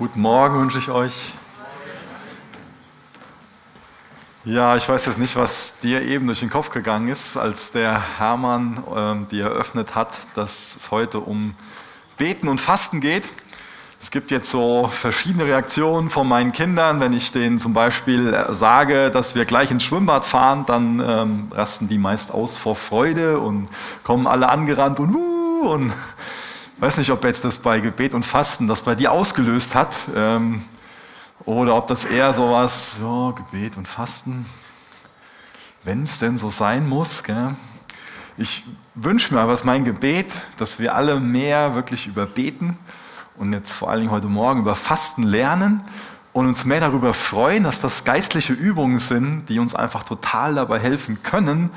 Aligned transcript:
Guten 0.00 0.22
Morgen 0.22 0.58
wünsche 0.58 0.78
ich 0.78 0.88
euch. 0.88 1.12
Ja, 4.46 4.74
ich 4.74 4.88
weiß 4.88 5.04
jetzt 5.04 5.18
nicht, 5.18 5.36
was 5.36 5.74
dir 5.80 6.00
eben 6.00 6.26
durch 6.26 6.40
den 6.40 6.48
Kopf 6.48 6.70
gegangen 6.70 7.08
ist, 7.08 7.36
als 7.36 7.70
der 7.70 8.18
Hermann 8.18 8.82
ähm, 8.96 9.28
dir 9.28 9.44
eröffnet 9.44 9.94
hat, 9.94 10.16
dass 10.34 10.76
es 10.76 10.90
heute 10.90 11.20
um 11.20 11.54
Beten 12.16 12.48
und 12.48 12.62
Fasten 12.62 13.02
geht. 13.02 13.24
Es 14.00 14.10
gibt 14.10 14.30
jetzt 14.30 14.50
so 14.50 14.86
verschiedene 14.86 15.44
Reaktionen 15.44 16.08
von 16.08 16.26
meinen 16.26 16.52
Kindern. 16.52 16.98
Wenn 17.00 17.12
ich 17.12 17.30
denen 17.30 17.58
zum 17.58 17.74
Beispiel 17.74 18.46
sage, 18.52 19.10
dass 19.10 19.34
wir 19.34 19.44
gleich 19.44 19.70
ins 19.70 19.82
Schwimmbad 19.82 20.24
fahren, 20.24 20.64
dann 20.64 21.00
ähm, 21.06 21.48
rasten 21.50 21.88
die 21.88 21.98
meist 21.98 22.32
aus 22.32 22.56
vor 22.56 22.74
Freude 22.74 23.38
und 23.38 23.68
kommen 24.02 24.26
alle 24.26 24.48
angerannt 24.48 24.98
und, 24.98 25.14
uh, 25.14 25.72
und 25.72 25.92
weiß 26.80 26.96
nicht, 26.96 27.10
ob 27.10 27.24
jetzt 27.24 27.44
das 27.44 27.58
bei 27.58 27.80
Gebet 27.80 28.14
und 28.14 28.24
Fasten 28.24 28.66
das 28.66 28.82
bei 28.82 28.94
dir 28.94 29.12
ausgelöst 29.12 29.74
hat 29.74 29.94
ähm, 30.16 30.62
oder 31.44 31.76
ob 31.76 31.86
das 31.86 32.04
eher 32.04 32.32
sowas, 32.32 32.96
ja, 33.00 33.32
Gebet 33.32 33.76
und 33.76 33.86
Fasten, 33.86 34.46
wenn 35.84 36.04
es 36.04 36.18
denn 36.18 36.38
so 36.38 36.48
sein 36.48 36.88
muss. 36.88 37.22
Gell? 37.22 37.54
Ich 38.38 38.64
wünsche 38.94 39.34
mir, 39.34 39.46
was 39.46 39.64
mein 39.64 39.84
Gebet, 39.84 40.32
dass 40.56 40.78
wir 40.78 40.94
alle 40.94 41.20
mehr 41.20 41.74
wirklich 41.74 42.06
über 42.06 42.24
Beten 42.24 42.78
und 43.36 43.52
jetzt 43.52 43.72
vor 43.72 43.90
allen 43.90 44.00
Dingen 44.00 44.12
heute 44.12 44.28
Morgen 44.28 44.60
über 44.60 44.74
Fasten 44.74 45.22
lernen 45.22 45.82
und 46.32 46.46
uns 46.46 46.64
mehr 46.64 46.80
darüber 46.80 47.12
freuen, 47.12 47.64
dass 47.64 47.82
das 47.82 48.04
geistliche 48.04 48.54
Übungen 48.54 49.00
sind, 49.00 49.46
die 49.48 49.58
uns 49.58 49.74
einfach 49.74 50.04
total 50.04 50.54
dabei 50.54 50.78
helfen 50.78 51.22
können, 51.22 51.70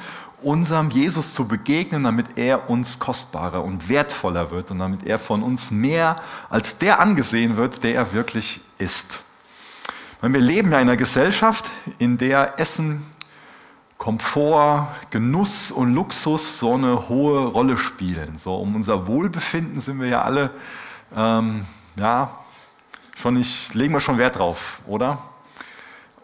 unserem 0.46 0.90
Jesus 0.90 1.34
zu 1.34 1.48
begegnen, 1.48 2.04
damit 2.04 2.38
er 2.38 2.70
uns 2.70 3.00
kostbarer 3.00 3.64
und 3.64 3.90
wertvoller 3.90 4.52
wird 4.52 4.72
und 4.72 4.80
damit 4.80 5.06
er 5.06 5.20
von 5.20 5.44
uns 5.44 5.72
mehr 5.72 6.18
als 6.50 6.78
der 6.78 7.00
angesehen 7.00 7.58
wird, 7.58 7.84
der 7.84 7.96
er 7.96 8.14
wirklich 8.14 8.62
ist. 8.78 9.22
Wir 10.22 10.40
leben 10.40 10.72
ja 10.72 10.80
in 10.80 10.88
einer 10.88 10.98
Gesellschaft, 10.98 11.70
in 11.98 12.18
der 12.18 12.58
Essen, 12.58 13.04
Komfort, 13.98 14.88
Genuss 15.12 15.72
und 15.72 15.94
Luxus 15.94 16.60
so 16.60 16.74
eine 16.74 17.10
hohe 17.10 17.46
Rolle 17.48 17.78
spielen. 17.78 18.38
So 18.38 18.56
um 18.56 18.76
unser 18.76 19.08
Wohlbefinden 19.08 19.80
sind 19.82 20.00
wir 20.00 20.08
ja 20.08 20.22
alle, 20.22 20.52
ähm, 21.16 21.66
ja, 21.96 22.38
schon 23.16 23.36
nicht, 23.36 23.74
legen 23.74 23.94
wir 23.94 24.00
schon 24.00 24.18
Wert 24.18 24.38
drauf, 24.38 24.80
oder? 24.88 25.20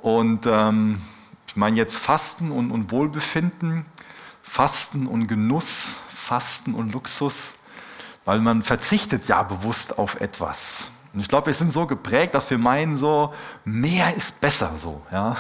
Und 0.02 0.45
ähm, 0.45 1.02
ich 1.47 1.55
meine 1.55 1.77
jetzt 1.77 1.97
Fasten 1.97 2.52
und, 2.52 2.71
und 2.71 2.91
Wohlbefinden 2.91 3.86
Fasten 4.50 5.05
und 5.05 5.28
Genuss, 5.28 5.94
Fasten 6.08 6.73
und 6.73 6.92
Luxus, 6.92 7.52
weil 8.25 8.39
man 8.39 8.64
verzichtet 8.64 9.30
ja 9.30 9.44
bewusst 9.44 10.00
auf 10.00 10.19
etwas. 10.19 10.89
Und 11.14 11.19
ich 11.19 11.28
glaube, 11.28 11.47
wir 11.47 11.53
sind 11.53 11.72
so 11.72 11.86
geprägt, 11.86 12.33
dass 12.33 12.50
wir 12.50 12.58
meinen, 12.58 12.97
so 12.97 13.31
mehr 13.64 14.16
ist 14.16 14.42
besser. 14.42 14.72
So, 14.77 15.03
ja. 15.11 15.38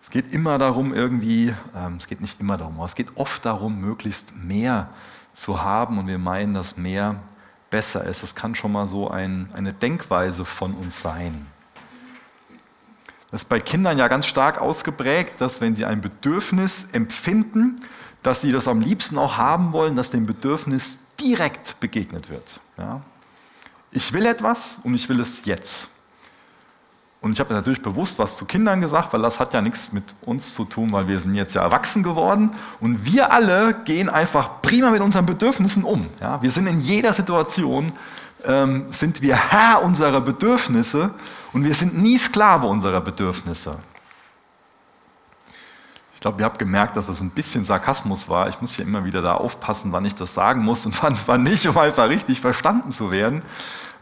Es 0.00 0.10
geht 0.10 0.32
immer 0.32 0.58
darum, 0.58 0.94
irgendwie, 0.94 1.54
ähm, 1.74 1.96
es 1.96 2.06
geht 2.06 2.20
nicht 2.20 2.38
immer 2.38 2.56
darum, 2.56 2.76
aber 2.76 2.84
es 2.84 2.94
geht 2.94 3.16
oft 3.16 3.44
darum, 3.44 3.80
möglichst 3.80 4.34
mehr 4.36 4.90
zu 5.34 5.60
haben 5.60 5.98
und 5.98 6.06
wir 6.06 6.18
meinen, 6.18 6.54
dass 6.54 6.76
mehr 6.76 7.16
besser 7.68 8.04
ist. 8.04 8.22
Das 8.22 8.34
kann 8.34 8.54
schon 8.54 8.72
mal 8.72 8.86
so 8.86 9.10
ein, 9.10 9.48
eine 9.54 9.72
Denkweise 9.72 10.44
von 10.44 10.74
uns 10.74 11.00
sein. 11.00 11.46
Das 13.32 13.42
ist 13.42 13.48
bei 13.48 13.60
Kindern 13.60 13.96
ja 13.98 14.08
ganz 14.08 14.26
stark 14.26 14.60
ausgeprägt, 14.60 15.40
dass 15.40 15.62
wenn 15.62 15.74
sie 15.74 15.86
ein 15.86 16.02
Bedürfnis 16.02 16.86
empfinden, 16.92 17.80
dass 18.22 18.42
sie 18.42 18.52
das 18.52 18.68
am 18.68 18.80
liebsten 18.80 19.16
auch 19.18 19.38
haben 19.38 19.72
wollen, 19.72 19.96
dass 19.96 20.10
dem 20.10 20.26
Bedürfnis 20.26 20.98
direkt 21.18 21.80
begegnet 21.80 22.28
wird. 22.28 22.60
Ja? 22.76 23.00
Ich 23.90 24.12
will 24.12 24.26
etwas 24.26 24.80
und 24.84 24.94
ich 24.94 25.08
will 25.08 25.18
es 25.18 25.46
jetzt. 25.46 25.88
Und 27.22 27.32
ich 27.32 27.40
habe 27.40 27.54
natürlich 27.54 27.80
bewusst 27.80 28.18
was 28.18 28.36
zu 28.36 28.44
Kindern 28.44 28.82
gesagt, 28.82 29.12
weil 29.14 29.22
das 29.22 29.40
hat 29.40 29.54
ja 29.54 29.62
nichts 29.62 29.92
mit 29.92 30.14
uns 30.22 30.54
zu 30.54 30.64
tun, 30.66 30.92
weil 30.92 31.08
wir 31.08 31.18
sind 31.18 31.34
jetzt 31.34 31.54
ja 31.54 31.62
erwachsen 31.62 32.02
geworden 32.02 32.50
und 32.80 33.06
wir 33.06 33.32
alle 33.32 33.74
gehen 33.84 34.10
einfach 34.10 34.60
prima 34.60 34.90
mit 34.90 35.00
unseren 35.00 35.24
Bedürfnissen 35.24 35.84
um. 35.84 36.08
Ja? 36.20 36.42
Wir 36.42 36.50
sind 36.50 36.66
in 36.66 36.82
jeder 36.82 37.14
Situation 37.14 37.92
ähm, 38.44 38.86
sind 38.90 39.22
wir 39.22 39.36
Herr 39.36 39.82
unserer 39.82 40.20
Bedürfnisse 40.20 41.10
und 41.52 41.64
wir 41.64 41.74
sind 41.74 42.00
nie 42.00 42.18
Sklave 42.18 42.66
unserer 42.66 43.00
Bedürfnisse. 43.00 43.78
Ich 46.14 46.20
glaube, 46.20 46.40
ihr 46.40 46.44
habt 46.44 46.58
gemerkt, 46.58 46.96
dass 46.96 47.06
das 47.06 47.20
ein 47.20 47.30
bisschen 47.30 47.64
Sarkasmus 47.64 48.28
war. 48.28 48.48
Ich 48.48 48.60
muss 48.60 48.76
ja 48.76 48.84
immer 48.84 49.04
wieder 49.04 49.22
da 49.22 49.34
aufpassen, 49.34 49.90
wann 49.92 50.04
ich 50.04 50.14
das 50.14 50.34
sagen 50.34 50.62
muss 50.62 50.86
und 50.86 51.02
wann, 51.02 51.18
wann 51.26 51.42
nicht, 51.42 51.66
um 51.66 51.76
einfach 51.76 52.08
richtig 52.08 52.40
verstanden 52.40 52.92
zu 52.92 53.10
werden. 53.10 53.42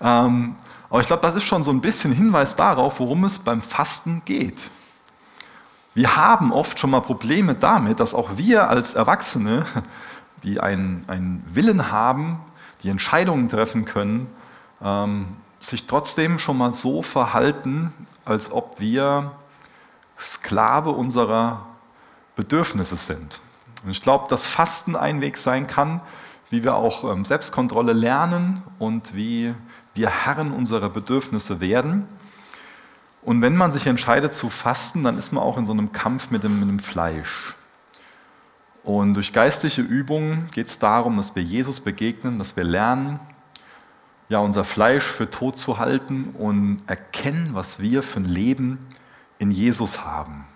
Ähm, 0.00 0.56
aber 0.90 1.00
ich 1.00 1.06
glaube, 1.06 1.22
das 1.22 1.36
ist 1.36 1.44
schon 1.44 1.64
so 1.64 1.70
ein 1.70 1.80
bisschen 1.80 2.12
Hinweis 2.12 2.56
darauf, 2.56 2.98
worum 3.00 3.24
es 3.24 3.38
beim 3.38 3.62
Fasten 3.62 4.22
geht. 4.24 4.70
Wir 5.94 6.16
haben 6.16 6.52
oft 6.52 6.78
schon 6.78 6.90
mal 6.90 7.00
Probleme 7.00 7.54
damit, 7.54 8.00
dass 8.00 8.12
auch 8.12 8.36
wir 8.36 8.68
als 8.68 8.94
Erwachsene, 8.94 9.64
die 10.42 10.60
einen, 10.60 11.04
einen 11.08 11.44
Willen 11.52 11.90
haben, 11.90 12.40
die 12.82 12.88
Entscheidungen 12.88 13.48
treffen 13.48 13.84
können, 13.84 14.28
ähm, 14.82 15.36
sich 15.60 15.86
trotzdem 15.86 16.38
schon 16.38 16.58
mal 16.58 16.74
so 16.74 17.02
verhalten, 17.02 17.92
als 18.24 18.50
ob 18.50 18.80
wir 18.80 19.32
Sklave 20.18 20.90
unserer 20.90 21.66
Bedürfnisse 22.36 22.96
sind. 22.96 23.40
Und 23.84 23.90
ich 23.90 24.02
glaube, 24.02 24.26
dass 24.28 24.44
Fasten 24.44 24.96
ein 24.96 25.20
Weg 25.20 25.36
sein 25.38 25.66
kann, 25.66 26.00
wie 26.50 26.62
wir 26.64 26.74
auch 26.74 27.04
ähm, 27.04 27.24
Selbstkontrolle 27.24 27.92
lernen 27.92 28.62
und 28.78 29.14
wie 29.14 29.54
wir 29.94 30.10
Herren 30.10 30.52
unserer 30.52 30.88
Bedürfnisse 30.88 31.60
werden. 31.60 32.06
Und 33.22 33.42
wenn 33.42 33.56
man 33.56 33.72
sich 33.72 33.86
entscheidet 33.86 34.34
zu 34.34 34.48
fasten, 34.48 35.04
dann 35.04 35.18
ist 35.18 35.32
man 35.32 35.42
auch 35.42 35.58
in 35.58 35.66
so 35.66 35.72
einem 35.72 35.92
Kampf 35.92 36.30
mit 36.30 36.42
dem, 36.42 36.58
mit 36.60 36.68
dem 36.68 36.78
Fleisch. 36.78 37.54
Und 38.82 39.14
durch 39.14 39.32
geistliche 39.32 39.82
Übungen 39.82 40.48
geht 40.52 40.68
es 40.68 40.78
darum, 40.78 41.16
dass 41.16 41.34
wir 41.34 41.42
Jesus 41.42 41.80
begegnen, 41.80 42.38
dass 42.38 42.56
wir 42.56 42.64
lernen, 42.64 43.20
ja, 44.28 44.38
unser 44.38 44.64
Fleisch 44.64 45.04
für 45.04 45.28
tot 45.28 45.58
zu 45.58 45.78
halten 45.78 46.34
und 46.38 46.82
erkennen, 46.86 47.50
was 47.52 47.80
wir 47.80 48.02
für 48.02 48.20
ein 48.20 48.26
Leben 48.26 48.78
in 49.38 49.50
Jesus 49.50 50.04
haben. 50.04 50.46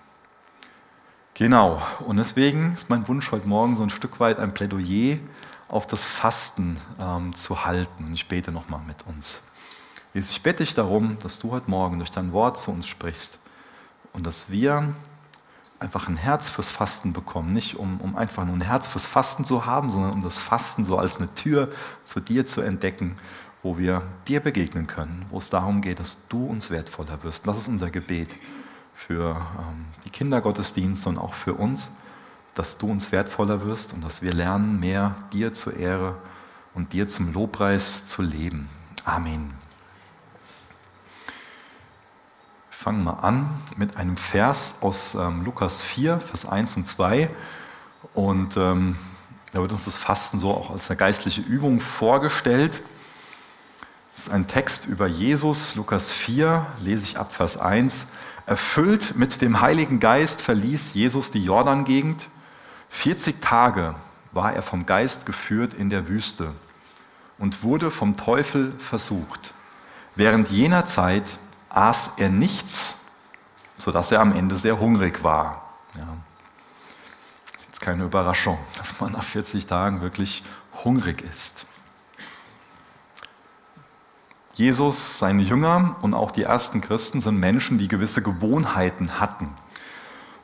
Genau, 1.34 1.82
und 2.06 2.16
deswegen 2.16 2.74
ist 2.74 2.88
mein 2.88 3.08
Wunsch 3.08 3.32
heute 3.32 3.48
Morgen 3.48 3.74
so 3.74 3.82
ein 3.82 3.90
Stück 3.90 4.20
weit 4.20 4.38
ein 4.38 4.54
Plädoyer 4.54 5.18
auf 5.66 5.88
das 5.88 6.06
Fasten 6.06 6.76
ähm, 7.00 7.34
zu 7.34 7.64
halten. 7.64 8.04
Und 8.04 8.14
ich 8.14 8.28
bete 8.28 8.52
nochmal 8.52 8.80
mit 8.86 9.04
uns. 9.06 9.42
Jesus, 10.14 10.30
ich 10.30 10.42
bitte 10.42 10.62
dich 10.62 10.74
darum, 10.74 11.18
dass 11.18 11.40
du 11.40 11.50
heute 11.50 11.68
Morgen 11.68 11.98
durch 11.98 12.12
dein 12.12 12.32
Wort 12.32 12.58
zu 12.58 12.70
uns 12.70 12.86
sprichst 12.86 13.40
und 14.12 14.24
dass 14.24 14.48
wir 14.48 14.94
einfach 15.84 16.08
ein 16.08 16.16
Herz 16.16 16.50
fürs 16.50 16.70
Fasten 16.70 17.12
bekommen. 17.12 17.52
Nicht 17.52 17.76
um, 17.76 18.00
um 18.00 18.16
einfach 18.16 18.44
nur 18.44 18.56
ein 18.56 18.62
Herz 18.62 18.88
fürs 18.88 19.06
Fasten 19.06 19.44
zu 19.44 19.66
haben, 19.66 19.90
sondern 19.90 20.12
um 20.12 20.22
das 20.22 20.38
Fasten 20.38 20.84
so 20.84 20.98
als 20.98 21.18
eine 21.18 21.32
Tür 21.34 21.70
zu 22.04 22.20
dir 22.20 22.46
zu 22.46 22.62
entdecken, 22.62 23.16
wo 23.62 23.78
wir 23.78 24.02
dir 24.26 24.40
begegnen 24.40 24.86
können, 24.86 25.26
wo 25.30 25.38
es 25.38 25.50
darum 25.50 25.80
geht, 25.80 26.00
dass 26.00 26.18
du 26.28 26.46
uns 26.46 26.70
wertvoller 26.70 27.22
wirst. 27.22 27.46
Das 27.46 27.58
ist 27.58 27.68
unser 27.68 27.90
Gebet 27.90 28.30
für 28.94 29.36
ähm, 29.58 29.86
die 30.04 30.10
Kindergottesdienste 30.10 31.08
und 31.08 31.18
auch 31.18 31.34
für 31.34 31.54
uns, 31.54 31.92
dass 32.54 32.78
du 32.78 32.90
uns 32.90 33.12
wertvoller 33.12 33.64
wirst 33.64 33.92
und 33.92 34.02
dass 34.02 34.22
wir 34.22 34.32
lernen, 34.32 34.80
mehr 34.80 35.14
dir 35.32 35.54
zur 35.54 35.76
Ehre 35.76 36.16
und 36.72 36.92
dir 36.92 37.08
zum 37.08 37.32
Lobpreis 37.32 38.06
zu 38.06 38.22
leben. 38.22 38.68
Amen. 39.04 39.63
Fangen 42.84 43.02
mal 43.02 43.20
an 43.22 43.48
mit 43.78 43.96
einem 43.96 44.18
Vers 44.18 44.74
aus 44.82 45.14
ähm, 45.14 45.42
Lukas 45.42 45.82
4, 45.82 46.20
Vers 46.20 46.44
1 46.44 46.76
und 46.76 46.86
2. 46.86 47.30
Und 48.12 48.58
ähm, 48.58 48.96
da 49.54 49.62
wird 49.62 49.72
uns 49.72 49.86
das 49.86 49.96
Fasten 49.96 50.38
so 50.38 50.50
auch 50.50 50.70
als 50.70 50.90
eine 50.90 50.98
geistliche 50.98 51.40
Übung 51.40 51.80
vorgestellt. 51.80 52.82
Das 54.12 54.24
ist 54.24 54.28
ein 54.28 54.48
Text 54.48 54.84
über 54.84 55.06
Jesus, 55.06 55.76
Lukas 55.76 56.12
4, 56.12 56.66
lese 56.82 57.06
ich 57.06 57.16
ab 57.16 57.34
Vers 57.34 57.56
1. 57.56 58.06
Erfüllt 58.44 59.16
mit 59.16 59.40
dem 59.40 59.62
Heiligen 59.62 59.98
Geist 59.98 60.42
verließ 60.42 60.92
Jesus 60.92 61.30
die 61.30 61.42
Jordan-Gegend. 61.42 62.28
40 62.90 63.40
Tage 63.40 63.94
war 64.32 64.52
er 64.52 64.60
vom 64.60 64.84
Geist 64.84 65.24
geführt 65.24 65.72
in 65.72 65.88
der 65.88 66.06
Wüste 66.06 66.52
und 67.38 67.62
wurde 67.62 67.90
vom 67.90 68.18
Teufel 68.18 68.74
versucht. 68.78 69.54
Während 70.16 70.50
jener 70.50 70.84
Zeit 70.84 71.24
aß 71.74 72.12
er 72.16 72.28
nichts, 72.28 72.96
sodass 73.78 74.12
er 74.12 74.20
am 74.20 74.32
Ende 74.32 74.56
sehr 74.56 74.78
hungrig 74.78 75.22
war. 75.24 75.62
Ja. 75.96 76.16
Ist 77.56 77.66
jetzt 77.66 77.80
keine 77.80 78.04
Überraschung, 78.04 78.58
dass 78.78 79.00
man 79.00 79.12
nach 79.12 79.24
40 79.24 79.66
Tagen 79.66 80.00
wirklich 80.00 80.42
hungrig 80.84 81.22
ist. 81.22 81.66
Jesus, 84.54 85.18
seine 85.18 85.42
Jünger 85.42 85.96
und 86.00 86.14
auch 86.14 86.30
die 86.30 86.44
ersten 86.44 86.80
Christen 86.80 87.20
sind 87.20 87.38
Menschen, 87.38 87.78
die 87.78 87.88
gewisse 87.88 88.22
Gewohnheiten 88.22 89.18
hatten. 89.18 89.48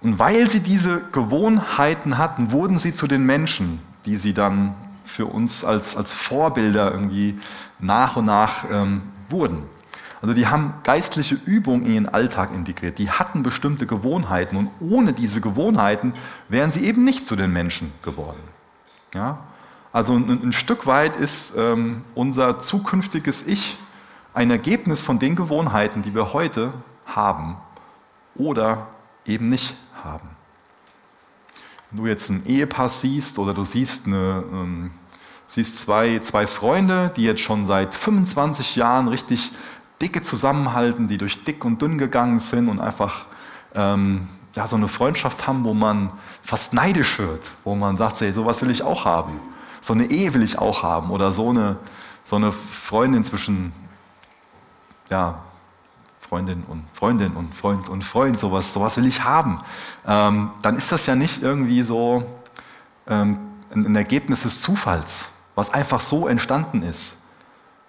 Und 0.02 0.18
weil 0.18 0.48
sie 0.48 0.60
diese 0.60 1.00
Gewohnheiten 1.12 2.18
hatten, 2.18 2.50
wurden 2.50 2.78
sie 2.78 2.92
zu 2.92 3.06
den 3.06 3.24
Menschen, 3.24 3.80
die 4.06 4.16
sie 4.16 4.34
dann 4.34 4.74
für 5.04 5.26
uns 5.26 5.64
als, 5.64 5.96
als 5.96 6.12
Vorbilder 6.12 6.90
irgendwie 6.90 7.38
nach 7.78 8.16
und 8.16 8.24
nach 8.24 8.64
ähm, 8.68 9.02
wurden. 9.28 9.68
Also 10.22 10.34
die 10.34 10.46
haben 10.46 10.75
geistliche 10.82 11.34
Übungen 11.34 11.87
in 11.87 11.93
ihren 11.93 12.08
Alltag 12.08 12.52
integriert. 12.52 12.99
Die 12.99 13.11
hatten 13.11 13.43
bestimmte 13.43 13.87
Gewohnheiten 13.87 14.56
und 14.56 14.70
ohne 14.81 15.12
diese 15.12 15.40
Gewohnheiten 15.40 16.12
wären 16.49 16.70
sie 16.70 16.84
eben 16.84 17.05
nicht 17.05 17.26
zu 17.26 17.37
den 17.37 17.52
Menschen 17.52 17.93
geworden. 18.02 18.43
Ja? 19.14 19.38
Also 19.93 20.14
ein, 20.14 20.28
ein 20.28 20.52
Stück 20.52 20.87
weit 20.87 21.17
ist 21.17 21.55
ähm, 21.56 22.05
unser 22.14 22.58
zukünftiges 22.58 23.46
Ich 23.46 23.78
ein 24.34 24.50
Ergebnis 24.50 25.02
von 25.02 25.19
den 25.19 25.37
Gewohnheiten, 25.37 26.02
die 26.02 26.14
wir 26.14 26.32
heute 26.32 26.73
haben 27.06 27.56
oder 28.37 28.88
eben 29.25 29.49
nicht 29.49 29.76
haben. 30.05 30.28
Wenn 31.90 32.05
du 32.05 32.08
jetzt 32.08 32.31
ein 32.31 32.46
Ehepaar 32.46 32.88
siehst 32.88 33.38
oder 33.38 33.55
du 33.55 33.64
siehst, 33.64 34.06
eine, 34.06 34.44
ähm, 34.52 34.90
siehst 35.49 35.78
zwei, 35.78 36.20
zwei 36.20 36.46
Freunde, 36.46 37.11
die 37.16 37.25
jetzt 37.25 37.40
schon 37.40 37.66
seit 37.66 37.94
25 37.94 38.76
Jahren 38.76 39.08
richtig 39.08 39.50
dicke 40.00 40.23
zusammenhalten, 40.23 41.08
die 41.08 41.19
durch 41.19 41.44
dick 41.44 41.64
und 41.64 41.81
dünn 41.82 41.99
gegangen 41.99 42.41
sind 42.41 42.69
und 42.69 42.81
einfach 42.81 43.26
ähm, 43.75 44.29
ja, 44.55 44.67
so 44.67 44.76
eine 44.76 44.88
Freundschaft 44.88 45.47
haben, 45.47 45.64
wo 45.64 45.75
man 45.75 46.11
fast 46.43 46.73
neidisch 46.73 47.19
wird, 47.19 47.44
wo 47.64 47.75
man 47.75 47.97
sagt, 47.97 48.20
hey, 48.20 48.32
sowas 48.32 48.62
will 48.62 48.70
ich 48.70 48.82
auch 48.82 49.05
haben. 49.05 49.41
So 49.81 49.93
eine 49.93 50.11
Ehe 50.11 50.35
will 50.35 50.43
ich 50.43 50.58
auch 50.58 50.82
haben 50.82 51.11
oder 51.11 51.32
so 51.32 51.50
eine, 51.50 51.76
so 52.25 52.37
eine 52.37 52.52
Freundin 52.52 53.25
zwischen 53.25 53.73
ja, 55.08 55.43
Freundin 56.20 56.62
und 56.69 56.85
Freundin 56.94 57.32
und 57.32 57.55
Freund 57.55 57.88
und 57.88 58.05
Freund, 58.05 58.38
sowas, 58.38 58.73
sowas 58.73 58.97
will 58.97 59.06
ich 59.06 59.25
haben, 59.25 59.61
ähm, 60.06 60.50
dann 60.62 60.76
ist 60.76 60.93
das 60.93 61.06
ja 61.06 61.17
nicht 61.17 61.43
irgendwie 61.43 61.82
so 61.82 62.23
ähm, 63.08 63.38
ein 63.75 63.97
Ergebnis 63.97 64.43
des 64.43 64.61
Zufalls, 64.61 65.29
was 65.55 65.75
einfach 65.75 66.00
so 66.00 66.29
entstanden 66.29 66.82
ist, 66.82 67.17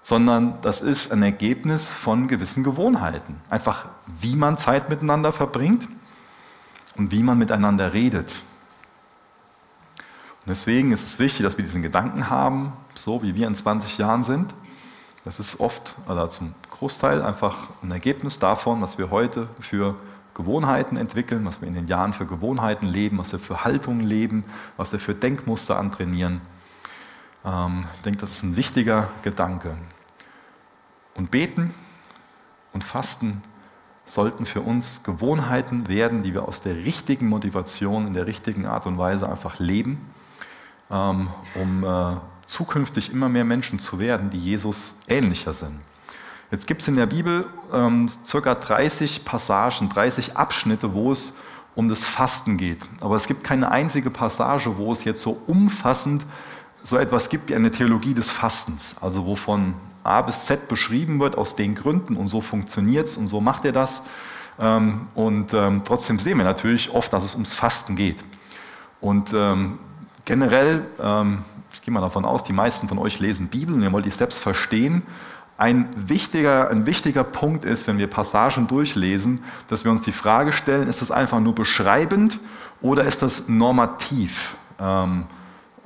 sondern 0.01 0.59
das 0.61 0.81
ist 0.81 1.11
ein 1.11 1.23
Ergebnis 1.23 1.93
von 1.93 2.27
gewissen 2.27 2.63
Gewohnheiten. 2.63 3.39
Einfach, 3.49 3.85
wie 4.19 4.35
man 4.35 4.57
Zeit 4.57 4.89
miteinander 4.89 5.31
verbringt 5.31 5.87
und 6.97 7.11
wie 7.11 7.23
man 7.23 7.37
miteinander 7.37 7.93
redet. 7.93 8.43
Und 10.41 10.49
deswegen 10.49 10.91
ist 10.91 11.03
es 11.03 11.19
wichtig, 11.19 11.43
dass 11.43 11.57
wir 11.57 11.63
diesen 11.63 11.83
Gedanken 11.83 12.29
haben, 12.29 12.73
so 12.95 13.21
wie 13.21 13.35
wir 13.35 13.47
in 13.47 13.55
20 13.55 13.99
Jahren 13.99 14.23
sind. 14.23 14.53
Das 15.23 15.39
ist 15.39 15.59
oft, 15.59 15.95
oder 16.07 16.29
zum 16.29 16.55
Großteil 16.71 17.21
einfach 17.21 17.69
ein 17.83 17.91
Ergebnis 17.91 18.39
davon, 18.39 18.81
was 18.81 18.97
wir 18.97 19.11
heute 19.11 19.47
für 19.59 19.95
Gewohnheiten 20.33 20.97
entwickeln, 20.97 21.45
was 21.45 21.61
wir 21.61 21.67
in 21.67 21.75
den 21.75 21.87
Jahren 21.87 22.13
für 22.13 22.25
Gewohnheiten 22.25 22.87
leben, 22.87 23.19
was 23.19 23.31
wir 23.31 23.39
für 23.39 23.63
Haltungen 23.63 24.01
leben, 24.01 24.43
was 24.77 24.91
wir 24.91 24.99
für 24.99 25.13
Denkmuster 25.13 25.77
antrainieren. 25.77 26.41
Ähm, 27.45 27.85
ich 27.95 28.01
denke, 28.01 28.19
das 28.19 28.31
ist 28.31 28.43
ein 28.43 28.55
wichtiger 28.55 29.09
Gedanke. 29.23 29.77
Und 31.15 31.31
beten 31.31 31.73
und 32.73 32.83
fasten 32.83 33.41
sollten 34.05 34.45
für 34.45 34.61
uns 34.61 35.03
Gewohnheiten 35.03 35.87
werden, 35.87 36.23
die 36.23 36.33
wir 36.33 36.47
aus 36.47 36.61
der 36.61 36.75
richtigen 36.75 37.27
Motivation, 37.27 38.07
in 38.07 38.13
der 38.13 38.27
richtigen 38.27 38.65
Art 38.65 38.85
und 38.85 38.97
Weise 38.97 39.29
einfach 39.29 39.59
leben, 39.59 40.09
ähm, 40.89 41.29
um 41.55 41.83
äh, 41.83 42.17
zukünftig 42.45 43.11
immer 43.11 43.29
mehr 43.29 43.45
Menschen 43.45 43.79
zu 43.79 43.99
werden, 43.99 44.29
die 44.29 44.39
Jesus 44.39 44.95
ähnlicher 45.07 45.53
sind. 45.53 45.79
Jetzt 46.51 46.67
gibt 46.67 46.81
es 46.81 46.89
in 46.89 46.97
der 46.97 47.05
Bibel 47.05 47.45
ähm, 47.71 48.09
circa 48.25 48.55
30 48.55 49.23
Passagen, 49.23 49.87
30 49.87 50.35
Abschnitte, 50.35 50.93
wo 50.93 51.13
es 51.13 51.33
um 51.75 51.87
das 51.87 52.03
Fasten 52.03 52.57
geht. 52.57 52.79
Aber 52.99 53.15
es 53.15 53.27
gibt 53.27 53.45
keine 53.45 53.71
einzige 53.71 54.09
Passage, 54.09 54.77
wo 54.77 54.91
es 54.91 55.05
jetzt 55.05 55.21
so 55.21 55.41
umfassend 55.47 56.25
so 56.83 56.97
etwas 56.97 57.29
gibt 57.29 57.49
wie 57.49 57.55
eine 57.55 57.71
Theologie 57.71 58.13
des 58.13 58.31
Fastens. 58.31 58.95
Also 59.01 59.25
wo 59.25 59.35
von 59.35 59.75
A 60.03 60.21
bis 60.21 60.45
Z 60.45 60.67
beschrieben 60.67 61.19
wird, 61.19 61.37
aus 61.37 61.55
den 61.55 61.75
Gründen 61.75 62.15
und 62.15 62.27
so 62.27 62.41
funktioniert 62.41 63.07
es 63.07 63.17
und 63.17 63.27
so 63.27 63.41
macht 63.41 63.65
er 63.65 63.71
das. 63.71 64.03
Ähm, 64.59 65.07
und 65.15 65.53
ähm, 65.53 65.81
trotzdem 65.85 66.19
sehen 66.19 66.37
wir 66.37 66.45
natürlich 66.45 66.91
oft, 66.91 67.11
dass 67.13 67.23
es 67.23 67.33
ums 67.33 67.53
Fasten 67.53 67.95
geht. 67.95 68.23
Und 68.99 69.33
ähm, 69.33 69.79
generell, 70.25 70.85
ich 71.73 71.81
gehe 71.81 71.91
mal 71.91 72.01
davon 72.01 72.23
aus, 72.23 72.43
die 72.43 72.53
meisten 72.53 72.87
von 72.87 72.99
euch 72.99 73.19
lesen 73.19 73.47
Bibel 73.47 73.73
und 73.73 73.81
ihr 73.81 73.91
wollt 73.91 74.05
die 74.05 74.11
Steps 74.11 74.37
verstehen 74.37 75.01
ein 75.61 75.87
wichtiger, 75.95 76.71
ein 76.71 76.87
wichtiger 76.87 77.23
Punkt 77.23 77.65
ist, 77.65 77.85
wenn 77.85 77.99
wir 77.99 78.07
Passagen 78.07 78.67
durchlesen, 78.67 79.43
dass 79.67 79.83
wir 79.83 79.91
uns 79.91 80.01
die 80.01 80.11
Frage 80.11 80.53
stellen, 80.53 80.87
ist 80.87 81.03
das 81.03 81.11
einfach 81.11 81.39
nur 81.39 81.53
beschreibend 81.53 82.39
oder 82.81 83.03
ist 83.03 83.21
das 83.21 83.47
normativ? 83.47 84.55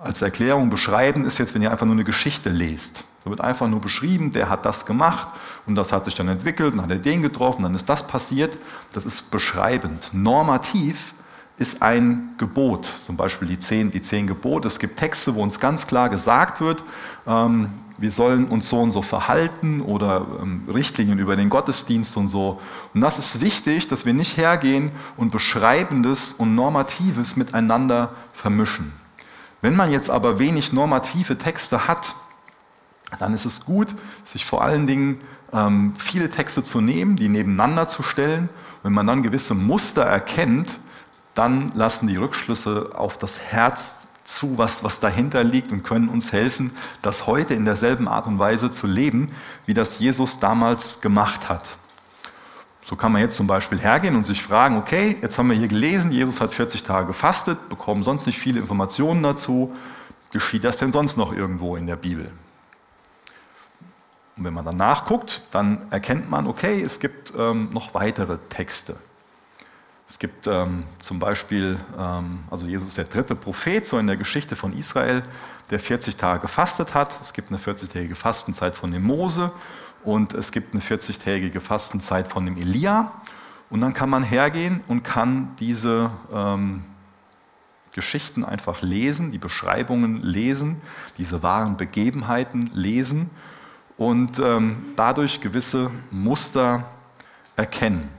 Als 0.05 0.21
Erklärung 0.21 0.69
beschreiben 0.69 1.25
ist 1.25 1.39
jetzt, 1.39 1.55
wenn 1.55 1.63
ihr 1.63 1.71
einfach 1.71 1.87
nur 1.87 1.95
eine 1.95 2.03
Geschichte 2.03 2.49
lest. 2.49 3.03
Da 3.23 3.31
wird 3.31 3.41
einfach 3.41 3.67
nur 3.67 3.81
beschrieben, 3.81 4.29
der 4.29 4.49
hat 4.49 4.63
das 4.63 4.85
gemacht 4.85 5.29
und 5.65 5.73
das 5.73 5.91
hat 5.91 6.05
sich 6.05 6.13
dann 6.13 6.27
entwickelt 6.27 6.75
und 6.75 6.81
hat 6.83 6.91
er 6.91 6.99
den 6.99 7.23
getroffen, 7.23 7.63
dann 7.63 7.73
ist 7.73 7.89
das 7.89 8.05
passiert. 8.05 8.55
Das 8.93 9.07
ist 9.07 9.31
beschreibend. 9.31 10.11
Normativ 10.13 11.15
ist 11.57 11.81
ein 11.81 12.35
Gebot, 12.37 12.93
zum 13.03 13.17
Beispiel 13.17 13.47
die 13.47 13.57
zehn, 13.57 13.89
die 13.89 14.01
zehn 14.03 14.27
Gebote. 14.27 14.67
Es 14.67 14.77
gibt 14.77 14.99
Texte, 14.99 15.33
wo 15.33 15.41
uns 15.41 15.59
ganz 15.59 15.87
klar 15.87 16.09
gesagt 16.09 16.61
wird, 16.61 16.83
ähm, 17.25 17.71
wir 17.97 18.11
sollen 18.11 18.45
uns 18.45 18.69
so 18.69 18.81
und 18.81 18.91
so 18.91 19.01
verhalten 19.01 19.81
oder 19.81 20.27
ähm, 20.39 20.67
Richtlinien 20.71 21.17
über 21.17 21.35
den 21.35 21.49
Gottesdienst 21.49 22.15
und 22.15 22.27
so. 22.27 22.61
Und 22.93 23.01
das 23.01 23.17
ist 23.17 23.41
wichtig, 23.41 23.87
dass 23.87 24.05
wir 24.05 24.13
nicht 24.13 24.37
hergehen 24.37 24.91
und 25.17 25.31
Beschreibendes 25.31 26.31
und 26.31 26.53
Normatives 26.53 27.37
miteinander 27.37 28.11
vermischen. 28.33 28.93
Wenn 29.65 29.75
man 29.75 29.91
jetzt 29.91 30.11
aber 30.11 30.37
wenig 30.37 30.73
normative 30.73 31.39
Texte 31.39 31.87
hat, 31.87 32.15
dann 33.17 33.33
ist 33.33 33.45
es 33.45 33.65
gut, 33.65 33.95
sich 34.23 34.45
vor 34.45 34.63
allen 34.63 34.85
Dingen 34.85 35.21
ähm, 35.51 35.95
viele 35.97 36.29
Texte 36.29 36.61
zu 36.61 36.81
nehmen, 36.81 37.15
die 37.15 37.29
nebeneinander 37.29 37.87
zu 37.87 38.03
stellen. 38.03 38.51
Wenn 38.83 38.93
man 38.93 39.07
dann 39.07 39.23
gewisse 39.23 39.55
Muster 39.55 40.03
erkennt, 40.03 40.79
dann 41.33 41.71
lassen 41.73 42.05
die 42.05 42.15
Rückschlüsse 42.15 42.91
auf 42.93 43.17
das 43.17 43.39
Herz 43.39 44.05
zu, 44.23 44.59
was, 44.59 44.83
was 44.83 44.99
dahinter 44.99 45.43
liegt 45.43 45.71
und 45.71 45.81
können 45.81 46.09
uns 46.09 46.31
helfen, 46.31 46.69
das 47.01 47.25
heute 47.25 47.55
in 47.55 47.65
derselben 47.65 48.07
Art 48.07 48.27
und 48.27 48.37
Weise 48.37 48.69
zu 48.69 48.85
leben, 48.85 49.31
wie 49.65 49.73
das 49.73 49.97
Jesus 49.97 50.39
damals 50.39 51.01
gemacht 51.01 51.49
hat. 51.49 51.75
So 52.87 52.95
kann 52.95 53.11
man 53.11 53.21
jetzt 53.21 53.35
zum 53.35 53.47
Beispiel 53.47 53.79
hergehen 53.79 54.15
und 54.15 54.27
sich 54.27 54.43
fragen, 54.43 54.77
okay, 54.77 55.17
jetzt 55.19 55.39
haben 55.39 55.49
wir 55.49 55.57
hier 55.57 55.67
gelesen, 55.67 56.11
Jesus 56.11 56.39
hat 56.39 56.53
40 56.53 56.83
Tage 56.83 57.07
gefastet, 57.07 57.67
bekommen 57.67 58.03
sonst 58.03 58.27
nicht 58.27 58.37
viele 58.37 58.59
Informationen 58.59 59.23
dazu. 59.23 59.75
Geschieht 60.31 60.63
das 60.63 60.77
denn 60.77 60.91
sonst 60.91 61.17
noch 61.17 61.33
irgendwo 61.33 61.77
in 61.77 61.87
der 61.87 61.95
Bibel? 61.95 62.31
Und 64.37 64.43
wenn 64.43 64.53
man 64.53 64.65
dann 64.65 64.77
nachguckt, 64.77 65.41
dann 65.49 65.87
erkennt 65.89 66.29
man, 66.29 66.45
okay, 66.45 66.79
es 66.79 66.99
gibt 66.99 67.33
ähm, 67.35 67.69
noch 67.71 67.95
weitere 67.95 68.37
Texte. 68.49 68.97
Es 70.07 70.19
gibt 70.19 70.45
ähm, 70.45 70.83
zum 70.99 71.17
Beispiel, 71.17 71.79
ähm, 71.97 72.43
also 72.51 72.67
Jesus 72.67 72.89
ist 72.89 72.99
der 72.99 73.05
dritte 73.05 73.33
Prophet, 73.33 73.87
so 73.87 73.97
in 73.97 74.05
der 74.05 74.17
Geschichte 74.17 74.55
von 74.55 74.77
Israel, 74.77 75.23
der 75.71 75.79
40 75.79 76.17
Tage 76.17 76.41
gefastet 76.41 76.93
hat. 76.93 77.19
Es 77.19 77.33
gibt 77.33 77.49
eine 77.49 77.57
40-tägige 77.57 78.13
Fastenzeit 78.13 78.75
von 78.75 78.91
dem 78.91 79.01
Mose 79.01 79.51
und 80.05 80.33
es 80.33 80.51
gibt 80.51 80.73
eine 80.73 80.83
40-tägige 80.83 81.59
Fastenzeit 81.59 82.27
von 82.27 82.45
dem 82.45 82.57
Elia. 82.57 83.11
Und 83.69 83.81
dann 83.81 83.93
kann 83.93 84.09
man 84.09 84.23
hergehen 84.23 84.81
und 84.87 85.03
kann 85.03 85.55
diese 85.59 86.11
ähm, 86.31 86.83
Geschichten 87.93 88.45
einfach 88.45 88.81
lesen, 88.81 89.31
die 89.31 89.39
Beschreibungen 89.39 90.21
lesen, 90.21 90.81
diese 91.17 91.41
wahren 91.41 91.75
Begebenheiten 91.75 92.69
lesen 92.73 93.31
und 93.97 94.37
ähm, 94.39 94.93
dadurch 94.95 95.41
gewisse 95.41 95.89
Muster 96.11 96.83
erkennen. 97.55 98.09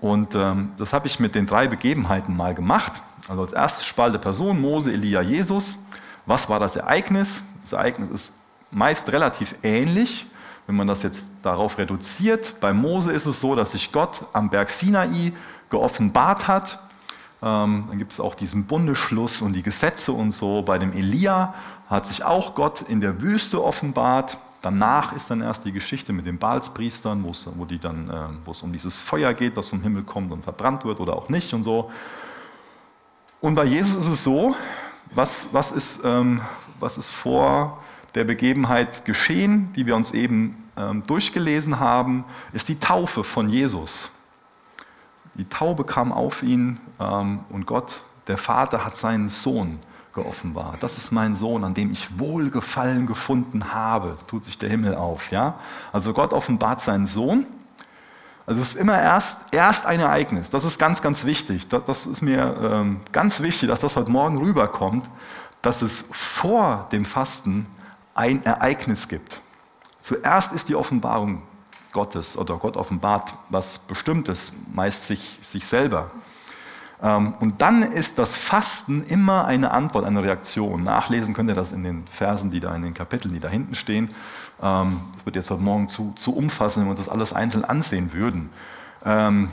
Und 0.00 0.34
ähm, 0.34 0.72
das 0.76 0.92
habe 0.92 1.06
ich 1.06 1.18
mit 1.18 1.34
den 1.34 1.46
drei 1.46 1.66
Begebenheiten 1.66 2.36
mal 2.36 2.54
gemacht. 2.54 3.02
Also 3.28 3.42
als 3.42 3.52
erstes 3.52 3.86
Spalte 3.86 4.18
Person, 4.18 4.60
Mose, 4.60 4.92
Elia, 4.92 5.22
Jesus. 5.22 5.78
Was 6.26 6.48
war 6.48 6.60
das 6.60 6.76
Ereignis? 6.76 7.42
Das 7.62 7.72
Ereignis 7.72 8.10
ist 8.10 8.32
meist 8.72 9.10
relativ 9.12 9.54
ähnlich, 9.62 10.26
wenn 10.66 10.76
man 10.76 10.86
das 10.86 11.02
jetzt 11.02 11.30
darauf 11.42 11.78
reduziert. 11.78 12.60
Bei 12.60 12.72
Mose 12.72 13.12
ist 13.12 13.26
es 13.26 13.40
so, 13.40 13.54
dass 13.54 13.72
sich 13.72 13.92
Gott 13.92 14.24
am 14.32 14.50
Berg 14.50 14.70
Sinai 14.70 15.32
geoffenbart 15.70 16.48
hat. 16.48 16.78
Ähm, 17.42 17.86
dann 17.88 17.98
gibt 17.98 18.12
es 18.12 18.20
auch 18.20 18.34
diesen 18.34 18.66
Bundeschluss 18.66 19.42
und 19.42 19.54
die 19.54 19.62
Gesetze 19.62 20.12
und 20.12 20.30
so. 20.30 20.62
Bei 20.62 20.78
dem 20.78 20.92
Elia 20.92 21.54
hat 21.88 22.06
sich 22.06 22.24
auch 22.24 22.54
Gott 22.54 22.82
in 22.82 23.00
der 23.00 23.20
Wüste 23.20 23.62
offenbart. 23.62 24.38
Danach 24.62 25.12
ist 25.12 25.28
dann 25.28 25.40
erst 25.40 25.64
die 25.64 25.72
Geschichte 25.72 26.12
mit 26.12 26.24
den 26.24 26.38
Balspriestern, 26.38 27.24
wo, 27.24 27.64
die 27.64 27.80
dann, 27.80 28.08
äh, 28.08 28.14
wo 28.44 28.52
es 28.52 28.62
um 28.62 28.72
dieses 28.72 28.96
Feuer 28.96 29.34
geht, 29.34 29.56
das 29.56 29.70
vom 29.70 29.82
Himmel 29.82 30.04
kommt 30.04 30.30
und 30.32 30.44
verbrannt 30.44 30.84
wird 30.84 31.00
oder 31.00 31.16
auch 31.16 31.28
nicht 31.28 31.52
und 31.52 31.64
so. 31.64 31.90
Und 33.40 33.56
bei 33.56 33.64
Jesus 33.64 33.96
ist 34.06 34.12
es 34.12 34.22
so, 34.22 34.54
was, 35.12 35.48
was, 35.50 35.72
ist, 35.72 36.00
ähm, 36.04 36.40
was 36.78 36.96
ist 36.96 37.10
vor 37.10 37.82
der 38.14 38.24
Begebenheit 38.24 39.04
geschehen, 39.04 39.72
die 39.74 39.86
wir 39.86 39.96
uns 39.96 40.12
eben 40.12 40.68
ähm, 40.76 41.02
durchgelesen 41.06 41.80
haben, 41.80 42.24
ist 42.52 42.68
die 42.68 42.78
Taufe 42.78 43.24
von 43.24 43.48
Jesus. 43.48 44.10
Die 45.34 45.48
Taube 45.48 45.84
kam 45.84 46.12
auf 46.12 46.42
ihn 46.42 46.78
ähm, 47.00 47.40
und 47.48 47.66
Gott, 47.66 48.02
der 48.26 48.36
Vater, 48.36 48.84
hat 48.84 48.96
seinen 48.96 49.28
Sohn 49.28 49.78
geoffenbart. 50.12 50.82
Das 50.82 50.98
ist 50.98 51.10
mein 51.10 51.34
Sohn, 51.34 51.64
an 51.64 51.72
dem 51.74 51.90
ich 51.90 52.18
Wohlgefallen 52.18 53.06
gefunden 53.06 53.72
habe. 53.72 54.16
Tut 54.26 54.44
sich 54.44 54.58
der 54.58 54.68
Himmel 54.68 54.94
auf. 54.94 55.30
Ja? 55.30 55.54
Also 55.92 56.12
Gott 56.12 56.32
offenbart 56.34 56.82
seinen 56.82 57.06
Sohn. 57.06 57.46
Also 58.44 58.60
es 58.60 58.70
ist 58.70 58.74
immer 58.74 59.00
erst, 59.00 59.38
erst 59.52 59.86
ein 59.86 60.00
Ereignis. 60.00 60.50
Das 60.50 60.64
ist 60.64 60.78
ganz, 60.78 61.00
ganz 61.00 61.24
wichtig. 61.24 61.68
Das, 61.68 61.84
das 61.84 62.06
ist 62.06 62.20
mir 62.20 62.56
ähm, 62.60 63.00
ganz 63.12 63.40
wichtig, 63.40 63.68
dass 63.68 63.80
das 63.80 63.96
heute 63.96 64.10
Morgen 64.10 64.36
rüberkommt, 64.38 65.08
dass 65.62 65.80
es 65.80 66.04
vor 66.10 66.88
dem 66.92 67.04
Fasten 67.04 67.66
ein 68.14 68.44
Ereignis 68.44 69.08
gibt. 69.08 69.40
Zuerst 70.00 70.52
ist 70.52 70.68
die 70.68 70.74
Offenbarung 70.74 71.42
Gottes 71.92 72.36
oder 72.36 72.56
Gott 72.56 72.76
offenbart 72.76 73.34
was 73.50 73.78
Bestimmtes, 73.78 74.52
meist 74.72 75.06
sich, 75.06 75.38
sich 75.42 75.66
selber. 75.66 76.10
Ähm, 77.02 77.34
und 77.40 77.60
dann 77.60 77.82
ist 77.82 78.18
das 78.18 78.36
Fasten 78.36 79.04
immer 79.04 79.44
eine 79.44 79.70
Antwort, 79.70 80.04
eine 80.04 80.22
Reaktion. 80.22 80.84
Nachlesen 80.84 81.34
könnt 81.34 81.50
ihr 81.50 81.54
das 81.54 81.72
in 81.72 81.82
den 81.82 82.06
Versen, 82.06 82.50
die 82.50 82.60
da 82.60 82.74
in 82.74 82.82
den 82.82 82.94
Kapiteln, 82.94 83.34
die 83.34 83.40
da 83.40 83.48
hinten 83.48 83.74
stehen. 83.74 84.08
Ähm, 84.62 85.02
das 85.14 85.26
wird 85.26 85.36
jetzt 85.36 85.50
heute 85.50 85.62
Morgen 85.62 85.88
zu, 85.88 86.12
zu 86.16 86.34
umfassen, 86.34 86.80
wenn 86.80 86.86
wir 86.86 86.92
uns 86.92 87.00
das 87.00 87.08
alles 87.08 87.32
einzeln 87.32 87.64
ansehen 87.64 88.12
würden. 88.12 88.50
Ähm, 89.04 89.50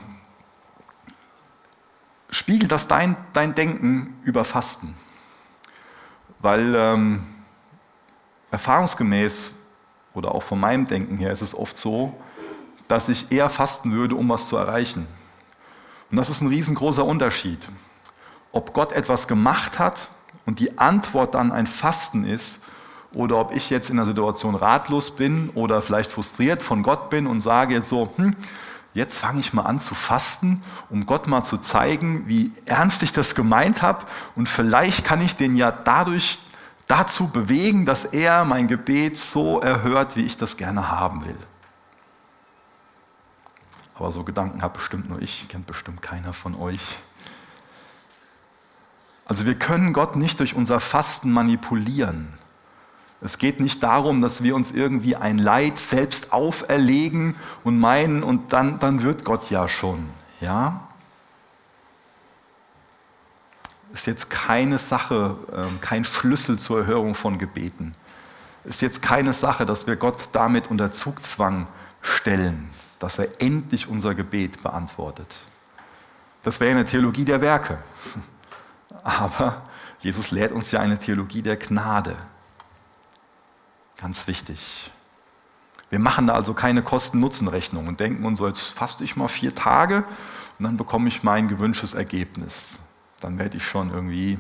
spiegelt 2.30 2.72
das 2.72 2.88
dein, 2.88 3.18
dein 3.34 3.56
Denken 3.56 4.16
über 4.24 4.46
Fasten? 4.46 4.96
Weil 6.42 6.76
erfahrungsgemäß 8.52 9.54
oder 10.14 10.34
auch 10.34 10.44
von 10.44 10.60
meinem 10.60 10.88
Denken 10.88 11.18
her 11.18 11.32
ist 11.32 11.42
es 11.42 11.56
oft 11.56 11.78
so, 11.78 12.16
dass 12.88 13.10
ich 13.10 13.32
eher 13.32 13.50
fasten 13.50 13.92
würde, 13.92 14.16
um 14.16 14.30
was 14.30 14.48
zu 14.48 14.58
erreichen. 14.58 15.08
Und 16.12 16.18
das 16.18 16.30
ist 16.30 16.42
ein 16.42 16.48
riesengroßer 16.48 17.06
Unterschied. 17.06 17.68
Ob 18.52 18.74
Gott 18.74 18.92
etwas 18.92 19.28
gemacht 19.28 19.78
hat 19.78 20.10
und 20.46 20.60
die 20.60 20.80
Antwort 20.80 21.36
dann 21.36 21.52
ein 21.52 21.68
Fasten 21.68 22.26
ist, 22.26 22.60
oder 23.14 23.38
ob 23.38 23.54
ich 23.54 23.70
jetzt 23.70 23.90
in 23.90 23.98
der 23.98 24.06
Situation 24.06 24.56
ratlos 24.56 25.12
bin 25.12 25.50
oder 25.56 25.82
vielleicht 25.82 26.12
frustriert 26.12 26.62
von 26.62 26.84
Gott 26.84 27.10
bin 27.10 27.28
und 27.28 27.42
sage 27.42 27.74
jetzt 27.74 27.90
so, 27.90 28.10
hm, 28.18 28.36
jetzt 28.94 29.18
fange 29.18 29.40
ich 29.40 29.54
mal 29.54 29.64
an 29.64 29.80
zu 29.80 29.96
fasten, 29.96 30.64
um 30.90 31.06
Gott 31.06 31.28
mal 31.28 31.44
zu 31.44 31.58
zeigen, 31.58 32.28
wie 32.28 32.52
ernst 32.66 33.02
ich 33.04 33.12
das 33.12 33.36
gemeint 33.36 33.82
habe 33.82 34.06
und 34.36 34.48
vielleicht 34.48 35.06
kann 35.06 35.22
ich 35.22 35.36
den 35.36 35.56
ja 35.56 35.72
dadurch 35.72 36.40
dazu 36.90 37.30
bewegen, 37.30 37.86
dass 37.86 38.04
er 38.04 38.44
mein 38.44 38.68
Gebet 38.68 39.16
so 39.16 39.62
erhört, 39.62 40.18
wie 40.18 40.24
ich 40.24 40.36
das 40.36 40.58
gerne 40.58 40.92
haben 40.92 41.24
will. 41.24 41.38
Aber 43.96 44.12
so 44.12 44.24
Gedanken 44.24 44.62
habe 44.62 44.74
bestimmt 44.74 45.10
nur 45.10 45.22
ich, 45.22 45.48
kennt 45.50 45.68
bestimmt 45.68 46.02
keiner 46.02 46.34
von 46.34 46.56
euch. 46.56 46.98
Also 49.26 49.46
wir 49.46 49.56
können 49.56 49.94
Gott 49.94 50.16
nicht 50.16 50.40
durch 50.40 50.56
unser 50.56 50.80
Fasten 50.80 51.32
manipulieren. 51.32 52.34
Es 53.22 53.38
geht 53.38 53.60
nicht 53.60 53.84
darum, 53.84 54.22
dass 54.22 54.42
wir 54.42 54.56
uns 54.56 54.72
irgendwie 54.72 55.16
ein 55.16 55.38
Leid 55.38 55.78
selbst 55.78 56.34
auferlegen 56.34 57.36
und 57.64 57.78
meinen, 57.78 58.24
und 58.24 58.52
dann, 58.54 58.80
dann 58.80 59.04
wird 59.04 59.26
Gott 59.26 59.52
ja 59.52 59.68
schon. 59.68 60.10
Ja? 60.42 60.89
Ist 64.00 64.08
jetzt 64.08 64.30
keine 64.30 64.78
Sache, 64.78 65.38
ähm, 65.54 65.80
kein 65.82 66.06
Schlüssel 66.06 66.58
zur 66.58 66.80
Erhörung 66.80 67.16
von 67.16 67.38
Gebeten. 67.38 67.94
Ist 68.64 68.82
jetzt 68.82 69.02
keine 69.02 69.34
Sache, 69.34 69.66
dass 69.66 69.88
wir 69.88 69.96
Gott 69.96 70.30
damit 70.32 70.72
unter 70.72 70.92
Zugzwang 70.92 71.68
stellen 72.02 72.70
dass 73.00 73.18
er 73.18 73.42
endlich 73.42 73.88
unser 73.88 74.14
Gebet 74.14 74.62
beantwortet. 74.62 75.34
Das 76.44 76.60
wäre 76.60 76.72
eine 76.72 76.86
Theologie 76.86 77.26
der 77.26 77.42
Werke. 77.42 77.80
Aber 79.04 79.64
Jesus 80.00 80.32
lehrt 80.32 80.52
uns 80.52 80.72
ja 80.72 80.82
eine 80.82 81.00
Theologie 81.00 81.42
der 81.42 81.58
Gnade. 81.58 82.18
Ganz 83.98 84.28
wichtig. 84.28 84.92
Wir 85.90 86.00
machen 86.00 86.28
da 86.28 86.34
also 86.34 86.54
keine 86.54 86.84
Kosten-Nutzen-Rechnung 86.84 87.88
und 87.88 88.00
denken 88.00 88.24
uns 88.26 88.40
so, 88.40 88.48
jetzt 88.48 88.62
faste 88.62 89.04
ich 89.04 89.16
mal 89.16 89.28
vier 89.28 89.56
Tage 89.56 90.04
und 90.60 90.66
dann 90.66 90.78
bekomme 90.78 91.08
ich 91.08 91.24
mein 91.24 91.48
gewünschtes 91.48 91.94
Ergebnis. 91.94 92.80
Dann 93.20 93.40
werde 93.40 93.58
ich 93.58 93.66
schon 93.66 93.92
irgendwie 93.92 94.38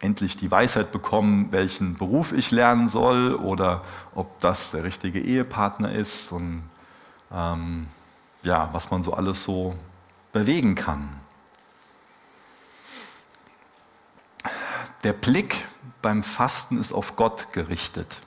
endlich 0.00 0.36
die 0.36 0.50
Weisheit 0.50 0.90
bekommen, 0.90 1.52
welchen 1.52 1.94
Beruf 1.96 2.32
ich 2.32 2.50
lernen 2.50 2.88
soll 2.88 3.34
oder 3.34 3.84
ob 4.14 4.40
das 4.40 4.72
der 4.72 4.84
richtige 4.84 5.20
Ehepartner 5.20 5.92
ist 5.92 6.32
und 6.32 6.68
ähm, 7.32 7.86
ja, 8.42 8.68
was 8.72 8.90
man 8.90 9.02
so 9.02 9.14
alles 9.14 9.44
so 9.44 9.76
bewegen 10.32 10.74
kann. 10.74 11.20
Der 15.04 15.12
Blick 15.12 15.66
beim 16.00 16.22
Fasten 16.22 16.78
ist 16.78 16.92
auf 16.92 17.16
Gott 17.16 17.52
gerichtet. 17.52 18.20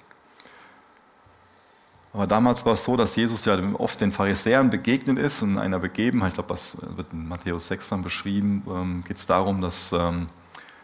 Aber 2.15 2.27
damals 2.27 2.65
war 2.65 2.71
es 2.71 2.85
so, 2.85 2.95
dass 2.95 3.13
Jesus 3.17 3.43
ja 3.43 3.59
oft 3.73 3.99
den 3.99 4.09
Pharisäern 4.09 4.69
begegnet 4.69 5.19
ist 5.19 5.41
und 5.41 5.51
in 5.51 5.57
einer 5.57 5.79
Begebenheit, 5.79 6.29
ich 6.29 6.35
glaube, 6.35 6.47
das 6.47 6.77
wird 6.95 7.11
in 7.11 7.27
Matthäus 7.27 7.67
6 7.67 7.89
dann 7.89 8.03
beschrieben, 8.03 8.63
ähm, 8.69 9.03
geht 9.05 9.17
es 9.17 9.25
darum, 9.25 9.59
dass 9.59 9.91
ähm, 9.91 10.27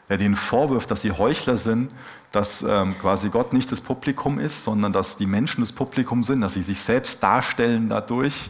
er 0.09 0.17
denen 0.17 0.35
vorwirft, 0.35 0.91
dass 0.91 0.99
sie 0.99 1.13
Heuchler 1.13 1.57
sind, 1.57 1.89
dass 2.33 2.63
ähm, 2.63 2.99
quasi 2.99 3.29
Gott 3.29 3.53
nicht 3.53 3.71
das 3.71 3.79
Publikum 3.79 4.39
ist, 4.39 4.65
sondern 4.65 4.91
dass 4.91 5.15
die 5.15 5.25
Menschen 5.25 5.61
das 5.61 5.71
Publikum 5.71 6.25
sind, 6.25 6.41
dass 6.41 6.55
sie 6.55 6.61
sich 6.61 6.81
selbst 6.81 7.23
darstellen 7.23 7.87
dadurch. 7.87 8.49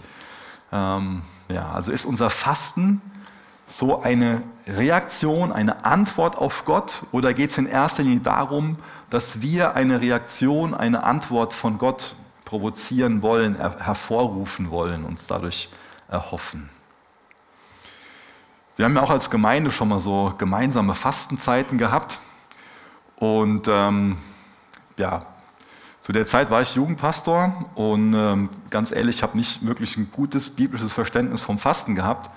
Ähm, 0.71 1.21
ja, 1.49 1.71
also 1.73 1.91
ist 1.91 2.05
unser 2.05 2.31
Fasten 2.31 2.99
so 3.67 4.01
eine 4.01 4.41
Reaktion, 4.65 5.51
eine 5.51 5.85
Antwort 5.85 6.35
auf 6.35 6.65
Gott 6.65 7.03
oder 7.11 7.35
geht 7.35 7.51
es 7.51 7.59
in 7.59 7.67
erster 7.67 8.01
Linie 8.01 8.21
darum, 8.21 8.77
dass 9.11 9.43
wir 9.43 9.75
eine 9.75 10.01
Reaktion, 10.01 10.73
eine 10.73 11.03
Antwort 11.03 11.53
von 11.53 11.77
Gott 11.77 12.15
provozieren 12.51 13.21
wollen, 13.21 13.55
hervorrufen 13.55 14.71
wollen, 14.71 15.05
uns 15.05 15.25
dadurch 15.25 15.69
erhoffen? 16.09 16.69
Wir 18.75 18.83
haben 18.83 18.93
ja 18.93 19.01
auch 19.01 19.09
als 19.09 19.29
Gemeinde 19.29 19.71
schon 19.71 19.87
mal 19.87 20.01
so 20.01 20.33
gemeinsame 20.37 20.93
Fastenzeiten 20.93 21.77
gehabt. 21.77 22.19
Und 23.15 23.69
ähm, 23.69 24.17
ja, 24.97 25.19
zu 26.01 26.11
der 26.11 26.25
Zeit 26.25 26.51
war 26.51 26.61
ich 26.61 26.75
Jugendpastor 26.75 27.53
und 27.75 28.13
ähm, 28.13 28.49
ganz 28.69 28.91
ehrlich, 28.91 29.17
ich 29.17 29.23
habe 29.23 29.37
nicht 29.37 29.65
wirklich 29.65 29.95
ein 29.95 30.11
gutes 30.11 30.49
biblisches 30.49 30.91
Verständnis 30.91 31.41
vom 31.41 31.57
Fasten 31.57 31.95
gehabt, 31.95 32.29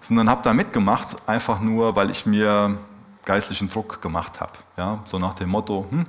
sondern 0.00 0.28
habe 0.28 0.42
da 0.42 0.54
mitgemacht, 0.54 1.28
einfach 1.28 1.60
nur, 1.60 1.94
weil 1.94 2.10
ich 2.10 2.26
mir 2.26 2.78
geistlichen 3.24 3.70
Druck 3.70 4.02
gemacht 4.02 4.40
habe. 4.40 4.54
Ja, 4.76 5.04
so 5.04 5.20
nach 5.20 5.34
dem 5.34 5.50
Motto, 5.50 5.86
hm, 5.88 6.06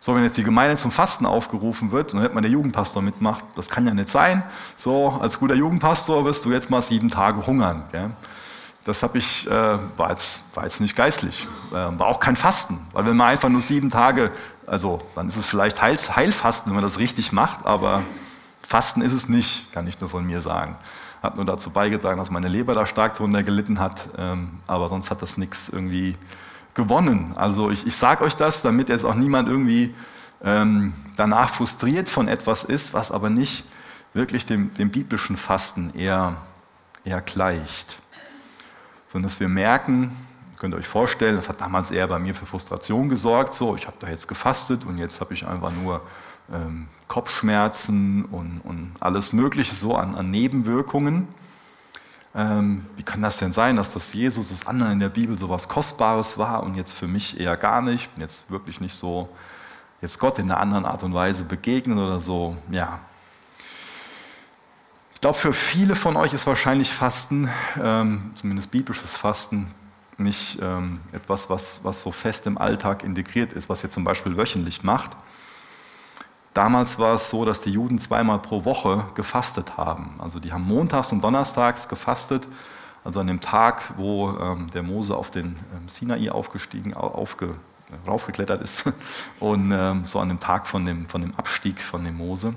so 0.00 0.14
wenn 0.14 0.24
jetzt 0.24 0.36
die 0.36 0.44
Gemeinde 0.44 0.76
zum 0.76 0.90
Fasten 0.90 1.26
aufgerufen 1.26 1.92
wird 1.92 2.14
dann 2.14 2.32
man 2.32 2.42
der 2.42 2.50
Jugendpastor 2.50 3.02
mitmacht, 3.02 3.44
das 3.54 3.68
kann 3.68 3.86
ja 3.86 3.94
nicht 3.94 4.08
sein. 4.08 4.42
So, 4.76 5.18
als 5.20 5.38
guter 5.38 5.54
Jugendpastor 5.54 6.24
wirst 6.24 6.44
du 6.44 6.52
jetzt 6.52 6.70
mal 6.70 6.82
sieben 6.82 7.10
Tage 7.10 7.46
hungern. 7.46 7.84
Gell? 7.92 8.10
das 8.84 9.02
habe 9.02 9.18
ich, 9.18 9.46
äh, 9.46 9.78
war, 9.96 10.10
jetzt, 10.10 10.42
war 10.54 10.64
jetzt 10.64 10.80
nicht 10.80 10.96
geistlich, 10.96 11.46
äh, 11.70 11.74
war 11.74 12.06
auch 12.06 12.20
kein 12.20 12.36
Fasten, 12.36 12.86
weil 12.92 13.04
wenn 13.04 13.16
man 13.16 13.28
einfach 13.28 13.48
nur 13.48 13.60
sieben 13.60 13.90
Tage, 13.90 14.30
also 14.66 14.98
dann 15.14 15.28
ist 15.28 15.36
es 15.36 15.46
vielleicht 15.46 15.82
Heil, 15.82 15.96
Heilfasten, 15.96 16.70
wenn 16.70 16.76
man 16.76 16.84
das 16.84 16.98
richtig 16.98 17.32
macht, 17.32 17.66
aber 17.66 18.02
Fasten 18.62 19.02
ist 19.02 19.12
es 19.12 19.28
nicht, 19.28 19.70
kann 19.72 19.86
ich 19.86 20.00
nur 20.00 20.08
von 20.08 20.24
mir 20.24 20.40
sagen. 20.40 20.76
Hat 21.22 21.36
nur 21.36 21.44
dazu 21.44 21.70
beigetragen, 21.70 22.18
dass 22.18 22.30
meine 22.30 22.48
Leber 22.48 22.72
da 22.72 22.86
stark 22.86 23.14
drunter 23.14 23.42
gelitten 23.42 23.78
hat, 23.78 24.08
ähm, 24.16 24.60
aber 24.66 24.88
sonst 24.88 25.10
hat 25.10 25.20
das 25.20 25.36
nichts 25.36 25.68
irgendwie 25.68 26.16
gewonnen. 26.74 27.34
Also 27.36 27.70
ich, 27.70 27.86
ich 27.86 27.96
sage 27.96 28.24
euch 28.24 28.36
das, 28.36 28.62
damit 28.62 28.88
jetzt 28.88 29.04
auch 29.04 29.14
niemand 29.14 29.48
irgendwie 29.48 29.94
ähm, 30.42 30.94
danach 31.16 31.52
frustriert 31.52 32.08
von 32.08 32.28
etwas 32.28 32.64
ist, 32.64 32.94
was 32.94 33.10
aber 33.10 33.30
nicht 33.30 33.64
wirklich 34.14 34.46
dem, 34.46 34.72
dem 34.74 34.90
biblischen 34.90 35.36
Fasten 35.36 35.92
eher, 35.94 36.36
eher 37.04 37.20
gleicht 37.20 38.00
sondern 39.12 39.28
dass 39.28 39.40
wir 39.40 39.48
merken, 39.48 40.16
könnt 40.58 40.74
ihr 40.74 40.78
euch 40.78 40.86
vorstellen, 40.86 41.36
das 41.36 41.48
hat 41.48 41.60
damals 41.60 41.90
eher 41.90 42.06
bei 42.06 42.18
mir 42.18 42.34
für 42.34 42.46
Frustration 42.46 43.08
gesorgt, 43.08 43.54
so, 43.54 43.74
ich 43.74 43.86
habe 43.86 43.96
da 43.98 44.08
jetzt 44.08 44.28
gefastet 44.28 44.84
und 44.84 44.98
jetzt 44.98 45.20
habe 45.20 45.34
ich 45.34 45.46
einfach 45.46 45.72
nur 45.72 46.02
ähm, 46.52 46.86
Kopfschmerzen 47.08 48.24
und, 48.26 48.60
und, 48.60 48.92
alles 49.00 49.32
Mögliche 49.32 49.74
so 49.74 49.96
an, 49.96 50.14
an 50.14 50.30
Nebenwirkungen. 50.30 51.28
Ähm, 52.34 52.86
wie 52.96 53.02
kann 53.02 53.22
das 53.22 53.38
denn 53.38 53.52
sein, 53.52 53.76
dass 53.76 53.92
das 53.92 54.12
Jesus, 54.12 54.50
das 54.50 54.66
andere 54.66 54.92
in 54.92 55.00
der 55.00 55.08
Bibel 55.08 55.36
so 55.36 55.48
was 55.48 55.68
Kostbares 55.68 56.38
war 56.38 56.62
und 56.62 56.76
jetzt 56.76 56.92
für 56.92 57.08
mich 57.08 57.40
eher 57.40 57.56
gar 57.56 57.82
nicht, 57.82 58.02
ich 58.02 58.08
bin 58.10 58.22
jetzt 58.22 58.50
wirklich 58.50 58.80
nicht 58.80 58.94
so, 58.94 59.28
jetzt 60.00 60.18
Gott 60.18 60.38
in 60.38 60.50
einer 60.50 60.60
anderen 60.60 60.86
Art 60.86 61.02
und 61.02 61.12
Weise 61.12 61.42
begegnen 61.42 61.98
oder 61.98 62.20
so, 62.20 62.56
ja, 62.70 63.00
ich 65.20 65.22
glaube, 65.22 65.36
für 65.36 65.52
viele 65.52 65.96
von 65.96 66.16
euch 66.16 66.32
ist 66.32 66.46
wahrscheinlich 66.46 66.94
Fasten, 66.94 67.50
ähm, 67.78 68.30
zumindest 68.36 68.70
biblisches 68.70 69.18
Fasten, 69.18 69.70
nicht 70.16 70.58
ähm, 70.62 71.00
etwas, 71.12 71.50
was, 71.50 71.84
was 71.84 72.00
so 72.00 72.10
fest 72.10 72.46
im 72.46 72.56
Alltag 72.56 73.04
integriert 73.04 73.52
ist, 73.52 73.68
was 73.68 73.84
ihr 73.84 73.90
zum 73.90 74.02
Beispiel 74.02 74.38
wöchentlich 74.38 74.82
macht. 74.82 75.10
Damals 76.54 76.98
war 76.98 77.14
es 77.14 77.30
so, 77.30 77.44
dass 77.44 77.60
die 77.60 77.70
Juden 77.70 78.00
zweimal 78.00 78.40
pro 78.40 78.64
Woche 78.64 79.04
gefastet 79.14 79.76
haben. 79.76 80.16
Also 80.18 80.40
die 80.40 80.52
haben 80.52 80.66
montags 80.66 81.12
und 81.12 81.22
donnerstags 81.22 81.88
gefastet, 81.88 82.48
Also 83.04 83.20
an 83.20 83.28
dem 83.28 83.40
Tag, 83.40 83.94
wo 83.96 84.30
ähm, 84.30 84.70
der 84.74 84.82
Mose 84.82 85.16
auf 85.16 85.30
den 85.30 85.56
ähm, 85.74 85.88
Sinai 85.88 86.30
aufgestiegen, 86.30 86.92
aufge, 86.94 87.54
raufgeklettert 88.06 88.60
ist 88.62 88.84
und 89.40 89.70
ähm, 89.72 90.06
so 90.06 90.18
an 90.18 90.28
dem 90.28 90.40
Tag 90.40 90.66
von 90.66 90.84
dem, 90.84 91.08
von 91.08 91.20
dem 91.20 91.34
Abstieg 91.36 91.80
von 91.82 92.04
dem 92.04 92.16
Mose. 92.16 92.54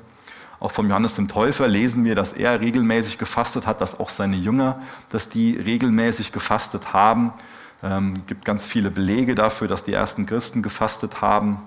Auch 0.59 0.71
vom 0.71 0.87
Johannes 0.87 1.15
dem 1.15 1.27
Täufer 1.27 1.67
lesen 1.67 2.03
wir, 2.03 2.15
dass 2.15 2.31
er 2.31 2.61
regelmäßig 2.61 3.17
gefastet 3.17 3.67
hat, 3.67 3.79
dass 3.79 3.99
auch 3.99 4.09
seine 4.09 4.37
Jünger, 4.37 4.81
dass 5.09 5.29
die 5.29 5.55
regelmäßig 5.55 6.31
gefastet 6.31 6.93
haben. 6.93 7.33
Es 7.81 7.91
ähm, 7.91 8.25
gibt 8.25 8.43
ganz 8.43 8.65
viele 8.65 8.89
Belege 8.89 9.35
dafür, 9.35 9.67
dass 9.67 9.83
die 9.83 9.93
ersten 9.93 10.25
Christen 10.25 10.63
gefastet 10.63 11.21
haben. 11.21 11.57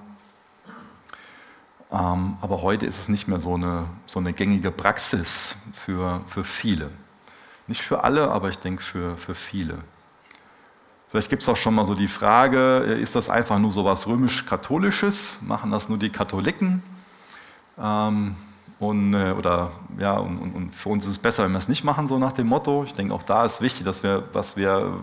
Ähm, 1.92 2.36
aber 2.40 2.62
heute 2.62 2.86
ist 2.86 3.02
es 3.02 3.08
nicht 3.08 3.28
mehr 3.28 3.40
so 3.40 3.54
eine, 3.54 3.86
so 4.06 4.18
eine 4.18 4.32
gängige 4.32 4.70
Praxis 4.70 5.56
für, 5.72 6.22
für 6.26 6.44
viele. 6.44 6.90
Nicht 7.68 7.82
für 7.82 8.04
alle, 8.04 8.30
aber 8.30 8.48
ich 8.50 8.58
denke 8.58 8.82
für, 8.82 9.16
für 9.16 9.34
viele. 9.34 9.78
Vielleicht 11.08 11.30
gibt 11.30 11.42
es 11.42 11.48
auch 11.48 11.56
schon 11.56 11.74
mal 11.74 11.86
so 11.86 11.94
die 11.94 12.08
Frage, 12.08 12.84
äh, 12.86 13.00
ist 13.00 13.14
das 13.14 13.30
einfach 13.30 13.58
nur 13.58 13.72
so 13.72 13.84
was 13.84 14.06
römisch-katholisches? 14.06 15.38
Machen 15.40 15.70
das 15.70 15.88
nur 15.88 15.98
die 15.98 16.10
Katholiken? 16.10 16.82
Ähm, 17.78 18.36
und, 18.78 19.14
äh, 19.14 19.32
oder, 19.32 19.70
ja, 19.98 20.18
und, 20.18 20.38
und, 20.38 20.74
für 20.74 20.90
uns 20.90 21.04
ist 21.04 21.12
es 21.12 21.18
besser, 21.18 21.44
wenn 21.44 21.52
wir 21.52 21.58
es 21.58 21.68
nicht 21.68 21.84
machen, 21.84 22.08
so 22.08 22.18
nach 22.18 22.32
dem 22.32 22.48
Motto. 22.48 22.84
Ich 22.84 22.92
denke, 22.92 23.14
auch 23.14 23.22
da 23.22 23.44
ist 23.44 23.60
wichtig, 23.60 23.84
dass 23.84 24.02
wir, 24.02 24.24
was 24.32 24.56
wir 24.56 25.00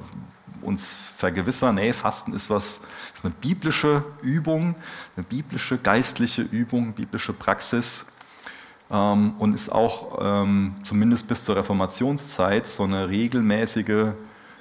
uns 0.63 0.96
vergewissern, 1.17 1.75
nee, 1.75 1.93
Fasten 1.93 2.34
ist 2.34 2.50
was, 2.50 2.82
ist 3.13 3.25
eine 3.25 3.34
biblische 3.41 4.03
Übung, 4.22 4.75
eine 5.15 5.25
biblische 5.25 5.77
geistliche 5.77 6.41
Übung, 6.41 6.93
biblische 6.93 7.34
Praxis 7.34 8.05
ähm, 8.91 9.36
und 9.39 9.53
ist 9.53 9.72
auch 9.72 10.20
ähm, 10.22 10.75
zumindest 10.84 11.27
bis 11.27 11.46
zur 11.46 11.55
Reformationszeit 11.55 12.67
so 12.67 12.84
eine 12.84 13.10
regelmäßige 13.10 14.13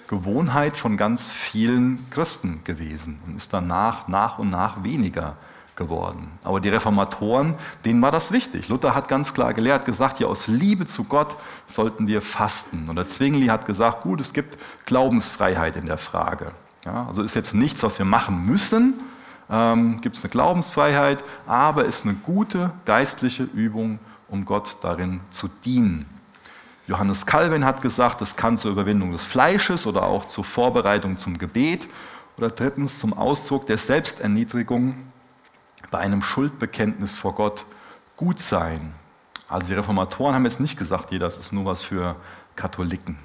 Gewohnheit 0.09 0.77
von 0.77 0.97
ganz 0.97 1.31
vielen 1.31 2.11
Christen 2.11 2.63
gewesen 2.65 3.21
und 3.27 3.37
ist 3.37 3.53
danach 3.53 4.09
nach 4.09 4.39
und 4.39 4.51
nach 4.51 4.85
weniger 4.85 5.37
geworden. 5.77 6.31
Aber 6.45 6.61
die 6.61 6.69
Reformatoren, 6.69 7.55
denen 7.85 8.03
war 8.03 8.11
das 8.11 8.33
wichtig. 8.33 8.69
Luther 8.69 8.95
hat 8.95 9.09
ganz 9.09 9.35
klar 9.35 9.55
gelehrt, 9.55 9.85
gesagt, 9.85 10.21
ja, 10.21 10.27
aus 10.27 10.47
Liebe 10.47 10.87
zu 10.87 11.05
Gott 11.05 11.37
sollten 11.67 12.07
wir 12.07 12.21
fasten. 12.21 12.89
Und 12.89 12.97
der 12.97 13.09
Zwingli 13.09 13.47
hat 13.47 13.67
gesagt, 13.67 14.03
gut, 14.03 14.21
es 14.21 14.33
gibt 14.33 14.59
Glaubensfreiheit 14.87 15.77
in 15.77 15.87
der 15.87 15.99
Frage. 15.99 16.53
Ja, 16.85 17.07
also 17.07 17.23
ist 17.23 17.35
jetzt 17.35 17.55
nichts, 17.55 17.83
was 17.83 17.99
wir 17.99 18.05
machen 18.05 18.45
müssen, 18.45 18.95
ähm, 19.51 20.01
gibt 20.01 20.17
es 20.17 20.25
eine 20.25 20.31
Glaubensfreiheit, 20.31 21.23
aber 21.47 21.85
ist 21.85 22.05
eine 22.05 22.15
gute 22.15 22.73
geistliche 22.85 23.45
Übung, 23.45 23.99
um 24.29 24.45
Gott 24.45 24.77
darin 24.83 25.21
zu 25.31 25.49
dienen. 25.65 26.07
Johannes 26.87 27.27
Calvin 27.27 27.65
hat 27.65 27.81
gesagt, 27.81 28.21
es 28.23 28.35
kann 28.35 28.57
zur 28.57 28.73
Überwindung 28.73 29.13
des 29.13 29.25
Fleisches 29.25 29.87
oder 29.87 30.03
auch 30.03 30.25
zur 30.25 30.45
Vorbereitung 30.45 31.17
zum 31.17 31.39
Gebet 31.39 31.89
oder 32.37 32.51
drittens 32.51 32.99
zum 32.99 33.13
Ausdruck 33.13 33.67
der 33.67 33.79
Selbsterniedrigung 33.79 34.95
bei 35.93 35.99
einem 35.99 36.23
Schuldbekenntnis 36.23 37.15
vor 37.15 37.37
Gott 37.37 37.67
gut 38.17 38.41
sein. 38.41 38.95
Also 39.47 39.69
die 39.69 39.75
Reformatoren 39.75 40.35
haben 40.35 40.45
jetzt 40.45 40.59
nicht 40.59 40.77
gesagt, 40.77 41.13
das 41.13 41.39
ist 41.39 41.53
nur 41.53 41.67
was 41.67 41.83
für 41.83 42.17
Katholiken. 42.57 43.19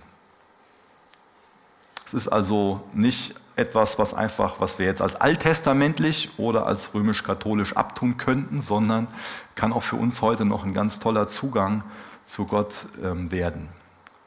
Es 2.06 2.14
ist 2.14 2.28
also 2.28 2.82
nicht 2.94 3.36
etwas, 3.56 3.98
was 3.98 4.14
einfach, 4.14 4.60
was 4.60 4.78
wir 4.80 4.86
jetzt 4.86 5.02
als 5.02 5.16
alttestamentlich 5.16 6.38
oder 6.38 6.68
als 6.68 6.94
römisch-katholisch 6.94 7.76
abtun 7.76 8.18
könnten, 8.18 8.62
sondern 8.62 9.08
kann 9.56 9.74
auch 9.74 9.84
für 9.84 9.96
uns 9.96 10.22
heute 10.22 10.46
noch 10.46 10.64
ein 10.64 10.74
ganz 10.74 11.00
toller 11.00 11.28
Zugang 11.28 11.84
zu 12.26 12.46
Gott 12.46 12.86
ähm, 13.02 13.32
werden. 13.32 13.70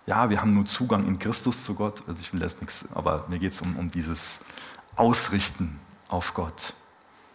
Ja, 0.07 0.31
wir 0.31 0.41
haben 0.41 0.55
nur 0.55 0.67
Zugang 0.67 1.07
in 1.07 1.19
Christus 1.19 1.63
zu 1.63 1.75
Gott, 1.75 2.03
also 2.09 2.21
ich 2.21 2.33
will 2.33 2.41
das 2.41 2.61
nichts, 2.61 2.89
aber 2.95 3.27
mir 3.29 3.39
geht 3.39 3.53
es 3.53 3.61
um, 3.61 3.77
um 3.77 3.91
dieses 3.91 4.41
Ausrichten 4.97 5.79
auf 6.09 6.35
Gott. 6.35 6.75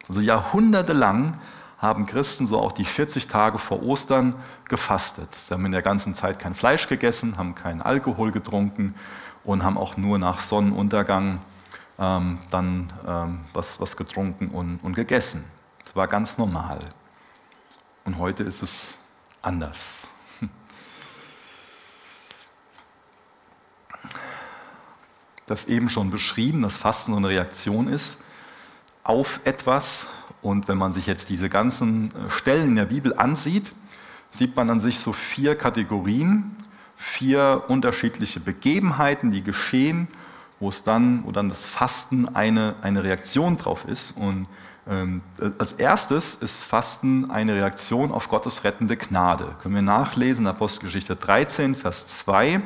Also 0.07 0.21
jahrhundertelang 0.21 1.39
haben 1.79 2.05
Christen 2.05 2.47
so 2.47 2.59
auch 2.59 2.71
die 2.71 2.85
40 2.85 3.27
Tage 3.27 3.57
vor 3.57 3.83
Ostern 3.83 4.35
gefastet. 4.69 5.33
Sie 5.35 5.53
haben 5.53 5.65
in 5.65 5.71
der 5.71 5.81
ganzen 5.81 6.15
Zeit 6.15 6.39
kein 6.39 6.53
Fleisch 6.53 6.87
gegessen, 6.87 7.37
haben 7.37 7.55
keinen 7.55 7.81
Alkohol 7.81 8.31
getrunken 8.31 8.95
und 9.43 9.63
haben 9.63 9.77
auch 9.77 9.97
nur 9.97 10.17
nach 10.17 10.39
Sonnenuntergang 10.39 11.41
ähm, 11.99 12.39
dann 12.49 12.93
ähm, 13.07 13.45
was, 13.53 13.79
was 13.79 13.97
getrunken 13.97 14.49
und, 14.49 14.79
und 14.79 14.95
gegessen. 14.95 15.43
Das 15.83 15.95
war 15.95 16.07
ganz 16.07 16.37
normal. 16.37 16.79
Und 18.03 18.17
heute 18.17 18.43
ist 18.43 18.61
es 18.61 18.97
anders. 19.41 20.07
Das 25.47 25.65
eben 25.65 25.89
schon 25.89 26.09
beschrieben, 26.09 26.63
dass 26.63 26.75
Fasten 26.75 27.11
so 27.11 27.17
eine 27.19 27.27
Reaktion 27.27 27.87
ist 27.87 28.19
auf 29.05 29.39
etwas. 29.45 30.07
Und 30.41 30.67
wenn 30.67 30.77
man 30.77 30.91
sich 30.91 31.07
jetzt 31.07 31.29
diese 31.29 31.47
ganzen 31.47 32.11
äh, 32.11 32.29
Stellen 32.29 32.69
in 32.69 32.75
der 32.75 32.85
Bibel 32.85 33.17
ansieht, 33.17 33.71
sieht 34.31 34.55
man 34.57 34.69
an 34.69 34.81
sich 34.81 34.99
so 34.99 35.13
vier 35.13 35.55
Kategorien, 35.55 36.57
vier 36.97 37.63
unterschiedliche 37.69 38.41
Begebenheiten, 38.41 39.31
die 39.31 39.43
geschehen, 39.43 40.09
wo 40.59 40.69
es 40.69 40.83
dann, 40.83 41.23
wo 41.25 41.31
dann 41.31 41.47
das 41.49 41.65
Fasten 41.65 42.27
eine, 42.35 42.75
eine 42.81 43.03
Reaktion 43.03 43.55
drauf 43.57 43.85
ist. 43.85 44.11
Und 44.11 44.47
ähm, 44.87 45.21
als 45.57 45.73
erstes 45.73 46.35
ist 46.35 46.63
Fasten 46.63 47.31
eine 47.31 47.55
Reaktion 47.55 48.11
auf 48.11 48.27
Gottes 48.27 48.63
rettende 48.63 48.97
Gnade. 48.97 49.55
Können 49.61 49.75
wir 49.75 49.81
nachlesen, 49.81 50.47
Apostelgeschichte 50.47 51.15
13, 51.15 51.75
Vers 51.75 52.07
2. 52.07 52.61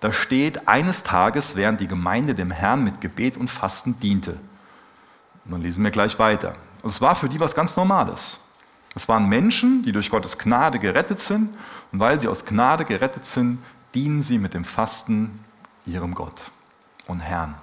Da 0.00 0.12
steht, 0.12 0.68
eines 0.68 1.02
Tages, 1.02 1.56
während 1.56 1.80
die 1.80 1.88
Gemeinde 1.88 2.34
dem 2.34 2.50
Herrn 2.50 2.84
mit 2.84 3.00
Gebet 3.00 3.36
und 3.36 3.50
Fasten 3.50 3.98
diente. 4.00 4.38
Und 5.50 5.54
dann 5.54 5.62
lesen 5.62 5.82
wir 5.82 5.90
gleich 5.90 6.16
weiter. 6.20 6.54
Und 6.84 6.90
es 6.90 7.00
war 7.00 7.16
für 7.16 7.28
die 7.28 7.40
was 7.40 7.56
ganz 7.56 7.74
Normales. 7.74 8.38
Es 8.94 9.08
waren 9.08 9.28
Menschen, 9.28 9.82
die 9.82 9.90
durch 9.90 10.08
Gottes 10.08 10.38
Gnade 10.38 10.78
gerettet 10.78 11.18
sind. 11.18 11.50
Und 11.90 11.98
weil 11.98 12.20
sie 12.20 12.28
aus 12.28 12.44
Gnade 12.44 12.84
gerettet 12.84 13.26
sind, 13.26 13.58
dienen 13.92 14.22
sie 14.22 14.38
mit 14.38 14.54
dem 14.54 14.64
Fasten 14.64 15.44
ihrem 15.86 16.14
Gott 16.14 16.52
und 17.08 17.18
Herrn, 17.18 17.56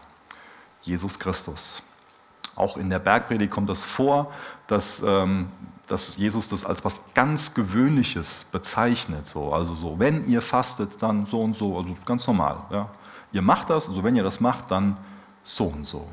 Jesus 0.82 1.17
Christus. 1.17 1.82
Auch 2.56 2.76
in 2.76 2.89
der 2.89 3.00
Bergpredigt 3.00 3.52
kommt 3.52 3.69
das 3.69 3.86
vor, 3.86 4.34
dass, 4.67 5.02
ähm, 5.06 5.50
dass 5.88 6.17
Jesus 6.17 6.50
das 6.50 6.65
als 6.65 6.84
was 6.84 7.02
ganz 7.13 7.54
Gewöhnliches 7.54 8.47
bezeichnet. 8.52 9.30
So. 9.30 9.54
Also 9.54 9.76
so, 9.76 9.97
wenn 9.97 10.28
ihr 10.28 10.41
fastet, 10.41 11.02
dann 11.02 11.26
so 11.26 11.41
und 11.41 11.56
so, 11.56 11.78
also 11.78 11.95
ganz 12.06 12.28
normal. 12.28 12.58
Ja. 12.69 12.89
Ihr 13.32 13.41
macht 13.41 13.69
das, 13.69 13.88
also 13.88 14.04
wenn 14.04 14.17
ihr 14.17 14.23
das 14.23 14.41
macht, 14.41 14.71
dann 14.71 14.97
so 15.43 15.67
und 15.67 15.86
so. 15.86 16.10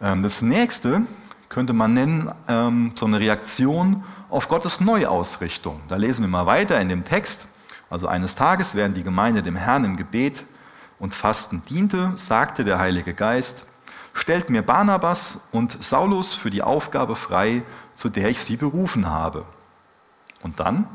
Ähm, 0.00 0.22
das 0.22 0.42
nächste 0.42 1.02
könnte 1.48 1.72
man 1.72 1.94
nennen 1.94 2.32
ähm, 2.46 2.92
so 2.94 3.06
eine 3.06 3.20
Reaktion 3.20 4.04
auf 4.28 4.48
Gottes 4.48 4.80
Neuausrichtung. 4.80 5.82
Da 5.88 5.96
lesen 5.96 6.22
wir 6.22 6.28
mal 6.28 6.46
weiter 6.46 6.80
in 6.80 6.88
dem 6.88 7.04
Text. 7.04 7.46
Also 7.90 8.06
eines 8.06 8.34
Tages, 8.34 8.74
während 8.74 8.96
die 8.96 9.02
Gemeinde 9.02 9.42
dem 9.42 9.56
Herrn 9.56 9.84
im 9.84 9.96
Gebet 9.96 10.44
und 10.98 11.14
Fasten 11.14 11.62
diente, 11.68 12.12
sagte 12.16 12.64
der 12.64 12.78
Heilige 12.78 13.14
Geist, 13.14 13.66
stellt 14.12 14.50
mir 14.50 14.62
Barnabas 14.62 15.40
und 15.52 15.82
Saulus 15.82 16.34
für 16.34 16.50
die 16.50 16.62
Aufgabe 16.62 17.16
frei, 17.16 17.62
zu 17.94 18.08
der 18.08 18.28
ich 18.28 18.40
sie 18.40 18.56
berufen 18.56 19.06
habe. 19.06 19.46
Und 20.42 20.60
dann, 20.60 20.86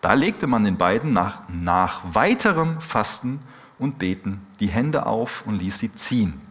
da 0.00 0.12
legte 0.12 0.46
man 0.46 0.64
den 0.64 0.76
beiden 0.76 1.12
nach, 1.12 1.42
nach 1.48 2.02
weiterem 2.12 2.80
Fasten 2.80 3.40
und 3.78 3.98
Beten 3.98 4.46
die 4.60 4.68
Hände 4.68 5.06
auf 5.06 5.42
und 5.46 5.58
ließ 5.58 5.78
sie 5.78 5.94
ziehen. 5.94 6.47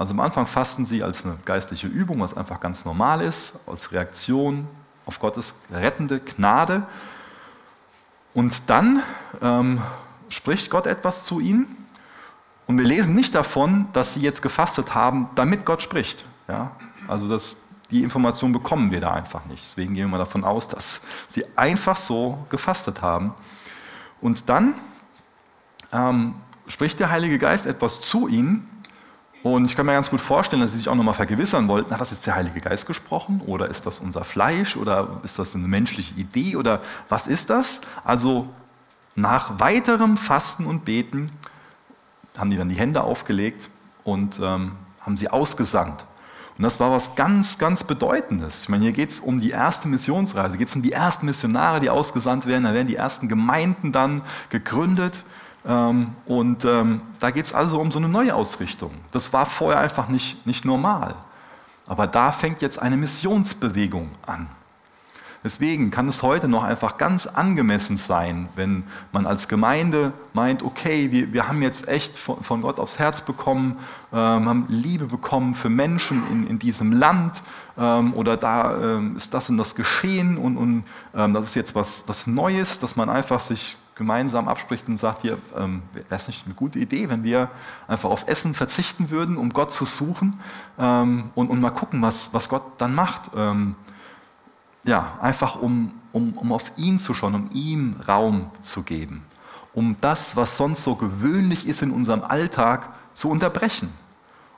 Also 0.00 0.14
am 0.14 0.20
Anfang 0.20 0.46
fasten 0.46 0.86
sie 0.86 1.02
als 1.02 1.26
eine 1.26 1.36
geistliche 1.44 1.86
Übung, 1.86 2.20
was 2.20 2.34
einfach 2.34 2.58
ganz 2.58 2.86
normal 2.86 3.20
ist, 3.20 3.58
als 3.66 3.92
Reaktion 3.92 4.66
auf 5.04 5.20
Gottes 5.20 5.54
rettende 5.70 6.20
Gnade. 6.20 6.84
Und 8.32 8.62
dann 8.70 9.02
ähm, 9.42 9.82
spricht 10.30 10.70
Gott 10.70 10.86
etwas 10.86 11.24
zu 11.24 11.38
ihnen. 11.38 11.76
Und 12.66 12.78
wir 12.78 12.86
lesen 12.86 13.14
nicht 13.14 13.34
davon, 13.34 13.88
dass 13.92 14.14
sie 14.14 14.20
jetzt 14.20 14.40
gefastet 14.40 14.94
haben, 14.94 15.28
damit 15.34 15.66
Gott 15.66 15.82
spricht. 15.82 16.24
Ja? 16.48 16.70
Also 17.06 17.28
das, 17.28 17.58
die 17.90 18.02
Information 18.02 18.54
bekommen 18.54 18.92
wir 18.92 19.02
da 19.02 19.12
einfach 19.12 19.44
nicht. 19.44 19.62
Deswegen 19.62 19.92
gehen 19.92 20.04
wir 20.04 20.12
mal 20.12 20.16
davon 20.16 20.44
aus, 20.44 20.66
dass 20.66 21.02
sie 21.28 21.44
einfach 21.56 21.96
so 21.98 22.46
gefastet 22.48 23.02
haben. 23.02 23.34
Und 24.22 24.48
dann 24.48 24.76
ähm, 25.92 26.36
spricht 26.68 27.00
der 27.00 27.10
Heilige 27.10 27.38
Geist 27.38 27.66
etwas 27.66 28.00
zu 28.00 28.28
ihnen, 28.28 28.66
und 29.42 29.64
ich 29.64 29.74
kann 29.74 29.86
mir 29.86 29.92
ganz 29.92 30.10
gut 30.10 30.20
vorstellen, 30.20 30.60
dass 30.60 30.72
sie 30.72 30.78
sich 30.78 30.88
auch 30.88 30.94
nochmal 30.94 31.14
vergewissern 31.14 31.66
wollten, 31.68 31.92
hat 31.92 32.00
das 32.00 32.10
jetzt 32.10 32.26
der 32.26 32.34
Heilige 32.34 32.60
Geist 32.60 32.86
gesprochen 32.86 33.40
oder 33.46 33.68
ist 33.68 33.86
das 33.86 33.98
unser 33.98 34.22
Fleisch 34.24 34.76
oder 34.76 35.20
ist 35.22 35.38
das 35.38 35.54
eine 35.54 35.66
menschliche 35.66 36.14
Idee 36.14 36.56
oder 36.56 36.82
was 37.08 37.26
ist 37.26 37.48
das? 37.48 37.80
Also 38.04 38.48
nach 39.14 39.58
weiterem 39.58 40.18
Fasten 40.18 40.66
und 40.66 40.84
Beten 40.84 41.30
haben 42.36 42.50
die 42.50 42.56
dann 42.56 42.68
die 42.68 42.74
Hände 42.74 43.02
aufgelegt 43.02 43.70
und 44.04 44.38
ähm, 44.42 44.72
haben 45.00 45.16
sie 45.16 45.28
ausgesandt. 45.28 46.04
Und 46.58 46.64
das 46.64 46.78
war 46.78 46.90
was 46.90 47.14
ganz, 47.14 47.56
ganz 47.56 47.84
Bedeutendes. 47.84 48.64
Ich 48.64 48.68
meine, 48.68 48.84
hier 48.84 48.92
geht 48.92 49.10
es 49.10 49.20
um 49.20 49.40
die 49.40 49.50
erste 49.50 49.88
Missionsreise, 49.88 50.58
geht 50.58 50.68
es 50.68 50.76
um 50.76 50.82
die 50.82 50.92
ersten 50.92 51.24
Missionare, 51.24 51.80
die 51.80 51.88
ausgesandt 51.88 52.44
werden, 52.44 52.64
da 52.64 52.74
werden 52.74 52.86
die 52.86 52.96
ersten 52.96 53.28
Gemeinden 53.28 53.92
dann 53.92 54.20
gegründet 54.50 55.24
und 55.62 56.64
ähm, 56.64 57.02
da 57.18 57.30
geht 57.30 57.44
es 57.44 57.52
also 57.52 57.78
um 57.78 57.90
so 57.90 57.98
eine 57.98 58.08
Neuausrichtung. 58.08 58.92
Das 59.12 59.32
war 59.32 59.44
vorher 59.44 59.80
einfach 59.80 60.08
nicht, 60.08 60.46
nicht 60.46 60.64
normal. 60.64 61.14
Aber 61.86 62.06
da 62.06 62.32
fängt 62.32 62.62
jetzt 62.62 62.80
eine 62.80 62.96
Missionsbewegung 62.96 64.12
an. 64.24 64.48
Deswegen 65.42 65.90
kann 65.90 66.06
es 66.06 66.22
heute 66.22 66.48
noch 66.48 66.62
einfach 66.62 66.98
ganz 66.98 67.26
angemessen 67.26 67.96
sein, 67.96 68.50
wenn 68.56 68.84
man 69.10 69.26
als 69.26 69.48
Gemeinde 69.48 70.12
meint, 70.34 70.62
okay, 70.62 71.10
wir, 71.12 71.32
wir 71.32 71.48
haben 71.48 71.62
jetzt 71.62 71.88
echt 71.88 72.18
von, 72.18 72.42
von 72.42 72.60
Gott 72.60 72.78
aufs 72.78 72.98
Herz 72.98 73.22
bekommen, 73.22 73.78
ähm, 74.12 74.46
haben 74.46 74.66
Liebe 74.68 75.06
bekommen 75.06 75.54
für 75.54 75.70
Menschen 75.70 76.22
in, 76.30 76.46
in 76.46 76.58
diesem 76.58 76.92
Land 76.92 77.42
ähm, 77.78 78.12
oder 78.12 78.36
da 78.36 78.96
ähm, 78.98 79.16
ist 79.16 79.32
das 79.32 79.48
und 79.48 79.56
das 79.56 79.74
geschehen 79.74 80.36
und, 80.36 80.58
und 80.58 80.84
ähm, 81.14 81.32
das 81.32 81.46
ist 81.46 81.54
jetzt 81.54 81.74
was, 81.74 82.04
was 82.06 82.26
Neues, 82.26 82.78
dass 82.78 82.96
man 82.96 83.08
einfach 83.08 83.40
sich 83.40 83.78
gemeinsam 84.00 84.48
abspricht 84.48 84.88
und 84.88 84.96
sagt, 84.96 85.20
hier, 85.20 85.36
ähm, 85.54 85.82
wäre 85.92 86.06
es 86.08 86.26
nicht 86.26 86.46
eine 86.46 86.54
gute 86.54 86.78
Idee, 86.78 87.10
wenn 87.10 87.22
wir 87.22 87.50
einfach 87.86 88.08
auf 88.08 88.26
Essen 88.28 88.54
verzichten 88.54 89.10
würden, 89.10 89.36
um 89.36 89.52
Gott 89.52 89.74
zu 89.74 89.84
suchen 89.84 90.40
ähm, 90.78 91.28
und, 91.34 91.50
und 91.50 91.60
mal 91.60 91.70
gucken, 91.70 92.00
was, 92.00 92.32
was 92.32 92.48
Gott 92.48 92.62
dann 92.78 92.94
macht. 92.94 93.30
Ähm, 93.36 93.76
ja, 94.86 95.18
einfach 95.20 95.56
um, 95.56 95.92
um, 96.12 96.32
um 96.32 96.50
auf 96.50 96.72
ihn 96.76 96.98
zu 96.98 97.12
schauen, 97.12 97.34
um 97.34 97.50
ihm 97.52 97.96
Raum 98.08 98.50
zu 98.62 98.84
geben, 98.84 99.26
um 99.74 99.98
das, 100.00 100.34
was 100.34 100.56
sonst 100.56 100.82
so 100.82 100.94
gewöhnlich 100.96 101.68
ist 101.68 101.82
in 101.82 101.90
unserem 101.90 102.22
Alltag, 102.22 102.94
zu 103.12 103.28
unterbrechen, 103.28 103.92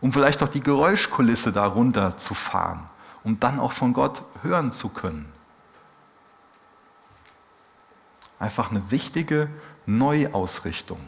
um 0.00 0.12
vielleicht 0.12 0.40
auch 0.40 0.48
die 0.48 0.60
Geräuschkulisse 0.60 1.50
darunter 1.50 2.16
zu 2.16 2.34
fahren, 2.34 2.84
um 3.24 3.40
dann 3.40 3.58
auch 3.58 3.72
von 3.72 3.92
Gott 3.92 4.22
hören 4.42 4.70
zu 4.70 4.88
können. 4.88 5.26
Einfach 8.42 8.72
eine 8.72 8.90
wichtige 8.90 9.48
Neuausrichtung. 9.86 10.98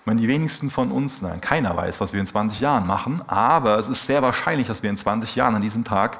Ich 0.00 0.06
meine, 0.06 0.20
die 0.20 0.28
wenigsten 0.28 0.68
von 0.68 0.92
uns, 0.92 1.22
nein, 1.22 1.40
keiner 1.40 1.74
weiß, 1.74 2.02
was 2.02 2.12
wir 2.12 2.20
in 2.20 2.26
20 2.26 2.60
Jahren 2.60 2.86
machen, 2.86 3.22
aber 3.26 3.78
es 3.78 3.88
ist 3.88 4.04
sehr 4.04 4.20
wahrscheinlich, 4.20 4.66
dass 4.66 4.82
wir 4.82 4.90
in 4.90 4.98
20 4.98 5.36
Jahren 5.36 5.54
an 5.54 5.62
diesem 5.62 5.84
Tag 5.84 6.18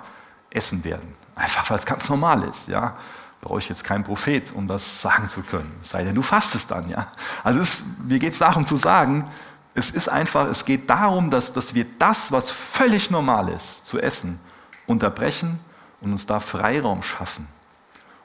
essen 0.48 0.82
werden. 0.82 1.14
Einfach 1.36 1.68
weil 1.68 1.76
es 1.76 1.84
ganz 1.84 2.08
normal 2.08 2.42
ist. 2.44 2.68
Ja? 2.68 2.96
Brauche 3.42 3.58
ich 3.58 3.68
jetzt 3.68 3.84
keinen 3.84 4.02
Prophet, 4.02 4.50
um 4.50 4.66
das 4.66 5.02
sagen 5.02 5.28
zu 5.28 5.42
können. 5.42 5.78
Sei 5.82 6.04
denn, 6.04 6.14
du 6.14 6.22
fastest 6.22 6.70
dann. 6.70 6.88
Ja? 6.88 7.08
Also 7.44 7.60
ist, 7.60 7.84
mir 8.02 8.18
geht 8.18 8.32
es 8.32 8.38
darum 8.38 8.64
zu 8.64 8.78
sagen, 8.78 9.30
es 9.74 9.90
ist 9.90 10.08
einfach, 10.08 10.46
es 10.46 10.64
geht 10.64 10.88
darum, 10.88 11.30
dass, 11.30 11.52
dass 11.52 11.74
wir 11.74 11.84
das, 11.98 12.32
was 12.32 12.50
völlig 12.50 13.10
normal 13.10 13.50
ist, 13.50 13.84
zu 13.84 14.00
essen, 14.00 14.40
unterbrechen 14.86 15.60
und 16.00 16.12
uns 16.12 16.24
da 16.24 16.40
Freiraum 16.40 17.02
schaffen, 17.02 17.46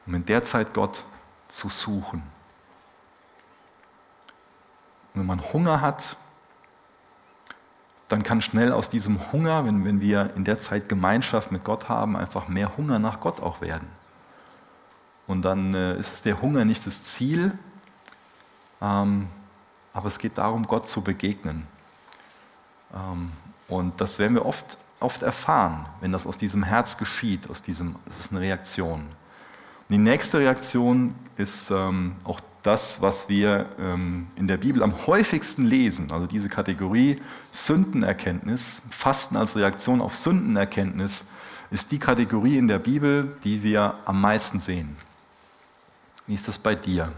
um 0.05 0.15
in 0.15 0.25
der 0.25 0.43
Zeit 0.43 0.73
Gott 0.73 1.03
zu 1.47 1.69
suchen. 1.69 2.23
Und 5.13 5.21
wenn 5.21 5.25
man 5.25 5.41
Hunger 5.53 5.81
hat, 5.81 6.17
dann 8.09 8.23
kann 8.23 8.41
schnell 8.41 8.71
aus 8.71 8.89
diesem 8.89 9.31
Hunger, 9.31 9.65
wenn, 9.65 9.85
wenn 9.85 10.01
wir 10.01 10.31
in 10.35 10.43
der 10.43 10.59
Zeit 10.59 10.89
Gemeinschaft 10.89 11.51
mit 11.51 11.63
Gott 11.63 11.89
haben, 11.89 12.15
einfach 12.15 12.47
mehr 12.47 12.77
Hunger 12.77 12.99
nach 12.99 13.19
Gott 13.19 13.41
auch 13.41 13.61
werden. 13.61 13.89
Und 15.25 15.43
dann 15.43 15.73
äh, 15.73 15.97
ist 15.97 16.13
es 16.13 16.21
der 16.21 16.41
Hunger 16.41 16.65
nicht 16.65 16.85
das 16.85 17.03
Ziel, 17.03 17.57
ähm, 18.81 19.27
aber 19.93 20.07
es 20.07 20.19
geht 20.19 20.37
darum, 20.37 20.67
Gott 20.67 20.87
zu 20.87 21.01
begegnen. 21.01 21.67
Ähm, 22.93 23.31
und 23.67 23.99
das 24.01 24.19
werden 24.19 24.35
wir 24.35 24.45
oft, 24.45 24.77
oft 24.99 25.21
erfahren, 25.21 25.85
wenn 26.01 26.11
das 26.11 26.27
aus 26.27 26.37
diesem 26.37 26.63
Herz 26.63 26.97
geschieht, 26.97 27.49
aus 27.49 27.61
diesem, 27.61 27.95
das 28.05 28.19
ist 28.19 28.31
eine 28.31 28.41
Reaktion. 28.41 29.09
Die 29.93 29.99
nächste 29.99 30.39
Reaktion 30.39 31.13
ist 31.37 31.69
ähm, 31.69 32.15
auch 32.23 32.39
das, 32.63 32.99
was 33.03 33.29
wir 33.29 33.67
ähm, 33.77 34.25
in 34.35 34.47
der 34.47 34.57
Bibel 34.57 34.81
am 34.81 35.05
häufigsten 35.05 35.65
lesen, 35.65 36.11
also 36.11 36.25
diese 36.25 36.49
Kategorie 36.49 37.21
Sündenerkenntnis, 37.51 38.81
Fasten 38.89 39.37
als 39.37 39.55
Reaktion 39.55 40.01
auf 40.01 40.15
Sündenerkenntnis, 40.15 41.25
ist 41.69 41.91
die 41.91 41.99
Kategorie 41.99 42.57
in 42.57 42.67
der 42.67 42.79
Bibel, 42.79 43.37
die 43.43 43.61
wir 43.61 43.93
am 44.05 44.19
meisten 44.19 44.59
sehen. 44.59 44.97
Wie 46.25 46.33
ist 46.33 46.47
das 46.47 46.57
bei 46.57 46.73
dir? 46.73 47.13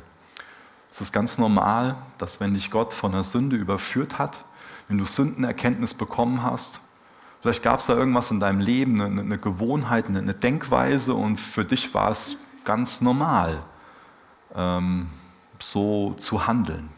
Es 0.92 1.00
ist 1.00 1.14
ganz 1.14 1.38
normal, 1.38 1.96
dass 2.18 2.42
wenn 2.42 2.56
dich 2.56 2.72
Gott 2.72 2.92
von 2.92 3.14
der 3.14 3.24
Sünde 3.24 3.56
überführt 3.56 4.20
hat, 4.20 4.44
wenn 4.90 4.98
du 4.98 5.06
Sündenerkenntnis 5.06 5.94
bekommen 5.94 6.44
hast, 6.44 6.82
vielleicht 7.42 7.64
gab 7.64 7.80
es 7.80 7.86
da 7.86 7.96
irgendwas 7.96 8.32
in 8.32 8.42
deinem 8.42 8.60
Leben, 8.60 9.00
eine, 9.00 9.22
eine 9.22 9.38
Gewohnheit, 9.38 10.10
eine, 10.10 10.34
Denkweise 10.34 11.14
und 11.14 11.40
für 11.40 11.64
dich 11.64 11.94
war 11.94 12.12
es 12.12 12.38
ganz 12.66 13.02
normal. 13.02 13.64
Ähm, 14.54 15.10
so 15.60 16.14
zu 16.16 16.48
handeln. 16.48 16.90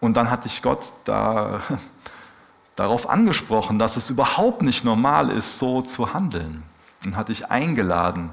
Und 0.00 0.16
dann 0.16 0.30
hatte 0.30 0.46
ich 0.46 0.62
Gott 0.62 0.92
da, 1.04 1.60
darauf 2.76 3.08
angesprochen, 3.08 3.78
dass 3.78 3.96
es 3.96 4.10
überhaupt 4.10 4.62
nicht 4.62 4.84
normal 4.84 5.30
ist, 5.30 5.58
so 5.58 5.82
zu 5.82 6.14
handeln. 6.14 6.62
Und 7.04 7.16
hatte 7.16 7.32
ich 7.32 7.50
eingeladen 7.50 8.30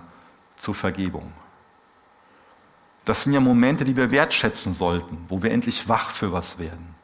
zur 0.57 0.75
Vergebung. 0.75 1.31
Das 3.05 3.23
sind 3.23 3.31
ja 3.31 3.39
Momente, 3.39 3.85
die 3.85 3.95
wir 3.95 4.11
wertschätzen 4.11 4.73
sollten, 4.73 5.25
wo 5.29 5.41
wir 5.41 5.51
endlich 5.51 5.87
wach 5.87 6.11
für 6.11 6.33
was 6.33 6.59
werden. 6.59 6.96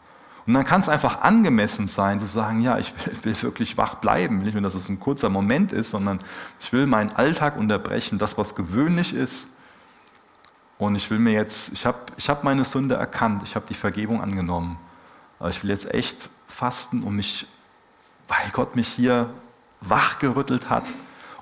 Und 0.45 0.53
dann 0.53 0.65
kann 0.65 0.81
es 0.81 0.89
einfach 0.89 1.21
angemessen 1.21 1.87
sein, 1.87 2.19
zu 2.19 2.25
sagen, 2.25 2.61
ja, 2.61 2.77
ich 2.77 2.93
will, 3.05 3.23
will, 3.23 3.41
wirklich 3.41 3.77
wach 3.77 3.95
bleiben. 3.95 4.39
Nicht 4.39 4.53
nur, 4.53 4.63
dass 4.63 4.75
es 4.75 4.89
ein 4.89 4.99
kurzer 4.99 5.29
Moment 5.29 5.71
ist, 5.71 5.91
sondern 5.91 6.19
ich 6.59 6.73
will 6.73 6.85
meinen 6.85 7.11
Alltag 7.11 7.57
unterbrechen, 7.57 8.19
das, 8.19 8.37
was 8.37 8.55
gewöhnlich 8.55 9.13
ist, 9.13 9.47
und 10.77 10.95
ich 10.95 11.09
will 11.09 11.19
mir 11.19 11.33
jetzt, 11.33 11.71
ich 11.71 11.85
habe 11.85 11.99
ich 12.17 12.29
hab 12.29 12.43
meine 12.43 12.65
Sünde 12.65 12.95
erkannt, 12.95 13.43
ich 13.45 13.55
habe 13.55 13.65
die 13.67 13.73
Vergebung 13.73 14.21
angenommen. 14.21 14.77
Aber 15.39 15.49
ich 15.49 15.63
will 15.63 15.69
jetzt 15.69 15.93
echt 15.93 16.29
fasten 16.47 17.03
und 17.03 17.15
mich, 17.15 17.47
weil 18.27 18.49
Gott 18.51 18.75
mich 18.75 18.87
hier 18.87 19.29
wachgerüttelt 19.81 20.69
hat, 20.69 20.83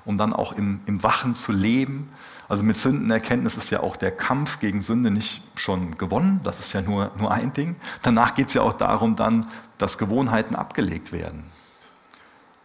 um 0.04 0.18
dann 0.18 0.32
auch 0.32 0.52
im, 0.52 0.80
im 0.86 1.02
Wachen 1.02 1.34
zu 1.34 1.52
leben. 1.52 2.12
Also 2.52 2.64
mit 2.64 2.76
Sündenerkenntnis 2.76 3.56
ist 3.56 3.70
ja 3.70 3.80
auch 3.80 3.96
der 3.96 4.10
Kampf 4.10 4.60
gegen 4.60 4.82
Sünde 4.82 5.10
nicht 5.10 5.42
schon 5.54 5.96
gewonnen, 5.96 6.40
das 6.44 6.60
ist 6.60 6.74
ja 6.74 6.82
nur, 6.82 7.10
nur 7.16 7.30
ein 7.30 7.54
Ding. 7.54 7.76
Danach 8.02 8.34
geht 8.34 8.48
es 8.48 8.52
ja 8.52 8.60
auch 8.60 8.74
darum 8.74 9.16
dann, 9.16 9.48
dass 9.78 9.96
Gewohnheiten 9.96 10.54
abgelegt 10.54 11.12
werden. 11.12 11.46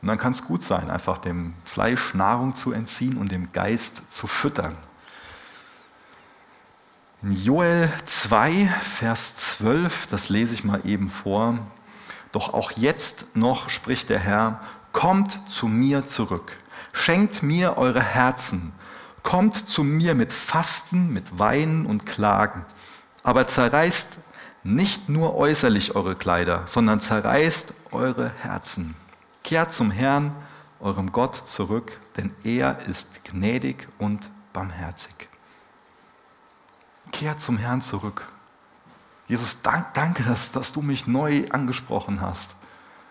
Und 0.02 0.10
dann 0.10 0.18
kann 0.18 0.34
es 0.34 0.44
gut 0.44 0.66
sein, 0.66 0.92
einfach 0.92 1.20
dem 1.20 1.54
Fleisch 1.64 2.14
Nahrung 2.16 2.54
zu 2.54 2.74
entziehen 2.74 3.16
und 3.16 3.32
dem 3.32 3.54
Geist 3.54 4.02
zu 4.10 4.28
füttern. 4.28 4.76
In 7.22 7.32
Joel 7.32 7.90
2, 8.04 8.68
Vers 8.82 9.38
12, 9.38 10.08
das 10.08 10.28
lese 10.28 10.54
ich 10.54 10.66
mal 10.66 10.82
eben 10.86 11.08
vor. 11.08 11.60
Doch 12.34 12.54
auch 12.54 12.72
jetzt 12.72 13.26
noch 13.38 13.70
spricht 13.70 14.10
der 14.10 14.20
Herr, 14.20 14.60
kommt 14.92 15.48
zu 15.48 15.70
mir 15.70 16.08
zurück, 16.08 16.58
schenkt 16.92 17.42
mir 17.42 17.78
eure 17.78 18.04
Herzen, 18.04 18.74
kommt 19.28 19.68
zu 19.68 19.84
mir 19.84 20.16
mit 20.16 20.32
Fasten, 20.32 21.12
mit 21.12 21.38
Weinen 21.38 21.86
und 21.86 22.06
Klagen, 22.06 22.66
aber 23.24 23.46
zerreißt 23.46 24.18
nicht 24.64 25.10
nur 25.10 25.36
äußerlich 25.36 25.96
eure 25.96 26.16
Kleider, 26.16 26.64
sondern 26.66 27.02
zerreißt 27.02 27.74
eure 27.92 28.32
Herzen. 28.40 28.96
Kehrt 29.44 29.74
zum 29.74 29.92
Herrn, 29.92 30.34
eurem 30.80 31.12
Gott, 31.12 31.36
zurück, 31.46 32.00
denn 32.16 32.34
er 32.46 32.80
ist 32.88 33.26
gnädig 33.26 33.90
und 33.98 34.32
barmherzig. 34.54 35.28
Kehr 37.12 37.38
zum 37.38 37.58
Herrn 37.58 37.82
zurück. 37.82 38.30
Jesus, 39.28 39.62
dank, 39.62 39.94
danke, 39.94 40.24
dass, 40.24 40.54
dass 40.54 40.72
du 40.72 40.82
mich 40.82 41.06
neu 41.06 41.50
angesprochen 41.50 42.22
hast. 42.22 42.56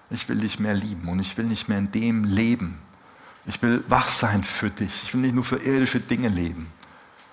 Ich 0.09 0.31
will 0.31 0.39
dich 0.39 0.59
mehr 0.59 0.73
lieben 0.73 1.11
und 1.11 1.19
ich 1.19 1.37
will 1.37 1.45
nicht 1.45 1.69
mehr 1.69 1.77
in 1.77 1.91
dem 1.91 2.25
leben. 2.25 2.79
Ich 3.47 3.63
will 3.63 3.85
wach 3.89 4.09
sein 4.09 4.43
für 4.43 4.71
dich. 4.71 5.05
Ich 5.05 5.15
will 5.15 5.21
nicht 5.21 5.35
nur 5.35 5.45
für 5.45 5.57
irdische 5.57 6.01
Dinge 6.01 6.29
leben, 6.29 6.73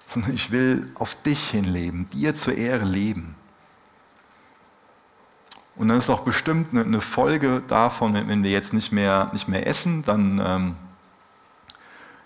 sondern 0.05 0.33
ich 0.33 0.51
will 0.51 0.91
auf 0.95 1.15
dich 1.23 1.49
hin 1.49 1.63
leben, 1.63 2.09
dir 2.11 2.35
zur 2.35 2.55
Ehre 2.55 2.85
leben. 2.85 3.35
Und 5.75 5.87
dann 5.87 5.97
ist 5.97 6.09
auch 6.09 6.21
bestimmt 6.21 6.71
eine, 6.71 6.83
eine 6.83 7.01
Folge 7.01 7.63
davon, 7.67 8.13
wenn 8.13 8.43
wir 8.43 8.51
jetzt 8.51 8.73
nicht 8.73 8.91
mehr, 8.91 9.31
nicht 9.33 9.47
mehr 9.47 9.65
essen, 9.65 10.03
dann 10.03 10.39
ähm, 10.43 10.75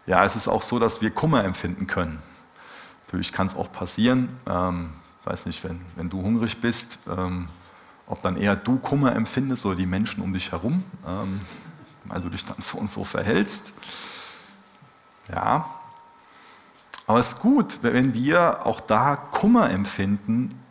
ja, 0.06 0.24
es 0.24 0.36
ist 0.36 0.48
auch 0.48 0.64
so, 0.64 0.80
dass 0.80 1.02
wir 1.02 1.12
Kummer 1.12 1.44
empfinden 1.44 1.86
können. 1.86 2.20
Natürlich 3.06 3.32
kann 3.32 3.48
es 3.48 3.56
auch 3.56 3.72
passieren, 3.72 4.30
ähm, 4.48 4.90
weiß 5.26 5.46
nicht, 5.46 5.64
wenn, 5.64 5.82
wenn 5.96 6.10
du 6.10 6.22
hungrig 6.22 6.60
bist, 6.60 6.98
ähm, 7.08 7.48
ob 8.08 8.22
dann 8.22 8.38
eher 8.38 8.56
du 8.56 8.78
Kummer 8.78 9.16
empfindest 9.16 9.66
oder 9.66 9.76
die 9.76 9.86
Menschen 9.86 10.24
um 10.24 10.34
dich 10.34 10.52
herum, 10.52 10.84
ähm, 11.06 11.42
weil 12.10 12.22
du 12.22 12.30
dich 12.30 12.46
dann 12.46 12.58
so 12.62 12.78
und 12.78 12.90
so 12.90 13.04
verhältst. 13.04 13.74
Ja, 15.30 15.70
aber 17.08 17.20
es 17.20 17.30
ist 17.30 17.40
gut, 17.40 17.80
wenn 17.82 18.14
wir 18.14 18.66
auch 18.66 18.82
da 18.82 19.16
Kummer 19.16 19.70
empfinden 19.70 20.62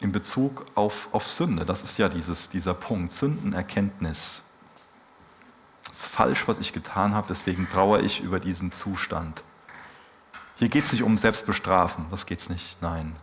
in 0.00 0.10
Bezug 0.10 0.66
auf, 0.74 1.08
auf 1.12 1.28
Sünde. 1.28 1.64
Das 1.64 1.82
ist 1.82 1.96
ja 1.96 2.08
dieses, 2.08 2.48
dieser 2.48 2.74
Punkt, 2.74 3.12
Sündenerkenntnis. 3.12 4.44
Es 5.92 6.00
ist 6.00 6.06
falsch, 6.06 6.48
was 6.48 6.58
ich 6.58 6.72
getan 6.72 7.14
habe, 7.14 7.28
deswegen 7.28 7.68
trauere 7.68 8.00
ich 8.00 8.20
über 8.20 8.40
diesen 8.40 8.72
Zustand. 8.72 9.42
Hier 10.56 10.68
geht 10.68 10.84
es 10.84 10.92
nicht 10.92 11.02
um 11.02 11.16
Selbstbestrafen, 11.16 12.06
das 12.10 12.26
geht 12.26 12.40
es 12.40 12.48
nicht, 12.48 12.80
nein. 12.82 13.14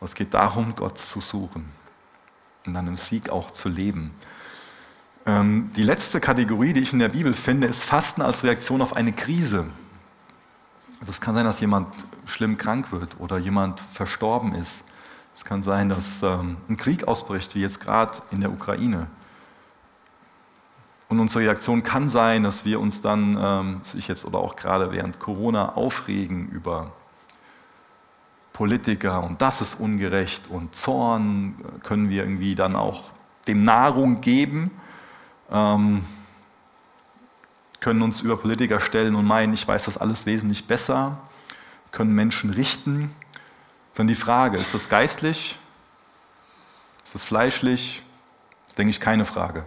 Es 0.00 0.14
geht 0.14 0.34
darum, 0.34 0.74
Gott 0.74 0.98
zu 0.98 1.20
suchen 1.20 1.70
und 2.66 2.74
dann 2.74 2.86
im 2.86 2.96
Sieg 2.96 3.28
auch 3.30 3.50
zu 3.50 3.68
leben. 3.68 4.14
Ähm, 5.26 5.70
die 5.74 5.82
letzte 5.82 6.20
Kategorie, 6.20 6.72
die 6.72 6.80
ich 6.80 6.92
in 6.92 7.00
der 7.00 7.08
Bibel 7.08 7.34
finde, 7.34 7.66
ist 7.66 7.82
Fasten 7.82 8.22
als 8.22 8.44
Reaktion 8.44 8.80
auf 8.80 8.94
eine 8.94 9.12
Krise. 9.12 9.66
Also 11.00 11.10
es 11.10 11.20
kann 11.20 11.34
sein, 11.34 11.44
dass 11.44 11.58
jemand 11.58 11.88
schlimm 12.26 12.56
krank 12.56 12.92
wird 12.92 13.18
oder 13.18 13.36
jemand 13.36 13.80
verstorben 13.92 14.54
ist. 14.54 14.84
Es 15.34 15.44
kann 15.44 15.64
sein, 15.64 15.88
dass 15.88 16.22
ähm, 16.22 16.56
ein 16.68 16.76
Krieg 16.76 17.08
ausbricht, 17.08 17.56
wie 17.56 17.60
jetzt 17.60 17.80
gerade 17.80 18.12
in 18.30 18.40
der 18.40 18.52
Ukraine. 18.52 19.08
Und 21.08 21.20
unsere 21.20 21.44
Reaktion 21.44 21.82
kann 21.82 22.08
sein, 22.08 22.44
dass 22.44 22.64
wir 22.64 22.80
uns 22.80 23.02
dann, 23.02 23.36
ähm, 23.38 23.80
ich 23.94 24.08
jetzt 24.08 24.24
oder 24.24 24.38
auch 24.38 24.54
gerade 24.54 24.92
während 24.92 25.18
Corona, 25.18 25.74
aufregen 25.74 26.48
über 26.48 26.92
Politiker 28.52 29.22
und 29.22 29.42
das 29.42 29.60
ist 29.60 29.78
ungerecht 29.78 30.48
und 30.48 30.74
Zorn 30.74 31.56
können 31.82 32.08
wir 32.08 32.22
irgendwie 32.22 32.54
dann 32.54 32.74
auch 32.74 33.02
dem 33.46 33.64
Nahrung 33.64 34.22
geben, 34.22 34.70
ähm, 35.50 36.04
können 37.80 38.02
uns 38.02 38.20
über 38.20 38.36
Politiker 38.36 38.80
stellen 38.80 39.14
und 39.14 39.24
meinen, 39.24 39.52
ich 39.52 39.66
weiß 39.66 39.84
das 39.84 39.96
alles 39.96 40.26
wesentlich 40.26 40.66
besser, 40.66 41.18
können 41.92 42.12
Menschen 42.14 42.50
richten. 42.50 43.14
Sondern 43.92 44.14
die 44.14 44.20
Frage, 44.20 44.58
ist 44.58 44.74
das 44.74 44.88
geistlich? 44.88 45.58
Ist 47.04 47.14
das 47.14 47.24
fleischlich? 47.24 48.02
Das 48.64 48.72
ist, 48.72 48.78
denke 48.78 48.90
ich, 48.90 49.00
keine 49.00 49.24
Frage. 49.24 49.64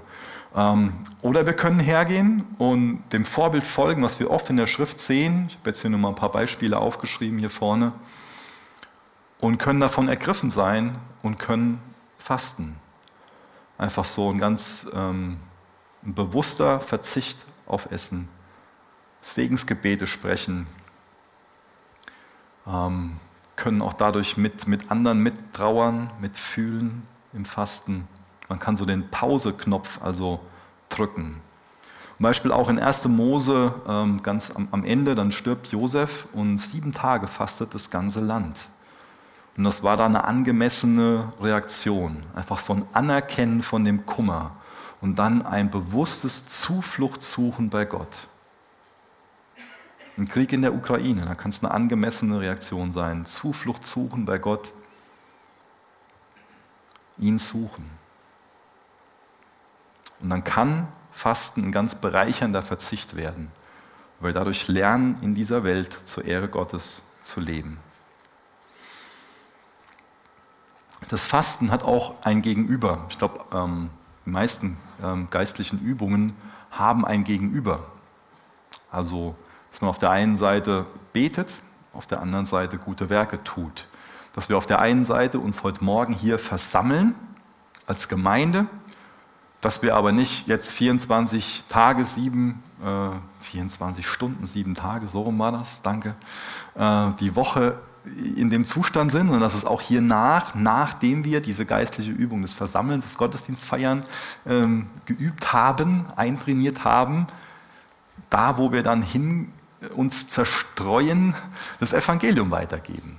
Ähm, 0.55 0.93
oder 1.21 1.45
wir 1.45 1.53
können 1.53 1.79
hergehen 1.79 2.43
und 2.57 3.03
dem 3.11 3.25
Vorbild 3.25 3.65
folgen, 3.65 4.03
was 4.03 4.19
wir 4.19 4.29
oft 4.29 4.49
in 4.49 4.57
der 4.57 4.67
Schrift 4.67 4.99
sehen. 4.99 5.45
Ich 5.49 5.55
habe 5.57 5.69
jetzt 5.69 5.81
hier 5.81 5.89
nur 5.89 5.99
mal 5.99 6.09
ein 6.09 6.15
paar 6.15 6.31
Beispiele 6.31 6.77
aufgeschrieben 6.77 7.39
hier 7.39 7.49
vorne. 7.49 7.93
Und 9.39 9.57
können 9.57 9.79
davon 9.79 10.09
ergriffen 10.09 10.49
sein 10.49 10.97
und 11.23 11.39
können 11.39 11.81
fasten. 12.17 12.75
Einfach 13.77 14.03
so 14.03 14.29
ein 14.29 14.37
ganz 14.37 14.85
ähm, 14.93 15.39
ein 16.03 16.13
bewusster 16.13 16.79
Verzicht 16.79 17.37
auf 17.65 17.91
Essen. 17.91 18.27
Segensgebete 19.21 20.07
sprechen. 20.07 20.67
Ähm, 22.65 23.17
können 23.55 23.81
auch 23.81 23.93
dadurch 23.93 24.37
mit, 24.37 24.67
mit 24.67 24.89
anderen 24.89 25.21
mittrauern, 25.21 26.09
mitfühlen 26.21 27.03
im 27.33 27.43
Fasten. 27.43 28.07
Man 28.47 28.59
kann 28.59 28.77
so 28.77 28.85
den 28.85 29.09
Pause-Knopf 29.09 30.01
also 30.01 30.39
drücken. 30.87 31.41
Zum 32.17 32.23
Beispiel 32.23 32.51
auch 32.51 32.69
in 32.69 32.79
1. 32.79 33.05
Mose 33.09 33.73
ähm, 33.87 34.23
ganz 34.23 34.51
am, 34.51 34.69
am 34.71 34.83
Ende, 34.85 35.15
dann 35.15 35.31
stirbt 35.31 35.67
Josef 35.67 36.27
und 36.33 36.57
sieben 36.57 36.93
Tage 36.93 37.27
fastet 37.27 37.73
das 37.73 37.89
ganze 37.89 38.21
Land. 38.21 38.69
Und 39.57 39.65
das 39.65 39.83
war 39.83 39.97
da 39.97 40.05
eine 40.05 40.23
angemessene 40.23 41.31
Reaktion, 41.41 42.23
einfach 42.33 42.59
so 42.59 42.73
ein 42.73 42.85
Anerkennen 42.93 43.61
von 43.61 43.83
dem 43.83 44.05
Kummer 44.05 44.51
und 45.01 45.17
dann 45.17 45.45
ein 45.45 45.69
bewusstes 45.69 46.45
Zufluchtssuchen 46.47 47.69
bei 47.69 47.85
Gott. 47.85 48.27
Ein 50.17 50.27
Krieg 50.27 50.51
in 50.51 50.61
der 50.61 50.73
Ukraine, 50.73 51.25
da 51.25 51.35
kann 51.35 51.51
es 51.51 51.63
eine 51.63 51.71
angemessene 51.71 52.41
Reaktion 52.41 52.91
sein. 52.91 53.25
Zuflucht 53.25 53.87
suchen 53.87 54.25
bei 54.25 54.37
Gott, 54.37 54.73
ihn 57.17 57.39
suchen. 57.39 57.89
Und 60.19 60.29
dann 60.29 60.43
kann 60.43 60.89
Fasten 61.11 61.63
ein 61.63 61.71
ganz 61.71 61.95
bereichernder 61.95 62.61
Verzicht 62.61 63.15
werden, 63.15 63.51
weil 64.19 64.33
dadurch 64.33 64.67
lernen, 64.67 65.17
in 65.21 65.35
dieser 65.35 65.63
Welt 65.63 65.97
zur 66.05 66.25
Ehre 66.25 66.49
Gottes 66.49 67.03
zu 67.21 67.39
leben. 67.39 67.79
Das 71.07 71.25
Fasten 71.25 71.71
hat 71.71 71.83
auch 71.83 72.15
ein 72.23 72.41
Gegenüber. 72.41 73.05
Ich 73.09 73.17
glaube, 73.17 73.45
ähm, 73.53 73.89
die 74.29 74.33
meisten 74.33 74.77
ähm, 75.03 75.27
geistlichen 75.31 75.79
Übungen 75.79 76.35
haben 76.69 77.03
ein 77.03 77.23
Gegenüber. 77.23 77.83
Also, 78.91 79.35
dass 79.71 79.81
man 79.81 79.89
auf 79.89 79.97
der 79.97 80.11
einen 80.11 80.37
Seite 80.37 80.85
betet, 81.13 81.55
auf 81.93 82.05
der 82.05 82.21
anderen 82.21 82.45
Seite 82.45 82.77
gute 82.77 83.09
Werke 83.09 83.43
tut. 83.43 83.87
Dass 84.35 84.47
wir 84.47 84.55
auf 84.55 84.67
der 84.67 84.77
einen 84.77 85.03
Seite 85.03 85.39
uns 85.39 85.63
heute 85.63 85.83
Morgen 85.83 86.13
hier 86.13 86.37
versammeln 86.37 87.15
als 87.87 88.07
Gemeinde 88.07 88.67
dass 89.61 89.81
wir 89.81 89.95
aber 89.95 90.11
nicht 90.11 90.47
jetzt 90.47 90.71
24 90.71 91.65
Tage, 91.67 92.05
sieben, 92.05 92.63
äh, 92.81 93.09
24 93.41 94.07
Stunden, 94.07 94.45
sieben 94.45 94.75
Tage, 94.75 95.07
so 95.09 95.23
rum 95.23 95.37
war 95.39 95.51
das, 95.51 95.81
danke, 95.81 96.15
äh, 96.75 97.11
die 97.19 97.35
Woche 97.35 97.77
in 98.35 98.49
dem 98.49 98.65
Zustand 98.65 99.11
sind, 99.11 99.27
sondern 99.27 99.41
dass 99.41 99.53
es 99.53 99.65
auch 99.65 99.81
hier 99.81 100.01
nach, 100.01 100.55
nachdem 100.55 101.25
wir 101.25 101.41
diese 101.41 101.65
geistliche 101.65 102.11
Übung 102.11 102.41
des 102.41 102.53
Versammelns, 102.53 103.05
des 103.05 103.17
Gottesdienstfeiern 103.17 104.03
ähm, 104.47 104.87
geübt 105.05 105.53
haben, 105.53 106.05
eintrainiert 106.15 106.83
haben, 106.83 107.27
da 108.29 108.57
wo 108.57 108.71
wir 108.71 108.83
dann 108.83 109.01
hin 109.01 109.51
uns 109.95 110.27
zerstreuen, 110.27 111.35
das 111.79 111.93
Evangelium 111.93 112.51
weitergeben. 112.51 113.17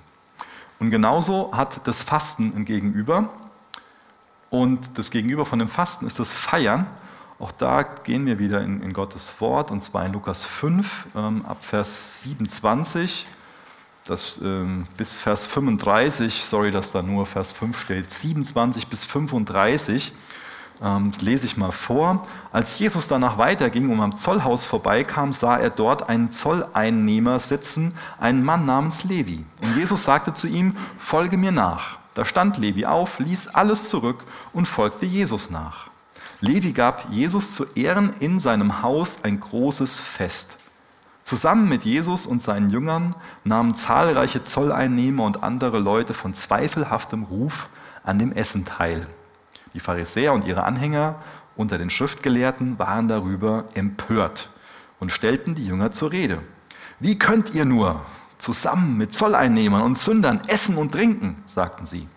Und 0.78 0.90
genauso 0.90 1.50
hat 1.54 1.86
das 1.86 2.02
Fasten 2.02 2.52
ein 2.56 2.64
Gegenüber. 2.64 3.28
Und 4.48 4.98
das 4.98 5.10
Gegenüber 5.10 5.46
von 5.46 5.58
dem 5.58 5.68
Fasten 5.68 6.06
ist 6.06 6.18
das 6.18 6.32
Feiern. 6.32 6.86
Auch 7.38 7.52
da 7.52 7.82
gehen 7.82 8.26
wir 8.26 8.38
wieder 8.38 8.60
in, 8.62 8.82
in 8.82 8.92
Gottes 8.92 9.40
Wort, 9.40 9.70
und 9.70 9.82
zwar 9.82 10.04
in 10.04 10.12
Lukas 10.12 10.44
5 10.44 11.06
ähm, 11.14 11.46
ab 11.46 11.64
Vers 11.64 12.20
27 12.22 13.26
das, 14.10 14.40
ähm, 14.42 14.86
bis 14.96 15.20
Vers 15.20 15.46
35, 15.46 16.44
sorry, 16.44 16.72
dass 16.72 16.90
da 16.90 17.00
nur 17.00 17.26
Vers 17.26 17.52
5 17.52 17.78
steht, 17.78 18.10
27 18.10 18.88
bis 18.88 19.04
35. 19.04 20.12
Ähm, 20.82 21.12
lese 21.20 21.46
ich 21.46 21.56
mal 21.56 21.70
vor. 21.70 22.26
Als 22.52 22.78
Jesus 22.78 23.06
danach 23.06 23.38
weiterging 23.38 23.90
und 23.90 24.00
am 24.00 24.16
Zollhaus 24.16 24.66
vorbeikam, 24.66 25.32
sah 25.32 25.58
er 25.58 25.70
dort 25.70 26.08
einen 26.08 26.32
Zolleinnehmer 26.32 27.38
sitzen, 27.38 27.94
einen 28.18 28.42
Mann 28.42 28.66
namens 28.66 29.04
Levi. 29.04 29.44
Und 29.60 29.76
Jesus 29.76 30.02
sagte 30.02 30.32
zu 30.32 30.48
ihm, 30.48 30.74
folge 30.96 31.36
mir 31.36 31.52
nach. 31.52 31.98
Da 32.14 32.24
stand 32.24 32.56
Levi 32.56 32.86
auf, 32.86 33.18
ließ 33.20 33.48
alles 33.48 33.88
zurück 33.88 34.24
und 34.52 34.66
folgte 34.66 35.06
Jesus 35.06 35.50
nach. 35.50 35.88
Levi 36.40 36.72
gab 36.72 37.10
Jesus 37.10 37.54
zu 37.54 37.66
Ehren 37.74 38.14
in 38.18 38.40
seinem 38.40 38.82
Haus 38.82 39.18
ein 39.22 39.38
großes 39.38 40.00
Fest. 40.00 40.56
Zusammen 41.30 41.68
mit 41.68 41.84
Jesus 41.84 42.26
und 42.26 42.42
seinen 42.42 42.70
Jüngern 42.70 43.14
nahmen 43.44 43.76
zahlreiche 43.76 44.42
Zolleinnehmer 44.42 45.22
und 45.22 45.44
andere 45.44 45.78
Leute 45.78 46.12
von 46.12 46.34
zweifelhaftem 46.34 47.22
Ruf 47.22 47.68
an 48.02 48.18
dem 48.18 48.32
Essen 48.32 48.64
teil. 48.64 49.06
Die 49.72 49.78
Pharisäer 49.78 50.32
und 50.32 50.44
ihre 50.44 50.64
Anhänger 50.64 51.22
unter 51.54 51.78
den 51.78 51.88
Schriftgelehrten 51.88 52.80
waren 52.80 53.06
darüber 53.06 53.66
empört 53.74 54.50
und 54.98 55.12
stellten 55.12 55.54
die 55.54 55.64
Jünger 55.64 55.92
zur 55.92 56.10
Rede. 56.10 56.42
Wie 56.98 57.16
könnt 57.16 57.54
ihr 57.54 57.64
nur, 57.64 58.00
zusammen 58.38 58.98
mit 58.98 59.14
Zolleinnehmern 59.14 59.82
und 59.82 59.98
Sündern 59.98 60.40
essen 60.48 60.76
und 60.76 60.90
trinken, 60.90 61.44
sagten 61.46 61.86
sie. 61.86 62.08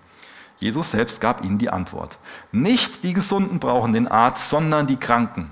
Jesus 0.58 0.90
selbst 0.90 1.22
gab 1.22 1.44
ihnen 1.44 1.60
die 1.60 1.70
Antwort. 1.70 2.18
Nicht 2.52 3.04
die 3.04 3.14
Gesunden 3.14 3.60
brauchen 3.60 3.94
den 3.94 4.08
Arzt, 4.08 4.50
sondern 4.50 4.88
die 4.88 4.98
Kranken. 4.98 5.52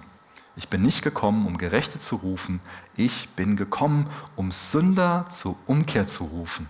Ich 0.56 0.68
bin 0.68 0.82
nicht 0.82 1.02
gekommen, 1.02 1.48
um 1.48 1.58
Gerechte 1.58 2.00
zu 2.00 2.18
rufen, 2.18 2.60
ich 2.98 3.30
bin 3.30 3.56
gekommen, 3.56 4.08
um 4.36 4.52
Sünder 4.52 5.26
zur 5.30 5.56
Umkehr 5.66 6.08
zu 6.08 6.26
rufen. 6.26 6.70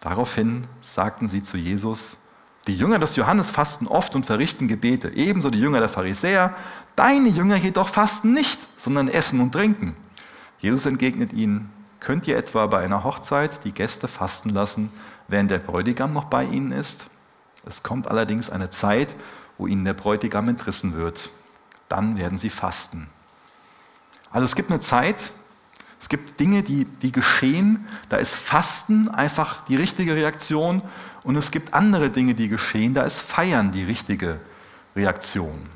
Daraufhin 0.00 0.66
sagten 0.80 1.28
sie 1.28 1.42
zu 1.42 1.56
Jesus, 1.56 2.18
die 2.66 2.76
Jünger 2.76 2.98
des 2.98 3.16
Johannes 3.16 3.50
fasten 3.50 3.86
oft 3.86 4.14
und 4.14 4.24
verrichten 4.24 4.68
Gebete, 4.68 5.10
ebenso 5.10 5.50
die 5.50 5.60
Jünger 5.60 5.80
der 5.80 5.88
Pharisäer, 5.88 6.54
deine 6.96 7.28
Jünger 7.28 7.56
jedoch 7.56 7.88
fasten 7.88 8.32
nicht, 8.32 8.60
sondern 8.76 9.08
essen 9.08 9.40
und 9.40 9.52
trinken. 9.52 9.96
Jesus 10.58 10.86
entgegnet 10.86 11.32
ihnen, 11.32 11.70
Könnt 12.04 12.28
ihr 12.28 12.36
etwa 12.36 12.66
bei 12.66 12.80
einer 12.80 13.02
Hochzeit 13.02 13.64
die 13.64 13.72
Gäste 13.72 14.08
fasten 14.08 14.50
lassen, 14.50 14.90
während 15.26 15.50
der 15.50 15.58
Bräutigam 15.58 16.12
noch 16.12 16.26
bei 16.26 16.44
ihnen 16.44 16.70
ist? 16.70 17.06
Es 17.64 17.82
kommt 17.82 18.08
allerdings 18.08 18.50
eine 18.50 18.68
Zeit, 18.68 19.14
wo 19.56 19.66
ihnen 19.66 19.86
der 19.86 19.94
Bräutigam 19.94 20.50
entrissen 20.50 20.94
wird. 20.94 21.30
Dann 21.88 22.16
werden 22.16 22.38
sie 22.38 22.50
fasten. 22.50 23.08
Also 24.30 24.44
es 24.44 24.56
gibt 24.56 24.70
eine 24.70 24.80
Zeit, 24.80 25.32
es 26.00 26.08
gibt 26.08 26.38
Dinge, 26.38 26.62
die, 26.62 26.84
die 26.84 27.12
geschehen, 27.12 27.86
da 28.08 28.18
ist 28.18 28.34
Fasten 28.34 29.08
einfach 29.08 29.64
die 29.64 29.76
richtige 29.76 30.14
Reaktion 30.14 30.82
und 31.22 31.36
es 31.36 31.50
gibt 31.50 31.72
andere 31.72 32.10
Dinge, 32.10 32.34
die 32.34 32.48
geschehen, 32.48 32.94
da 32.94 33.04
ist 33.04 33.20
Feiern 33.20 33.72
die 33.72 33.84
richtige 33.84 34.40
Reaktion. 34.94 35.70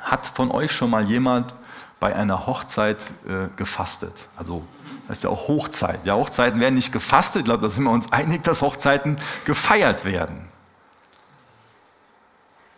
Hat 0.00 0.26
von 0.26 0.50
euch 0.50 0.70
schon 0.70 0.90
mal 0.90 1.04
jemand 1.04 1.54
bei 1.98 2.14
einer 2.14 2.46
Hochzeit 2.46 2.98
äh, 3.26 3.48
gefastet? 3.56 4.28
Also 4.36 4.64
das 5.08 5.18
ist 5.18 5.24
ja 5.24 5.30
auch 5.30 5.48
Hochzeit. 5.48 6.04
Ja, 6.04 6.14
Hochzeiten 6.14 6.60
werden 6.60 6.74
nicht 6.74 6.92
gefastet. 6.92 7.40
Ich 7.40 7.44
glaube, 7.46 7.62
da 7.62 7.68
sind 7.68 7.84
wir 7.84 7.90
uns 7.90 8.12
einig, 8.12 8.42
dass 8.42 8.62
Hochzeiten 8.62 9.18
gefeiert 9.44 10.04
werden. 10.04 10.48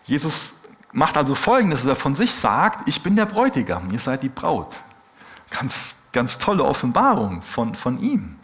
Jesus 0.05 0.55
macht 0.93 1.17
also 1.17 1.35
Folgendes, 1.35 1.83
dass 1.83 1.91
er 1.91 1.97
von 1.97 2.15
sich 2.15 2.35
sagt, 2.35 2.89
ich 2.89 3.03
bin 3.03 3.17
der 3.17 3.27
Bräutigam, 3.27 3.91
ihr 3.91 3.99
seid 3.99 4.23
die 4.23 4.29
Braut. 4.29 4.81
Ganz, 5.51 5.97
ganz 6.13 6.39
tolle 6.39 6.65
Offenbarung 6.65 7.43
von, 7.43 7.75
von 7.75 7.99
ihm. 8.01 8.37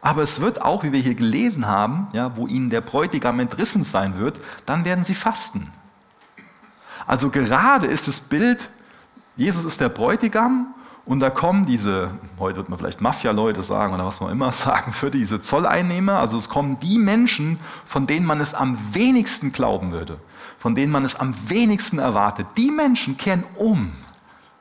Aber 0.00 0.22
es 0.22 0.40
wird 0.40 0.62
auch, 0.62 0.84
wie 0.84 0.92
wir 0.92 1.00
hier 1.00 1.14
gelesen 1.14 1.66
haben, 1.66 2.08
ja, 2.12 2.36
wo 2.36 2.46
ihnen 2.46 2.70
der 2.70 2.80
Bräutigam 2.80 3.40
entrissen 3.40 3.84
sein 3.84 4.18
wird, 4.18 4.38
dann 4.64 4.84
werden 4.84 5.04
sie 5.04 5.14
fasten. 5.14 5.72
Also 7.06 7.30
gerade 7.30 7.86
ist 7.86 8.06
das 8.06 8.20
Bild, 8.20 8.70
Jesus 9.36 9.64
ist 9.64 9.80
der 9.80 9.88
Bräutigam 9.88 10.74
und 11.06 11.20
da 11.20 11.30
kommen 11.30 11.66
diese, 11.66 12.10
heute 12.36 12.56
wird 12.56 12.68
man 12.68 12.80
vielleicht 12.80 13.00
Mafia-Leute 13.00 13.62
sagen 13.62 13.94
oder 13.94 14.04
was 14.04 14.20
man 14.20 14.32
immer 14.32 14.50
sagen 14.52 14.92
für 14.92 15.10
diese 15.10 15.40
Zolleinnehmer. 15.40 16.18
Also 16.18 16.36
es 16.36 16.48
kommen 16.48 16.80
die 16.80 16.98
Menschen, 16.98 17.60
von 17.84 18.08
denen 18.08 18.26
man 18.26 18.40
es 18.40 18.54
am 18.54 18.76
wenigsten 18.92 19.52
glauben 19.52 19.92
würde, 19.92 20.18
von 20.58 20.74
denen 20.74 20.90
man 20.90 21.04
es 21.04 21.14
am 21.14 21.34
wenigsten 21.48 22.00
erwartet. 22.00 22.48
Die 22.56 22.72
Menschen 22.72 23.16
kehren 23.16 23.44
um 23.54 23.92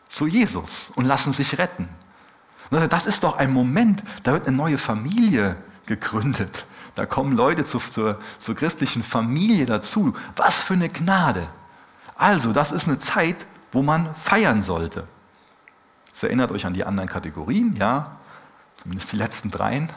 zu 0.08 0.27
Jesus 0.27 0.91
und 0.95 1.05
lassen 1.05 1.34
sich 1.34 1.58
retten. 1.58 1.89
Das 2.69 3.08
ist 3.08 3.23
doch 3.23 3.38
ein 3.38 3.51
Moment, 3.51 4.03
da 4.21 4.34
wird 4.34 4.47
eine 4.47 4.55
neue 4.55 4.77
Familie 4.77 5.55
gegründet. 5.88 6.67
Da 6.93 7.08
kommen 7.08 7.36
Leute 7.36 7.65
zu, 7.65 7.79
zur, 7.79 8.19
zur 8.38 8.55
christlichen 8.55 9.01
Familie 9.01 9.65
dazu. 9.65 10.13
Was 10.36 10.62
für 10.62 10.75
eine 10.75 10.89
Gnade. 10.89 11.47
Also, 12.15 12.53
das 12.53 12.71
ist 12.71 12.88
eine 12.88 12.99
Zeit, 12.99 13.36
wo 13.71 13.81
man 13.81 14.13
feiern 14.15 14.62
sollte. 14.62 15.08
Es 16.15 16.23
erinnert 16.23 16.49
euch 16.51 16.65
an 16.65 16.73
die 16.73 16.86
anderen 16.86 17.10
Kategorien, 17.10 17.75
ja, 17.75 18.15
zumindest 18.78 19.12
die 19.12 19.17
letzten 19.17 19.51
dreien. 19.51 19.89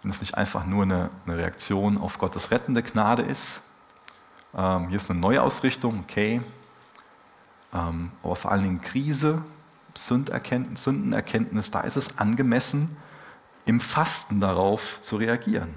Wenn 0.00 0.10
es 0.10 0.20
nicht 0.20 0.36
einfach 0.36 0.64
nur 0.64 0.84
eine, 0.84 1.10
eine 1.26 1.36
Reaktion 1.36 1.98
auf 1.98 2.18
Gottes 2.18 2.50
rettende 2.50 2.82
Gnade 2.82 3.20
ist. 3.20 3.60
Ähm, 4.54 4.88
hier 4.88 4.96
ist 4.96 5.10
eine 5.10 5.20
Neuausrichtung, 5.20 6.00
okay. 6.00 6.40
Ähm, 7.74 8.12
aber 8.22 8.36
vor 8.36 8.52
allen 8.52 8.62
Dingen 8.62 8.80
Krise, 8.80 9.42
Sündenerkenntnis, 9.94 11.70
da 11.70 11.80
ist 11.82 11.98
es 11.98 12.16
angemessen, 12.16 12.96
im 13.66 13.80
Fasten 13.80 14.40
darauf 14.40 14.98
zu 15.02 15.16
reagieren. 15.16 15.74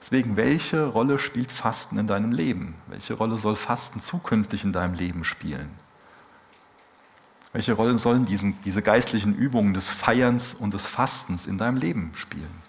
Deswegen, 0.00 0.36
welche 0.36 0.86
Rolle 0.86 1.20
spielt 1.20 1.52
Fasten 1.52 1.98
in 1.98 2.08
deinem 2.08 2.32
Leben? 2.32 2.74
Welche 2.88 3.14
Rolle 3.14 3.38
soll 3.38 3.54
Fasten 3.54 4.00
zukünftig 4.00 4.64
in 4.64 4.72
deinem 4.72 4.94
Leben 4.94 5.22
spielen? 5.22 5.70
Welche 7.52 7.74
Rolle 7.74 7.98
sollen 7.98 8.24
diesen, 8.24 8.60
diese 8.62 8.82
geistlichen 8.82 9.34
Übungen 9.34 9.74
des 9.74 9.90
Feierns 9.90 10.54
und 10.54 10.72
des 10.72 10.86
Fastens 10.86 11.46
in 11.46 11.58
deinem 11.58 11.76
Leben 11.76 12.12
spielen? 12.14 12.62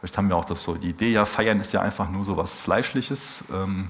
Vielleicht 0.00 0.16
haben 0.16 0.28
wir 0.28 0.36
auch 0.36 0.44
das 0.44 0.62
so, 0.62 0.74
die 0.74 0.90
Idee, 0.90 1.12
ja, 1.12 1.24
Feiern 1.24 1.60
ist 1.60 1.72
ja 1.72 1.82
einfach 1.82 2.10
nur 2.10 2.24
so 2.24 2.36
was 2.36 2.60
Fleischliches. 2.60 3.44
Ähm, 3.52 3.88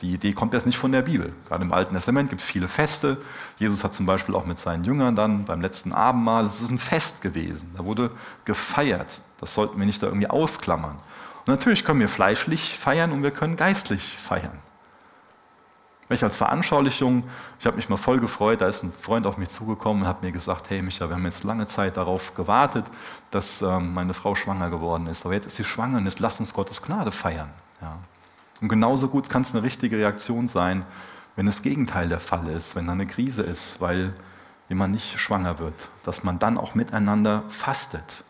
die 0.00 0.14
Idee 0.14 0.32
kommt 0.32 0.54
erst 0.54 0.66
nicht 0.66 0.78
von 0.78 0.92
der 0.92 1.02
Bibel. 1.02 1.32
Gerade 1.48 1.64
im 1.64 1.72
Alten 1.72 1.94
Testament 1.94 2.28
gibt 2.28 2.40
es 2.40 2.46
viele 2.46 2.68
Feste. 2.68 3.18
Jesus 3.58 3.82
hat 3.82 3.94
zum 3.94 4.06
Beispiel 4.06 4.34
auch 4.34 4.46
mit 4.46 4.60
seinen 4.60 4.84
Jüngern 4.84 5.16
dann 5.16 5.44
beim 5.44 5.60
letzten 5.60 5.92
Abendmahl, 5.92 6.46
es 6.46 6.60
ist 6.60 6.70
ein 6.70 6.78
Fest 6.78 7.20
gewesen. 7.20 7.70
Da 7.76 7.84
wurde 7.84 8.10
gefeiert. 8.44 9.20
Das 9.40 9.54
sollten 9.54 9.78
wir 9.78 9.86
nicht 9.86 10.02
da 10.02 10.06
irgendwie 10.06 10.28
ausklammern. 10.28 10.96
Und 10.96 11.48
natürlich 11.48 11.84
können 11.84 12.00
wir 12.00 12.08
fleischlich 12.08 12.78
feiern 12.78 13.10
und 13.12 13.22
wir 13.22 13.30
können 13.30 13.56
geistlich 13.56 14.18
feiern. 14.18 14.58
Ich 16.10 16.24
als 16.24 16.38
Veranschaulichung, 16.38 17.24
ich 17.60 17.66
habe 17.66 17.76
mich 17.76 17.90
mal 17.90 17.98
voll 17.98 18.18
gefreut, 18.18 18.62
da 18.62 18.68
ist 18.68 18.82
ein 18.82 18.92
Freund 18.92 19.26
auf 19.26 19.36
mich 19.36 19.50
zugekommen 19.50 20.04
und 20.04 20.08
hat 20.08 20.22
mir 20.22 20.32
gesagt, 20.32 20.70
hey 20.70 20.80
Micha, 20.80 21.08
wir 21.08 21.16
haben 21.16 21.24
jetzt 21.26 21.44
lange 21.44 21.66
Zeit 21.66 21.98
darauf 21.98 22.34
gewartet, 22.34 22.86
dass 23.30 23.60
ähm, 23.60 23.92
meine 23.92 24.14
Frau 24.14 24.34
schwanger 24.34 24.70
geworden 24.70 25.06
ist. 25.06 25.26
Aber 25.26 25.34
jetzt 25.34 25.46
ist 25.46 25.56
sie 25.56 25.64
schwanger 25.64 25.98
und 25.98 26.06
jetzt 26.06 26.18
lass 26.18 26.40
uns 26.40 26.54
Gottes 26.54 26.80
Gnade 26.80 27.12
feiern. 27.12 27.52
Ja. 27.82 27.98
Und 28.62 28.68
genauso 28.68 29.08
gut 29.08 29.28
kann 29.28 29.42
es 29.42 29.54
eine 29.54 29.62
richtige 29.62 29.98
Reaktion 29.98 30.48
sein, 30.48 30.86
wenn 31.36 31.44
das 31.44 31.60
Gegenteil 31.60 32.08
der 32.08 32.20
Fall 32.20 32.48
ist, 32.48 32.74
wenn 32.74 32.86
da 32.86 32.92
eine 32.92 33.06
Krise 33.06 33.42
ist, 33.42 33.80
weil 33.80 34.14
jemand 34.70 34.94
nicht 34.94 35.20
schwanger 35.20 35.58
wird, 35.58 35.90
dass 36.04 36.24
man 36.24 36.38
dann 36.38 36.56
auch 36.56 36.74
miteinander 36.74 37.44
fastet. 37.48 38.24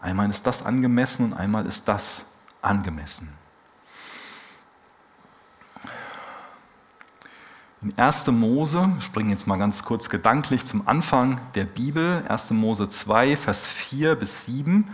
Einmal 0.00 0.28
ist 0.28 0.46
das 0.46 0.64
angemessen 0.64 1.24
und 1.24 1.34
einmal 1.34 1.64
ist 1.66 1.88
das 1.88 2.24
angemessen. 2.62 3.37
In 7.80 7.96
1. 7.96 8.26
Mose, 8.28 8.90
springen 8.98 9.30
jetzt 9.30 9.46
mal 9.46 9.56
ganz 9.56 9.84
kurz 9.84 10.10
gedanklich 10.10 10.64
zum 10.64 10.88
Anfang 10.88 11.40
der 11.54 11.64
Bibel, 11.64 12.24
1. 12.28 12.50
Mose 12.50 12.90
2, 12.90 13.36
Vers 13.36 13.68
4 13.68 14.16
bis 14.16 14.46
7, 14.46 14.88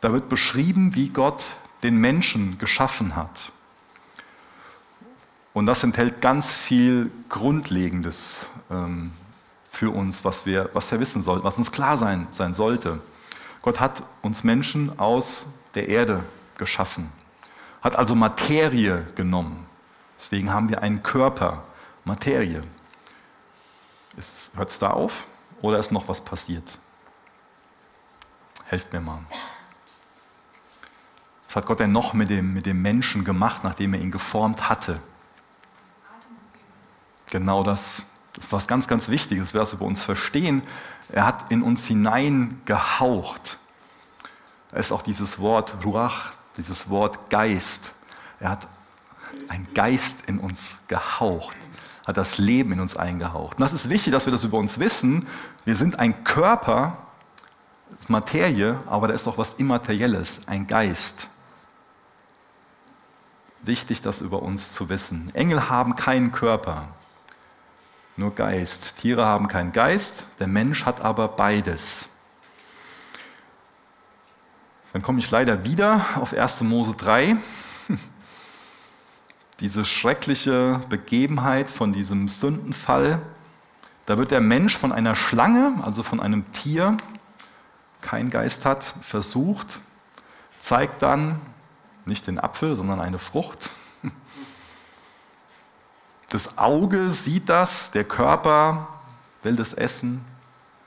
da 0.00 0.10
wird 0.10 0.30
beschrieben, 0.30 0.94
wie 0.94 1.10
Gott 1.10 1.44
den 1.82 1.98
Menschen 1.98 2.56
geschaffen 2.56 3.14
hat. 3.14 3.52
Und 5.52 5.66
das 5.66 5.82
enthält 5.82 6.22
ganz 6.22 6.50
viel 6.50 7.10
Grundlegendes 7.28 8.48
ähm, 8.70 9.12
für 9.70 9.90
uns, 9.90 10.24
was 10.24 10.46
wir, 10.46 10.70
was 10.72 10.90
wir 10.90 11.00
wissen 11.00 11.20
sollten, 11.20 11.44
was 11.44 11.58
uns 11.58 11.72
klar 11.72 11.98
sein, 11.98 12.26
sein 12.30 12.54
sollte. 12.54 13.02
Gott 13.60 13.80
hat 13.80 14.02
uns 14.22 14.44
Menschen 14.44 14.98
aus 14.98 15.46
der 15.74 15.90
Erde 15.90 16.24
geschaffen, 16.56 17.12
hat 17.82 17.96
also 17.96 18.14
Materie 18.14 19.06
genommen. 19.14 19.66
Deswegen 20.18 20.50
haben 20.50 20.70
wir 20.70 20.80
einen 20.80 21.02
Körper, 21.02 21.64
Materie. 22.04 22.60
Hört 24.54 24.70
es 24.70 24.78
da 24.78 24.90
auf 24.90 25.26
oder 25.62 25.78
ist 25.78 25.90
noch 25.90 26.08
was 26.08 26.20
passiert? 26.20 26.78
Helft 28.66 28.92
mir 28.92 29.00
mal. 29.00 29.24
Was 31.46 31.56
hat 31.56 31.66
Gott 31.66 31.80
denn 31.80 31.92
noch 31.92 32.12
mit 32.12 32.30
dem, 32.30 32.52
mit 32.52 32.66
dem 32.66 32.82
Menschen 32.82 33.24
gemacht, 33.24 33.64
nachdem 33.64 33.94
er 33.94 34.00
ihn 34.00 34.10
geformt 34.10 34.68
hatte? 34.68 35.00
Genau 37.30 37.62
das, 37.62 38.02
ist 38.36 38.52
was 38.52 38.66
ganz, 38.66 38.88
ganz 38.88 39.08
Wichtiges, 39.08 39.54
wer 39.54 39.62
es 39.62 39.72
über 39.72 39.84
uns 39.84 40.02
verstehen. 40.02 40.62
Er 41.10 41.26
hat 41.26 41.50
in 41.50 41.62
uns 41.62 41.86
hineingehaucht. 41.86 43.58
Da 44.70 44.78
ist 44.78 44.92
auch 44.92 45.02
dieses 45.02 45.38
Wort 45.38 45.84
Ruach, 45.84 46.32
dieses 46.56 46.90
Wort 46.90 47.30
Geist. 47.30 47.92
Er 48.40 48.50
hat 48.50 48.66
einen 49.48 49.72
Geist 49.74 50.18
in 50.26 50.38
uns 50.38 50.78
gehaucht, 50.88 51.56
hat 52.06 52.16
das 52.16 52.38
Leben 52.38 52.72
in 52.72 52.80
uns 52.80 52.96
eingehaucht. 52.96 53.56
Und 53.56 53.62
das 53.62 53.72
ist 53.72 53.88
wichtig, 53.88 54.12
dass 54.12 54.26
wir 54.26 54.30
das 54.30 54.44
über 54.44 54.58
uns 54.58 54.78
wissen. 54.78 55.26
Wir 55.64 55.76
sind 55.76 55.98
ein 55.98 56.24
Körper, 56.24 56.98
das 57.90 58.00
ist 58.00 58.10
Materie, 58.10 58.78
aber 58.86 59.08
da 59.08 59.14
ist 59.14 59.26
auch 59.26 59.38
was 59.38 59.54
Immaterielles, 59.54 60.42
ein 60.46 60.66
Geist. 60.66 61.28
Wichtig, 63.62 64.02
das 64.02 64.20
über 64.20 64.42
uns 64.42 64.72
zu 64.72 64.88
wissen. 64.90 65.30
Engel 65.34 65.70
haben 65.70 65.96
keinen 65.96 66.32
Körper 66.32 66.88
nur 68.16 68.34
Geist. 68.34 68.94
Tiere 68.98 69.24
haben 69.24 69.48
keinen 69.48 69.72
Geist, 69.72 70.26
der 70.38 70.46
Mensch 70.46 70.84
hat 70.84 71.00
aber 71.00 71.28
beides. 71.28 72.08
Dann 74.92 75.02
komme 75.02 75.18
ich 75.18 75.30
leider 75.30 75.64
wieder 75.64 76.04
auf 76.20 76.32
1. 76.32 76.60
Mose 76.60 76.94
3. 76.96 77.36
Diese 79.60 79.84
schreckliche 79.84 80.80
Begebenheit 80.88 81.68
von 81.68 81.92
diesem 81.92 82.28
Sündenfall. 82.28 83.22
Da 84.06 84.18
wird 84.18 84.30
der 84.30 84.40
Mensch 84.40 84.76
von 84.76 84.92
einer 84.92 85.16
Schlange, 85.16 85.80
also 85.82 86.02
von 86.02 86.20
einem 86.20 86.50
Tier, 86.52 86.96
kein 88.00 88.30
Geist 88.30 88.64
hat, 88.64 88.84
versucht, 89.00 89.80
zeigt 90.60 91.02
dann 91.02 91.40
nicht 92.04 92.26
den 92.26 92.38
Apfel, 92.38 92.76
sondern 92.76 93.00
eine 93.00 93.18
Frucht 93.18 93.70
das 96.34 96.58
Auge 96.58 97.10
sieht 97.10 97.48
das, 97.48 97.92
der 97.92 98.02
Körper 98.02 98.88
will 99.44 99.54
das 99.54 99.72
essen. 99.72 100.24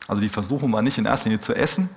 Also 0.05 0.21
die 0.21 0.27
Versuchung 0.27 0.73
war 0.73 0.81
nicht 0.81 0.97
in 0.97 1.05
erster 1.05 1.29
Linie 1.29 1.39
zu 1.39 1.55
essen, 1.55 1.89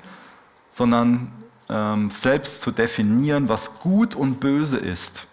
sondern 0.71 1.33
ähm, 1.69 2.11
selbst 2.11 2.63
zu 2.63 2.71
definieren, 2.71 3.49
was 3.49 3.81
gut 3.81 4.15
und 4.15 4.39
böse 4.39 4.77
ist. 4.77 5.27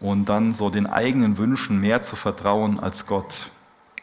Und 0.00 0.28
dann 0.28 0.54
so 0.54 0.70
den 0.70 0.86
eigenen 0.86 1.38
Wünschen 1.38 1.80
mehr 1.80 2.02
zu 2.02 2.14
vertrauen 2.14 2.78
als 2.78 3.06
Gott. 3.06 3.50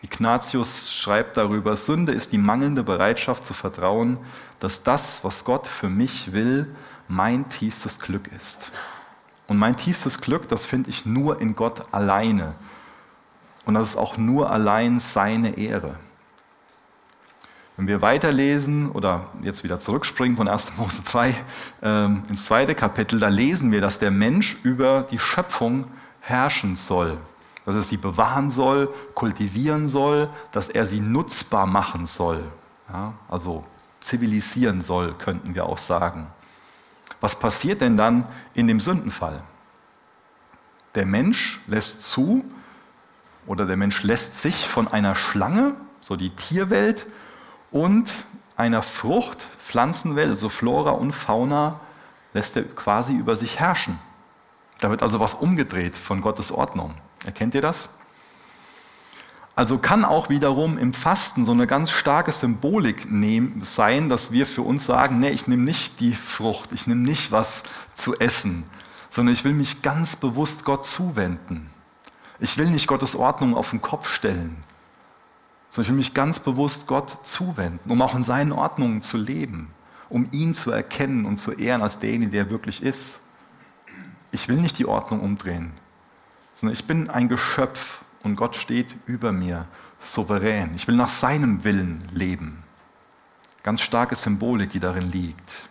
Ignatius 0.02 0.94
schreibt 0.94 1.38
darüber, 1.38 1.76
Sünde 1.76 2.12
ist 2.12 2.32
die 2.32 2.38
mangelnde 2.38 2.84
Bereitschaft 2.84 3.46
zu 3.46 3.54
vertrauen, 3.54 4.18
dass 4.60 4.84
das, 4.84 5.24
was 5.24 5.46
Gott 5.46 5.68
für 5.68 5.90
mich 5.90 6.32
will, 6.32 6.76
mein 7.08 7.50
tiefstes 7.50 8.00
Glück 8.00 8.30
ist. 8.36 8.72
Und 9.48 9.58
mein 9.58 9.78
tiefstes 9.78 10.22
Glück, 10.22 10.48
das 10.48 10.66
finde 10.66 10.90
ich 10.90 11.06
nur 11.06 11.40
in 11.42 11.56
Gott 11.56 11.94
alleine. 11.94 12.56
Und 13.66 13.76
das 13.76 13.90
ist 13.90 13.96
auch 13.96 14.18
nur 14.18 14.52
allein 14.52 15.00
seine 15.00 15.58
Ehre. 15.58 15.98
Wenn 17.78 17.88
wir 17.88 18.01
weiterlesen 18.01 18.89
oder 18.91 19.28
jetzt 19.41 19.63
wieder 19.63 19.80
zurückspringen 19.80 20.38
von 20.38 20.47
1. 20.47 20.78
Mose 20.78 21.01
3 21.03 21.36
ähm, 21.82 22.23
ins 22.30 22.45
zweite 22.45 22.73
Kapitel, 22.73 23.19
da 23.19 23.28
lesen 23.28 23.71
wir, 23.71 23.82
dass 23.82 23.99
der 23.99 24.11
Mensch 24.11 24.57
über 24.63 25.05
die 25.11 25.19
Schöpfung 25.19 25.88
herrschen 26.21 26.76
soll. 26.76 27.17
Dass 27.65 27.76
er 27.76 27.82
sie 27.82 27.97
bewahren 27.97 28.49
soll, 28.49 28.93
kultivieren 29.13 29.89
soll, 29.89 30.30
dass 30.51 30.69
er 30.69 30.86
sie 30.86 31.01
nutzbar 31.01 31.65
machen 31.65 32.05
soll. 32.05 32.43
Ja, 32.89 33.13
also 33.28 33.65
zivilisieren 33.99 34.82
soll, 34.82 35.13
könnten 35.15 35.55
wir 35.55 35.65
auch 35.65 35.80
sagen. 35.80 36.30
Was 37.19 37.38
passiert 37.38 37.82
denn 37.82 37.97
dann 37.97 38.26
in 38.53 38.67
dem 38.67 38.80
Sündenfall? 38.80 39.41
Der 40.93 41.05
Mensch 41.05 41.59
lässt 41.67 42.03
zu, 42.03 42.45
oder 43.47 43.65
der 43.65 43.78
Mensch 43.78 44.03
lässt 44.03 44.41
sich 44.41 44.67
von 44.67 44.88
einer 44.88 45.15
Schlange, 45.15 45.76
so 46.01 46.15
die 46.15 46.30
Tierwelt, 46.30 47.07
und 47.76 48.09
einer 48.55 48.82
Frucht, 48.82 49.45
Pflanzenwelt, 49.61 50.30
also 50.30 50.47
Flora 50.47 50.91
und 50.91 51.11
Fauna, 51.11 51.82
lässt 52.34 52.55
er 52.55 52.63
quasi 52.63 53.13
über 53.13 53.36
sich 53.36 53.59
herrschen. 53.59 53.99
Da 54.80 54.89
wird 54.89 55.03
also 55.03 55.19
was 55.19 55.34
umgedreht 55.34 55.93
von 55.97 56.21
Gottes 56.21 56.53
Ordnung. 56.53 56.95
Erkennt 57.26 57.53
ihr 57.53 57.59
das? 57.59 57.89
Also 59.57 59.78
kann 59.78 60.05
auch 60.05 60.30
wiederum 60.30 60.78
im 60.78 60.93
Fasten 60.93 61.43
so 61.43 61.51
eine 61.51 61.67
ganz 61.67 61.91
starke 61.91 62.32
Symbolik 62.32 63.09
sein, 63.61 64.07
dass 64.07 64.32
wir 64.32 64.45
für 64.45 64.61
uns 64.61 64.86
sagen, 64.86 65.19
nee, 65.19 65.32
ich 65.32 65.47
nehme 65.47 65.63
nicht 65.63 65.99
die 65.99 66.13
Frucht, 66.13 66.69
ich 66.71 66.88
nehme 66.88 67.01
nicht 67.01 67.34
was 67.34 67.63
zu 67.93 68.15
essen, 68.15 68.63
sondern 69.09 69.34
ich 69.34 69.43
will 69.43 69.53
mich 69.53 69.82
ganz 69.82 70.15
bewusst 70.15 70.63
Gott 70.63 70.86
zuwenden. 70.86 71.69
Ich 72.39 72.57
will 72.57 72.69
nicht 72.69 72.88
Gottes 72.88 73.17
Ordnung 73.17 73.53
auf 73.53 73.71
den 73.71 73.82
Kopf 73.82 74.07
stellen, 74.07 74.63
sondern 75.76 75.88
ich 75.88 75.89
will 75.89 75.97
mich 75.97 76.13
ganz 76.13 76.39
bewusst 76.39 76.88
Gott 76.88 77.17
zuwenden, 77.23 77.91
um 77.91 78.01
auch 78.01 78.15
in 78.15 78.23
seinen 78.23 78.53
Ordnungen 78.53 79.01
zu 79.01 79.17
leben, 79.17 79.73
um 80.07 80.30
ihn 80.32 80.53
zu 80.53 80.71
erkennen 80.71 81.26
und 81.26 81.38
zu 81.38 81.51
ehren 81.51 81.82
als 81.82 81.99
derjenige, 81.99 82.32
der 82.32 82.43
er 82.45 82.49
wirklich 82.49 82.82
ist. 82.82 83.19
Ich 84.32 84.47
will 84.47 84.55
nicht 84.55 84.80
die 84.80 84.86
Ordnung 84.86 85.19
umdrehen, 85.19 85.73
sondern 86.53 86.73
ich 86.73 86.86
bin 86.86 87.09
ein 87.09 87.28
Geschöpf 87.28 88.05
und 88.23 88.38
Gott 88.38 88.55
steht 88.55 88.95
über 89.05 89.34
mir, 89.34 89.67
souverän. 89.99 90.71
Ich 90.76 90.88
will 90.88 90.95
nach 90.95 91.09
seinem 91.09 91.65
Willen 91.65 92.07
leben. 92.13 92.63
Ganz 93.61 93.82
starke 93.82 94.15
Symbolik, 94.15 94.69
die 94.69 94.80
darin 94.80 95.11
liegt. 95.11 95.67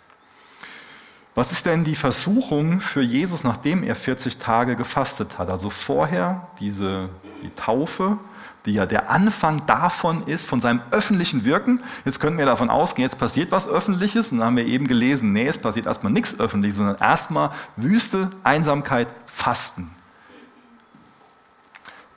Was 1.34 1.50
ist 1.50 1.64
denn 1.64 1.82
die 1.82 1.96
Versuchung 1.96 2.80
für 2.80 3.00
Jesus, 3.00 3.42
nachdem 3.42 3.82
er 3.82 3.94
40 3.94 4.36
Tage 4.36 4.76
gefastet 4.76 5.38
hat? 5.38 5.48
Also 5.48 5.70
vorher 5.70 6.46
diese 6.60 7.08
die 7.42 7.50
Taufe, 7.54 8.18
die 8.66 8.72
ja 8.72 8.86
der 8.86 9.10
Anfang 9.10 9.66
davon 9.66 10.26
ist, 10.26 10.48
von 10.48 10.60
seinem 10.60 10.80
öffentlichen 10.90 11.44
Wirken. 11.44 11.82
Jetzt 12.04 12.18
können 12.18 12.38
wir 12.38 12.46
davon 12.46 12.70
ausgehen, 12.70 13.08
jetzt 13.08 13.18
passiert 13.18 13.52
was 13.52 13.68
Öffentliches. 13.68 14.32
Und 14.32 14.38
dann 14.38 14.48
haben 14.48 14.56
wir 14.56 14.66
eben 14.66 14.86
gelesen, 14.86 15.32
nee, 15.32 15.46
es 15.46 15.58
passiert 15.58 15.86
erstmal 15.86 16.12
nichts 16.12 16.38
Öffentliches, 16.40 16.78
sondern 16.78 16.96
erstmal 16.98 17.50
Wüste, 17.76 18.30
Einsamkeit, 18.42 19.08
Fasten. 19.26 19.90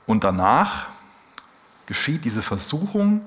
Und 0.06 0.24
danach 0.24 0.86
geschieht 1.84 2.24
diese 2.24 2.42
Versuchung 2.42 3.20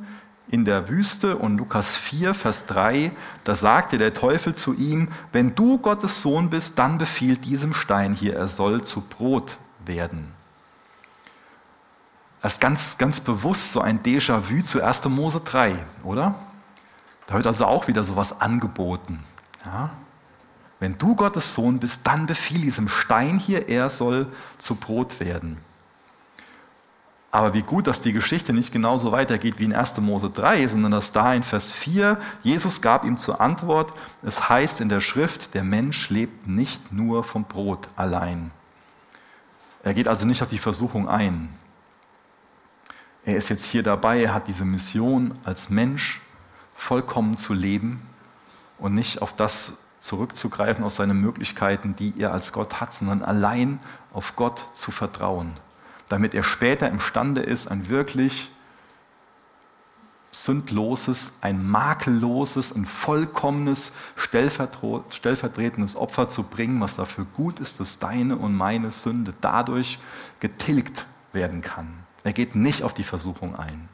in 0.49 0.65
der 0.65 0.89
Wüste 0.89 1.37
und 1.37 1.57
Lukas 1.57 1.95
4, 1.95 2.33
Vers 2.33 2.65
3, 2.65 3.11
da 3.43 3.55
sagte 3.55 3.97
der 3.97 4.13
Teufel 4.13 4.53
zu 4.53 4.73
ihm, 4.73 5.09
wenn 5.31 5.55
du 5.55 5.77
Gottes 5.77 6.21
Sohn 6.21 6.49
bist, 6.49 6.77
dann 6.77 6.97
befiehlt 6.97 7.45
diesem 7.45 7.73
Stein 7.73 8.13
hier, 8.13 8.35
er 8.35 8.47
soll 8.47 8.83
zu 8.83 9.01
Brot 9.01 9.57
werden. 9.85 10.33
Das 12.41 12.53
ist 12.53 12.61
ganz, 12.61 12.97
ganz 12.97 13.19
bewusst 13.19 13.71
so 13.71 13.81
ein 13.81 14.01
Déjà-vu 14.01 14.61
zu 14.63 14.83
1. 14.83 15.05
Mose 15.05 15.41
3, 15.41 15.77
oder? 16.03 16.35
Da 17.27 17.35
wird 17.35 17.47
also 17.47 17.65
auch 17.65 17.87
wieder 17.87 18.03
sowas 18.03 18.41
angeboten. 18.41 19.23
Ja? 19.63 19.91
Wenn 20.79 20.97
du 20.97 21.15
Gottes 21.15 21.53
Sohn 21.53 21.79
bist, 21.79 22.01
dann 22.05 22.25
befiehl 22.25 22.61
diesem 22.61 22.87
Stein 22.87 23.37
hier, 23.37 23.69
er 23.69 23.89
soll 23.89 24.27
zu 24.57 24.75
Brot 24.75 25.19
werden. 25.19 25.59
Aber 27.29 27.53
wie 27.53 27.61
gut, 27.61 27.87
dass 27.87 28.01
die 28.01 28.11
Geschichte 28.11 28.51
nicht 28.51 28.73
genauso 28.73 29.11
weitergeht 29.13 29.59
wie 29.59 29.65
in 29.65 29.73
1. 29.73 29.97
Mose 29.97 30.29
3, 30.29 30.67
sondern 30.67 30.91
dass 30.91 31.13
da 31.13 31.33
in 31.33 31.43
Vers 31.43 31.71
4 31.71 32.19
Jesus 32.43 32.81
gab 32.81 33.05
ihm 33.05 33.17
zur 33.17 33.39
Antwort, 33.39 33.93
es 34.23 34.49
heißt 34.49 34.81
in 34.81 34.89
der 34.89 34.99
Schrift, 34.99 35.53
der 35.53 35.63
Mensch 35.63 36.09
lebt 36.09 36.47
nicht 36.47 36.91
nur 36.91 37.23
vom 37.23 37.45
Brot 37.45 37.87
allein. 37.95 38.51
Er 39.83 39.93
geht 39.93 40.09
also 40.09 40.25
nicht 40.25 40.41
auf 40.43 40.49
die 40.49 40.57
Versuchung 40.57 41.07
ein. 41.07 41.49
Er 43.25 43.35
ist 43.35 43.49
jetzt 43.49 43.65
hier 43.65 43.83
dabei, 43.83 44.21
er 44.21 44.33
hat 44.33 44.47
diese 44.47 44.65
Mission 44.65 45.37
als 45.43 45.69
Mensch 45.69 46.21
vollkommen 46.73 47.37
zu 47.37 47.53
leben 47.53 48.01
und 48.79 48.95
nicht 48.95 49.21
auf 49.21 49.35
das 49.35 49.77
zurückzugreifen, 49.99 50.83
aus 50.83 50.95
seinen 50.95 51.21
Möglichkeiten, 51.21 51.95
die 51.95 52.19
er 52.19 52.33
als 52.33 52.53
Gott 52.53 52.81
hat, 52.81 52.93
sondern 52.93 53.21
allein 53.21 53.79
auf 54.11 54.35
Gott 54.35 54.67
zu 54.73 54.89
vertrauen 54.91 55.55
damit 56.11 56.33
er 56.33 56.43
später 56.43 56.89
imstande 56.89 57.41
ist, 57.41 57.71
ein 57.71 57.89
wirklich 57.89 58.51
sündloses, 60.33 61.33
ein 61.39 61.65
makelloses, 61.65 62.73
ein 62.73 62.85
vollkommenes, 62.85 63.93
stellvertretendes 64.17 65.95
Opfer 65.95 66.27
zu 66.27 66.43
bringen, 66.43 66.81
was 66.81 66.95
dafür 66.97 67.25
gut 67.35 67.59
ist, 67.61 67.79
dass 67.79 67.99
deine 67.99 68.35
und 68.35 68.53
meine 68.53 68.91
Sünde 68.91 69.33
dadurch 69.39 69.99
getilgt 70.41 71.05
werden 71.31 71.61
kann. 71.61 72.00
Er 72.23 72.33
geht 72.33 72.55
nicht 72.55 72.83
auf 72.83 72.93
die 72.93 73.03
Versuchung 73.03 73.55
ein. 73.55 73.89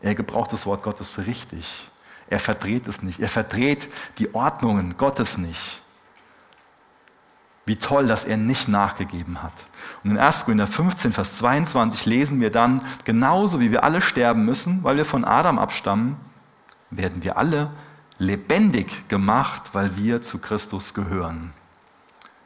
Er 0.00 0.14
gebraucht 0.14 0.52
das 0.52 0.66
Wort 0.66 0.82
Gottes 0.82 1.18
richtig. 1.26 1.88
Er 2.28 2.38
verdreht 2.38 2.86
es 2.88 3.02
nicht. 3.02 3.20
Er 3.20 3.28
verdreht 3.28 3.90
die 4.18 4.34
Ordnungen 4.34 4.96
Gottes 4.96 5.38
nicht. 5.38 5.80
Wie 7.66 7.76
toll, 7.76 8.06
dass 8.06 8.24
er 8.24 8.36
nicht 8.36 8.68
nachgegeben 8.68 9.42
hat. 9.42 9.52
Und 10.02 10.10
in 10.10 10.18
1. 10.18 10.44
Korinther 10.44 10.66
15, 10.66 11.12
Vers 11.14 11.36
22 11.38 12.04
lesen 12.04 12.40
wir 12.40 12.50
dann, 12.50 12.82
genauso 13.04 13.60
wie 13.60 13.70
wir 13.70 13.84
alle 13.84 14.02
sterben 14.02 14.44
müssen, 14.44 14.84
weil 14.84 14.96
wir 14.96 15.06
von 15.06 15.24
Adam 15.24 15.58
abstammen, 15.58 16.16
werden 16.90 17.22
wir 17.22 17.38
alle 17.38 17.70
lebendig 18.18 19.08
gemacht, 19.08 19.70
weil 19.72 19.96
wir 19.96 20.20
zu 20.20 20.38
Christus 20.38 20.92
gehören. 20.92 21.52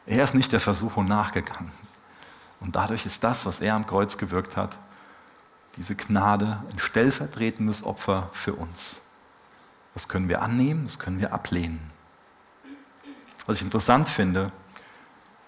Er 0.06 0.24
ist 0.24 0.34
nicht 0.34 0.52
der 0.52 0.60
Versuchung 0.60 1.04
nachgegangen. 1.04 1.72
Und 2.60 2.76
dadurch 2.76 3.04
ist 3.04 3.22
das, 3.22 3.44
was 3.44 3.60
er 3.60 3.74
am 3.74 3.86
Kreuz 3.86 4.16
gewirkt 4.16 4.56
hat, 4.56 4.76
diese 5.76 5.94
Gnade, 5.94 6.62
ein 6.70 6.78
stellvertretendes 6.78 7.84
Opfer 7.84 8.30
für 8.32 8.54
uns. 8.54 9.00
Das 9.94 10.08
können 10.08 10.28
wir 10.28 10.42
annehmen, 10.42 10.84
das 10.84 10.98
können 10.98 11.20
wir 11.20 11.32
ablehnen. 11.32 11.90
Was 13.46 13.58
ich 13.58 13.62
interessant 13.62 14.08
finde, 14.08 14.52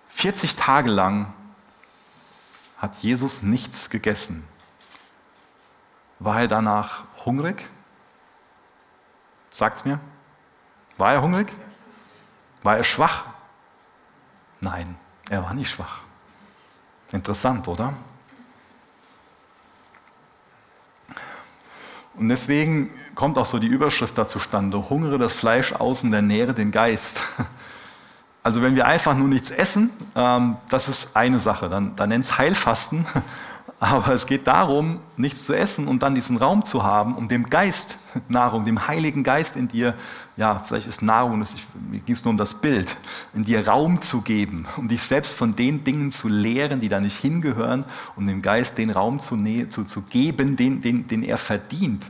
40 0.09 0.57
Tage 0.57 0.91
lang 0.91 1.33
hat 2.79 2.97
Jesus 2.99 3.43
nichts 3.43 3.91
gegessen. 3.91 4.47
War 6.18 6.41
er 6.41 6.49
danach 6.49 7.05
hungrig? 7.25 7.68
Sagt's 9.51 9.85
mir. 9.85 10.01
War 10.97 11.12
er 11.14 11.23
hungrig? 11.23 11.53
War 12.62 12.77
er 12.77 12.85
schwach? 12.85 13.25
Nein, 14.61 14.99
er 15.29 15.43
war 15.43 15.55
nicht 15.55 15.71
schwach. 15.71 16.01
Interessant, 17.12 17.66
oder? 17.68 17.95
Und 22.15 22.29
deswegen 22.29 22.91
kommt 23.15 23.39
auch 23.39 23.47
so 23.47 23.59
die 23.59 23.67
Überschrift 23.67 24.17
dazu 24.19 24.39
zustande, 24.39 24.91
hungere 24.91 25.19
das 25.19 25.33
Fleisch 25.33 25.73
aus 25.73 26.05
und 26.05 26.13
ernähre 26.13 26.55
den 26.55 26.71
Geist. 26.71 27.23
Also 28.43 28.63
wenn 28.63 28.75
wir 28.75 28.87
einfach 28.87 29.15
nur 29.15 29.29
nichts 29.29 29.51
essen, 29.51 29.91
ähm, 30.17 30.57
das 30.71 30.89
ist 30.89 31.15
eine 31.15 31.39
Sache, 31.39 31.69
dann, 31.69 31.95
dann 31.97 32.09
nennt 32.09 32.25
es 32.25 32.39
Heilfasten. 32.39 33.05
Aber 33.83 34.12
es 34.12 34.26
geht 34.26 34.47
darum, 34.47 35.01
nichts 35.16 35.47
zu 35.47 35.55
essen 35.55 35.89
und 35.89 36.03
dann 36.03 36.14
diesen 36.14 36.37
Raum 36.37 36.66
zu 36.66 36.85
haben, 36.85 37.14
um 37.16 37.28
dem 37.28 37.49
Geist 37.49 37.97
Nahrung, 38.28 38.66
dem 38.66 38.87
Heiligen 38.87 39.22
Geist 39.22 39.57
in 39.57 39.68
dir, 39.68 39.95
ja, 40.37 40.59
vielleicht 40.59 40.87
ist 40.87 41.01
Nahrung, 41.01 41.41
das, 41.41 41.57
mir 41.91 42.01
ging 42.01 42.14
es 42.14 42.22
nur 42.22 42.33
um 42.33 42.37
das 42.37 42.53
Bild, 42.53 42.95
in 43.33 43.45
dir 43.45 43.66
Raum 43.66 44.03
zu 44.03 44.20
geben, 44.20 44.66
um 44.76 44.87
dich 44.87 45.03
selbst 45.03 45.35
von 45.35 45.57
den 45.57 45.83
Dingen 45.83 46.12
zu 46.12 46.28
lehren, 46.28 46.81
die 46.81 46.91
da 46.91 47.01
nicht 47.01 47.16
hingehören, 47.16 47.87
um 48.16 48.26
dem 48.26 48.43
Geist 48.43 48.76
den 48.76 48.91
Raum 48.91 49.18
zu, 49.18 49.43
zu, 49.70 49.85
zu 49.85 50.03
geben, 50.03 50.57
den, 50.57 50.83
den, 50.83 51.09
den 51.09 51.22
er 51.22 51.39
verdient, 51.39 52.05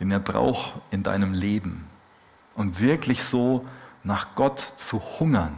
den 0.00 0.10
er 0.10 0.20
braucht 0.20 0.74
in 0.90 1.02
deinem 1.02 1.32
Leben. 1.32 1.86
Und 2.54 2.78
wirklich 2.78 3.24
so 3.24 3.64
nach 4.04 4.34
Gott 4.34 4.74
zu 4.76 5.00
hungern. 5.18 5.54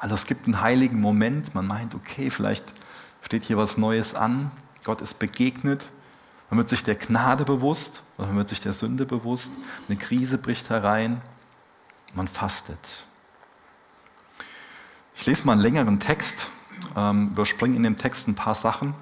Also 0.00 0.16
es 0.16 0.24
gibt 0.24 0.46
einen 0.46 0.60
heiligen 0.60 1.00
Moment, 1.00 1.54
man 1.54 1.68
meint, 1.68 1.94
okay, 1.94 2.30
vielleicht 2.30 2.64
steht 3.30 3.44
hier 3.44 3.56
was 3.56 3.76
Neues 3.76 4.16
an, 4.16 4.50
Gott 4.82 5.00
ist 5.00 5.20
begegnet, 5.20 5.88
man 6.50 6.58
wird 6.58 6.68
sich 6.68 6.82
der 6.82 6.96
Gnade 6.96 7.44
bewusst, 7.44 8.02
man 8.18 8.34
wird 8.34 8.48
sich 8.48 8.60
der 8.60 8.72
Sünde 8.72 9.06
bewusst, 9.06 9.52
eine 9.88 9.96
Krise 9.96 10.36
bricht 10.36 10.68
herein, 10.68 11.22
man 12.12 12.26
fastet. 12.26 13.06
Ich 15.14 15.26
lese 15.26 15.44
mal 15.44 15.52
einen 15.52 15.60
längeren 15.60 16.00
Text, 16.00 16.48
ähm, 16.96 17.28
überspringe 17.28 17.76
in 17.76 17.84
dem 17.84 17.96
Text 17.96 18.26
ein 18.26 18.34
paar 18.34 18.56
Sachen, 18.56 18.94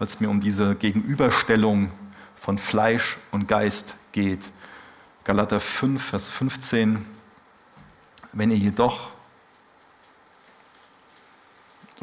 weil 0.00 0.08
es 0.08 0.18
mir 0.18 0.28
um 0.28 0.40
diese 0.40 0.74
Gegenüberstellung 0.74 1.92
von 2.34 2.58
Fleisch 2.58 3.16
und 3.30 3.46
Geist 3.46 3.94
geht. 4.10 4.42
Galater 5.22 5.60
5, 5.60 6.04
Vers 6.04 6.28
15. 6.28 7.06
Wenn 8.32 8.50
ihr 8.50 8.58
jedoch 8.58 9.12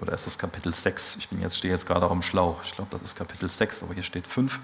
oder 0.01 0.13
ist 0.13 0.25
das 0.27 0.37
Kapitel 0.37 0.73
6? 0.73 1.17
Ich 1.19 1.29
bin 1.29 1.41
jetzt, 1.41 1.57
stehe 1.57 1.73
jetzt 1.73 1.85
gerade 1.85 2.05
auch 2.05 2.11
im 2.11 2.21
Schlauch. 2.21 2.61
Ich 2.63 2.75
glaube, 2.75 2.91
das 2.91 3.01
ist 3.01 3.15
Kapitel 3.15 3.49
6, 3.49 3.83
aber 3.83 3.93
hier 3.93 4.03
steht 4.03 4.27
5. 4.27 4.59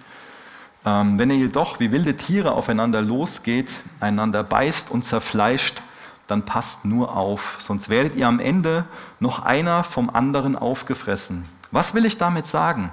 Ähm, 0.85 1.17
wenn 1.19 1.29
ihr 1.29 1.37
jedoch 1.37 1.79
wie 1.79 1.91
wilde 1.91 2.17
Tiere 2.17 2.53
aufeinander 2.53 3.01
losgeht, 3.01 3.69
einander 3.99 4.43
beißt 4.43 4.91
und 4.91 5.05
zerfleischt, 5.05 5.81
dann 6.27 6.45
passt 6.45 6.85
nur 6.85 7.15
auf, 7.15 7.57
sonst 7.59 7.89
werdet 7.89 8.15
ihr 8.15 8.27
am 8.27 8.39
Ende 8.39 8.85
noch 9.19 9.43
einer 9.43 9.83
vom 9.83 10.09
anderen 10.09 10.55
aufgefressen. 10.55 11.45
Was 11.71 11.93
will 11.93 12.05
ich 12.05 12.17
damit 12.17 12.47
sagen? 12.47 12.91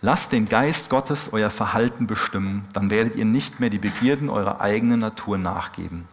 Lasst 0.00 0.32
den 0.32 0.48
Geist 0.48 0.90
Gottes 0.90 1.30
euer 1.32 1.50
Verhalten 1.50 2.06
bestimmen, 2.06 2.66
dann 2.72 2.90
werdet 2.90 3.16
ihr 3.16 3.24
nicht 3.24 3.60
mehr 3.60 3.70
die 3.70 3.78
Begierden 3.78 4.28
eurer 4.28 4.60
eigenen 4.60 5.00
Natur 5.00 5.38
nachgeben. 5.38 6.08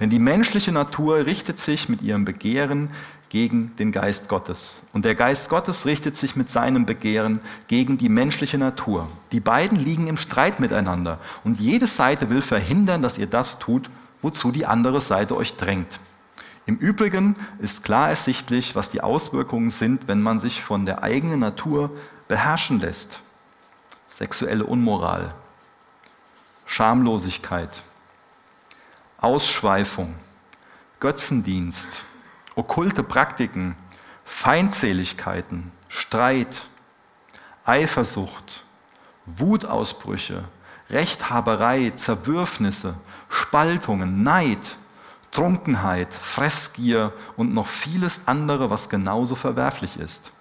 Denn 0.00 0.10
die 0.10 0.18
menschliche 0.18 0.72
Natur 0.72 1.26
richtet 1.26 1.58
sich 1.58 1.88
mit 1.88 2.02
ihrem 2.02 2.24
Begehren 2.24 2.90
gegen 3.32 3.74
den 3.76 3.92
Geist 3.92 4.28
Gottes. 4.28 4.82
Und 4.92 5.06
der 5.06 5.14
Geist 5.14 5.48
Gottes 5.48 5.86
richtet 5.86 6.18
sich 6.18 6.36
mit 6.36 6.50
seinem 6.50 6.84
Begehren 6.84 7.40
gegen 7.66 7.96
die 7.96 8.10
menschliche 8.10 8.58
Natur. 8.58 9.08
Die 9.32 9.40
beiden 9.40 9.78
liegen 9.78 10.06
im 10.06 10.18
Streit 10.18 10.60
miteinander. 10.60 11.18
Und 11.42 11.58
jede 11.58 11.86
Seite 11.86 12.28
will 12.28 12.42
verhindern, 12.42 13.00
dass 13.00 13.16
ihr 13.16 13.26
das 13.26 13.58
tut, 13.58 13.88
wozu 14.20 14.52
die 14.52 14.66
andere 14.66 15.00
Seite 15.00 15.34
euch 15.34 15.56
drängt. 15.56 15.98
Im 16.66 16.76
Übrigen 16.76 17.34
ist 17.58 17.82
klar 17.82 18.10
ersichtlich, 18.10 18.76
was 18.76 18.90
die 18.90 19.00
Auswirkungen 19.00 19.70
sind, 19.70 20.08
wenn 20.08 20.20
man 20.20 20.38
sich 20.38 20.62
von 20.62 20.84
der 20.84 21.02
eigenen 21.02 21.40
Natur 21.40 21.90
beherrschen 22.28 22.80
lässt. 22.80 23.20
Sexuelle 24.08 24.66
Unmoral, 24.66 25.34
Schamlosigkeit, 26.66 27.82
Ausschweifung, 29.16 30.16
Götzendienst, 31.00 31.88
okkulte 32.54 33.02
Praktiken, 33.02 33.76
Feindseligkeiten, 34.24 35.72
Streit, 35.88 36.68
Eifersucht, 37.64 38.64
Wutausbrüche, 39.26 40.44
Rechthaberei, 40.90 41.90
Zerwürfnisse, 41.94 42.96
Spaltungen, 43.28 44.22
Neid, 44.22 44.76
Trunkenheit, 45.30 46.12
Fressgier 46.12 47.12
und 47.36 47.54
noch 47.54 47.66
vieles 47.66 48.22
andere, 48.26 48.68
was 48.68 48.88
genauso 48.88 49.34
verwerflich 49.34 49.98
ist. 49.98 50.32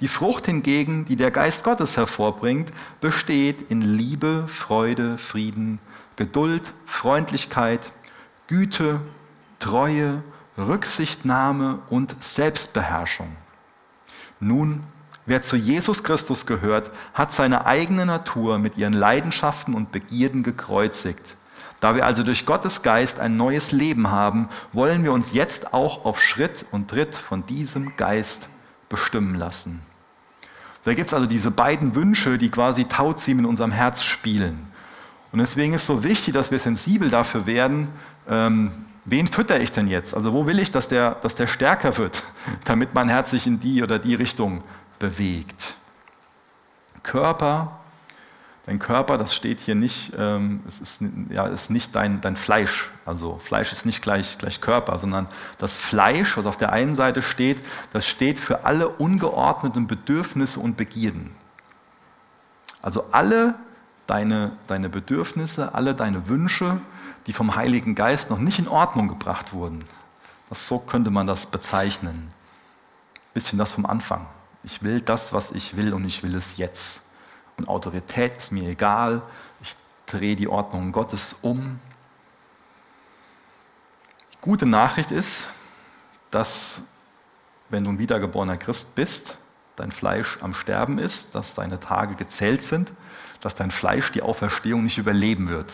Die 0.00 0.08
Frucht 0.08 0.46
hingegen, 0.46 1.04
die 1.04 1.16
der 1.16 1.30
Geist 1.30 1.64
Gottes 1.64 1.96
hervorbringt, 1.96 2.72
besteht 3.00 3.70
in 3.70 3.80
Liebe, 3.80 4.48
Freude, 4.48 5.16
Frieden, 5.16 5.78
Geduld, 6.16 6.74
Freundlichkeit, 6.86 7.92
Güte, 8.48 9.00
Treue, 9.60 10.22
Rücksichtnahme 10.58 11.78
und 11.88 12.14
Selbstbeherrschung. 12.22 13.36
Nun, 14.40 14.82
wer 15.24 15.42
zu 15.42 15.56
Jesus 15.56 16.02
Christus 16.02 16.46
gehört, 16.46 16.90
hat 17.14 17.32
seine 17.32 17.64
eigene 17.64 18.04
Natur 18.04 18.58
mit 18.58 18.76
ihren 18.76 18.92
Leidenschaften 18.92 19.74
und 19.74 19.92
Begierden 19.92 20.42
gekreuzigt. 20.42 21.36
Da 21.80 21.94
wir 21.96 22.06
also 22.06 22.22
durch 22.22 22.46
Gottes 22.46 22.82
Geist 22.82 23.18
ein 23.18 23.36
neues 23.36 23.72
Leben 23.72 24.10
haben, 24.10 24.48
wollen 24.72 25.02
wir 25.04 25.12
uns 25.12 25.32
jetzt 25.32 25.74
auch 25.74 26.04
auf 26.04 26.20
Schritt 26.20 26.64
und 26.70 26.88
Tritt 26.88 27.14
von 27.14 27.44
diesem 27.46 27.96
Geist 27.96 28.48
bestimmen 28.88 29.34
lassen. 29.34 29.80
Da 30.84 30.94
gibt 30.94 31.08
es 31.08 31.14
also 31.14 31.26
diese 31.26 31.50
beiden 31.50 31.94
Wünsche, 31.94 32.38
die 32.38 32.50
quasi 32.50 32.84
Tauziehen 32.84 33.40
in 33.40 33.46
unserem 33.46 33.72
Herz 33.72 34.02
spielen. 34.02 34.66
Und 35.32 35.38
deswegen 35.38 35.74
ist 35.74 35.86
so 35.86 36.04
wichtig, 36.04 36.34
dass 36.34 36.50
wir 36.50 36.58
sensibel 36.58 37.08
dafür 37.08 37.46
werden, 37.46 37.88
ähm, 38.28 38.70
wen 39.04 39.26
fütter 39.26 39.60
ich 39.60 39.72
denn 39.72 39.88
jetzt? 39.88 40.14
Also 40.14 40.32
wo 40.32 40.46
will 40.46 40.58
ich, 40.58 40.70
dass 40.70 40.88
der, 40.88 41.16
dass 41.16 41.34
der 41.34 41.46
stärker 41.46 41.96
wird, 41.98 42.22
damit 42.64 42.94
mein 42.94 43.08
Herz 43.08 43.30
sich 43.30 43.46
in 43.46 43.60
die 43.60 43.82
oder 43.82 43.98
die 43.98 44.14
Richtung 44.14 44.62
bewegt? 44.98 45.76
Körper, 47.02 47.80
dein 48.66 48.78
Körper, 48.78 49.18
das 49.18 49.34
steht 49.34 49.60
hier 49.60 49.74
nicht, 49.74 50.12
ähm, 50.16 50.60
es 50.68 50.80
ist, 50.80 51.00
ja, 51.30 51.46
ist 51.46 51.70
nicht 51.70 51.94
dein, 51.94 52.20
dein 52.20 52.36
Fleisch. 52.36 52.90
Also 53.04 53.38
Fleisch 53.38 53.72
ist 53.72 53.84
nicht 53.84 54.02
gleich, 54.02 54.38
gleich 54.38 54.60
Körper, 54.60 54.98
sondern 54.98 55.26
das 55.58 55.76
Fleisch, 55.76 56.36
was 56.36 56.46
auf 56.46 56.56
der 56.56 56.72
einen 56.72 56.94
Seite 56.94 57.22
steht, 57.22 57.58
das 57.92 58.06
steht 58.06 58.38
für 58.38 58.64
alle 58.64 58.88
ungeordneten 58.88 59.86
Bedürfnisse 59.86 60.60
und 60.60 60.76
Begierden. 60.76 61.34
Also 62.80 63.04
alle 63.12 63.54
deine, 64.06 64.52
deine 64.66 64.88
Bedürfnisse, 64.88 65.74
alle 65.74 65.94
deine 65.94 66.28
Wünsche, 66.28 66.80
die 67.26 67.32
vom 67.32 67.54
Heiligen 67.54 67.94
Geist 67.94 68.30
noch 68.30 68.38
nicht 68.38 68.58
in 68.58 68.68
Ordnung 68.68 69.08
gebracht 69.08 69.52
wurden. 69.52 69.84
Das, 70.48 70.66
so 70.66 70.78
könnte 70.78 71.10
man 71.10 71.26
das 71.26 71.46
bezeichnen. 71.46 72.28
Ein 72.28 73.34
bisschen 73.34 73.58
das 73.58 73.72
vom 73.72 73.86
Anfang. 73.86 74.26
Ich 74.64 74.82
will 74.82 75.00
das, 75.00 75.32
was 75.32 75.50
ich 75.52 75.76
will 75.76 75.94
und 75.94 76.04
ich 76.04 76.22
will 76.22 76.34
es 76.34 76.56
jetzt. 76.56 77.02
Und 77.56 77.68
Autorität 77.68 78.38
ist 78.38 78.52
mir 78.52 78.68
egal. 78.68 79.22
Ich 79.62 79.74
drehe 80.06 80.36
die 80.36 80.48
Ordnung 80.48 80.92
Gottes 80.92 81.36
um. 81.42 81.80
Die 84.32 84.38
gute 84.40 84.66
Nachricht 84.66 85.10
ist, 85.10 85.46
dass 86.30 86.82
wenn 87.68 87.84
du 87.84 87.90
ein 87.90 87.98
wiedergeborener 87.98 88.56
Christ 88.56 88.94
bist, 88.94 89.38
dein 89.76 89.92
Fleisch 89.92 90.38
am 90.42 90.54
Sterben 90.54 90.98
ist, 90.98 91.34
dass 91.34 91.54
deine 91.54 91.80
Tage 91.80 92.14
gezählt 92.14 92.62
sind, 92.62 92.92
dass 93.40 93.54
dein 93.54 93.70
Fleisch 93.70 94.12
die 94.12 94.22
Auferstehung 94.22 94.84
nicht 94.84 94.98
überleben 94.98 95.48
wird. 95.48 95.72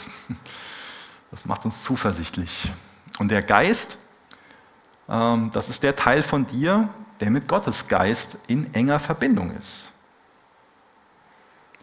Das 1.31 1.45
macht 1.45 1.64
uns 1.64 1.83
zuversichtlich. 1.83 2.72
Und 3.18 3.31
der 3.31 3.43
Geist, 3.43 3.99
ähm, 5.09 5.51
das 5.53 5.68
ist 5.68 5.83
der 5.83 5.97
Teil 5.97 6.22
von 6.22 6.47
dir, 6.47 6.89
der 7.20 7.31
mit 7.31 7.49
Gottes 7.49 7.89
Geist 7.89 8.39
in 8.47 8.72
enger 8.74 8.99
Verbindung 8.99 9.51
ist. 9.57 9.93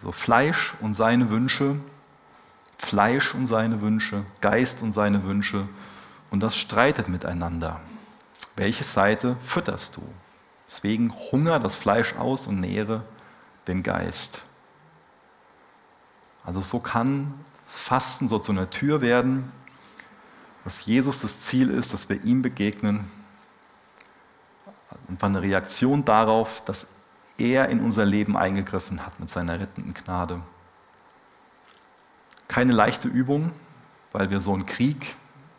So 0.02 0.12
Fleisch 0.12 0.74
und 0.82 0.94
seine 0.94 1.30
Wünsche, 1.30 1.80
Fleisch 2.78 3.34
und 3.34 3.48
seine 3.48 3.82
Wünsche, 3.82 4.26
Geist 4.42 4.82
und 4.82 4.92
seine 4.92 5.24
Wünsche. 5.24 5.68
Und 6.30 6.42
das 6.42 6.56
streitet 6.56 7.08
miteinander. 7.08 7.80
Welche 8.56 8.84
Seite 8.84 9.38
fütterst 9.46 9.98
du? 9.98 10.04
Deswegen 10.68 11.14
hunger 11.32 11.60
das 11.60 11.76
Fleisch 11.76 12.16
aus 12.16 12.48
und 12.48 12.60
nähere 12.60 13.04
den 13.68 13.84
Geist. 13.84 14.42
Also 16.44 16.62
so 16.62 16.80
kann 16.80 17.34
das 17.66 17.76
Fasten 17.80 18.28
soll 18.28 18.44
zu 18.44 18.52
einer 18.52 18.70
Tür 18.70 19.02
werden, 19.02 19.52
dass 20.64 20.86
Jesus 20.86 21.20
das 21.22 21.40
Ziel 21.42 21.70
ist, 21.70 21.94
dass 21.94 22.10
wir 22.10 22.24
ihm 22.24 22.42
begegnen. 22.42 23.10
Und 25.08 25.24
eine 25.24 25.42
Reaktion 25.42 26.06
darauf, 26.06 26.64
dass 26.66 26.88
er 27.38 27.70
in 27.70 27.80
unser 27.82 28.06
Leben 28.06 28.38
eingegriffen 28.38 29.06
hat 29.06 29.20
mit 29.20 29.30
seiner 29.30 29.60
rettenden 29.60 29.94
Gnade. 29.94 30.42
Keine 32.48 32.72
leichte 32.72 33.08
Übung, 33.08 33.52
weil 34.12 34.30
wir 34.30 34.40
so 34.40 34.54
einen 34.54 34.66
Krieg 34.66 35.16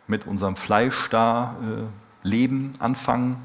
mit 0.07 0.25
unserem 0.25 0.55
Fleisch 0.55 1.09
da 1.09 1.55
äh, 1.61 2.27
leben, 2.27 2.73
anfangen. 2.79 3.43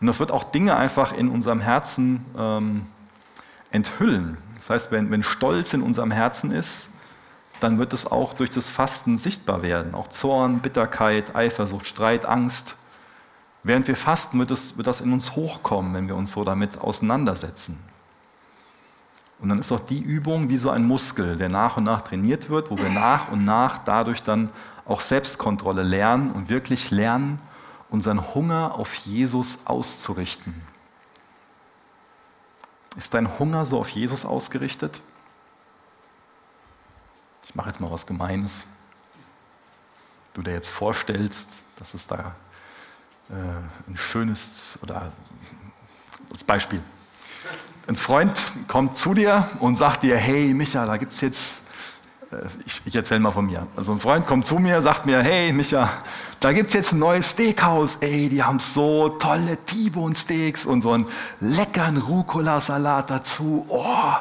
Und 0.00 0.06
das 0.06 0.20
wird 0.20 0.30
auch 0.30 0.44
Dinge 0.44 0.76
einfach 0.76 1.12
in 1.12 1.28
unserem 1.28 1.60
Herzen 1.60 2.24
ähm, 2.36 2.86
enthüllen. 3.70 4.38
Das 4.56 4.70
heißt, 4.70 4.90
wenn, 4.90 5.10
wenn 5.10 5.22
Stolz 5.22 5.72
in 5.72 5.82
unserem 5.82 6.10
Herzen 6.10 6.50
ist, 6.50 6.90
dann 7.60 7.78
wird 7.78 7.92
es 7.92 8.06
auch 8.06 8.34
durch 8.34 8.50
das 8.50 8.70
Fasten 8.70 9.18
sichtbar 9.18 9.62
werden. 9.62 9.94
Auch 9.94 10.08
Zorn, 10.08 10.60
Bitterkeit, 10.60 11.34
Eifersucht, 11.34 11.86
Streit, 11.86 12.24
Angst. 12.24 12.76
Während 13.62 13.88
wir 13.88 13.96
fasten, 13.96 14.38
wird, 14.38 14.50
es, 14.50 14.76
wird 14.76 14.86
das 14.86 15.00
in 15.00 15.12
uns 15.12 15.34
hochkommen, 15.34 15.94
wenn 15.94 16.08
wir 16.08 16.16
uns 16.16 16.32
so 16.32 16.44
damit 16.44 16.78
auseinandersetzen. 16.78 17.78
Und 19.40 19.50
dann 19.50 19.58
ist 19.58 19.70
auch 19.70 19.80
die 19.80 20.00
Übung 20.00 20.48
wie 20.48 20.56
so 20.56 20.70
ein 20.70 20.84
Muskel, 20.84 21.36
der 21.36 21.48
nach 21.48 21.76
und 21.76 21.84
nach 21.84 22.02
trainiert 22.02 22.50
wird, 22.50 22.70
wo 22.70 22.76
wir 22.76 22.88
nach 22.88 23.30
und 23.30 23.44
nach 23.44 23.78
dadurch 23.78 24.22
dann 24.22 24.50
auch 24.84 25.00
Selbstkontrolle 25.00 25.82
lernen 25.82 26.32
und 26.32 26.48
wirklich 26.48 26.90
lernen, 26.90 27.40
unseren 27.90 28.34
Hunger 28.34 28.74
auf 28.74 28.94
Jesus 28.94 29.60
auszurichten. 29.64 30.54
Ist 32.96 33.14
dein 33.14 33.38
Hunger 33.38 33.64
so 33.64 33.78
auf 33.78 33.90
Jesus 33.90 34.24
ausgerichtet? 34.24 35.00
Ich 37.48 37.54
mache 37.54 37.68
jetzt 37.68 37.80
mal 37.80 37.90
was 37.90 38.06
Gemeines, 38.06 38.66
du 40.34 40.42
dir 40.42 40.52
jetzt 40.52 40.68
vorstellst, 40.68 41.48
dass 41.78 41.94
es 41.94 42.06
da 42.06 42.34
äh, 43.30 43.32
ein 43.90 43.96
schönes, 43.96 44.78
oder 44.82 45.12
als 46.30 46.44
Beispiel, 46.44 46.82
ein 47.86 47.96
Freund 47.96 48.38
kommt 48.68 48.98
zu 48.98 49.14
dir 49.14 49.48
und 49.60 49.76
sagt 49.76 50.02
dir, 50.02 50.18
hey 50.18 50.52
Micha, 50.52 50.84
da 50.84 50.98
gibt 50.98 51.14
es 51.14 51.22
jetzt, 51.22 51.62
äh, 52.30 52.36
ich, 52.66 52.82
ich 52.84 52.94
erzähle 52.94 53.20
mal 53.20 53.30
von 53.30 53.46
mir, 53.46 53.66
also 53.76 53.92
ein 53.92 54.00
Freund 54.00 54.26
kommt 54.26 54.44
zu 54.44 54.56
mir, 54.56 54.82
sagt 54.82 55.06
mir, 55.06 55.22
hey 55.22 55.50
Micha, 55.50 55.88
da 56.40 56.52
gibt 56.52 56.68
es 56.68 56.74
jetzt 56.74 56.92
ein 56.92 56.98
neues 56.98 57.30
Steakhouse, 57.30 57.96
ey, 58.00 58.28
die 58.28 58.42
haben 58.42 58.58
so 58.58 59.08
tolle 59.08 59.56
T-Bone-Steaks 59.64 60.66
und 60.66 60.82
so 60.82 60.92
einen 60.92 61.06
leckeren 61.40 61.96
Rucola-Salat 61.96 63.08
dazu, 63.08 63.64
oh, 63.68 64.14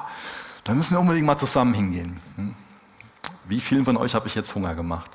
da 0.64 0.74
müssen 0.74 0.96
wir 0.96 1.02
unbedingt 1.02 1.26
mal 1.26 1.38
zusammen 1.38 1.74
hingehen. 1.74 2.22
Hm? 2.38 2.56
Wie 3.48 3.60
vielen 3.60 3.86
von 3.86 3.98
euch 3.98 4.14
habe 4.14 4.28
ich 4.28 4.36
jetzt 4.36 4.54
Hunger 4.56 4.76
gemacht? 4.76 5.12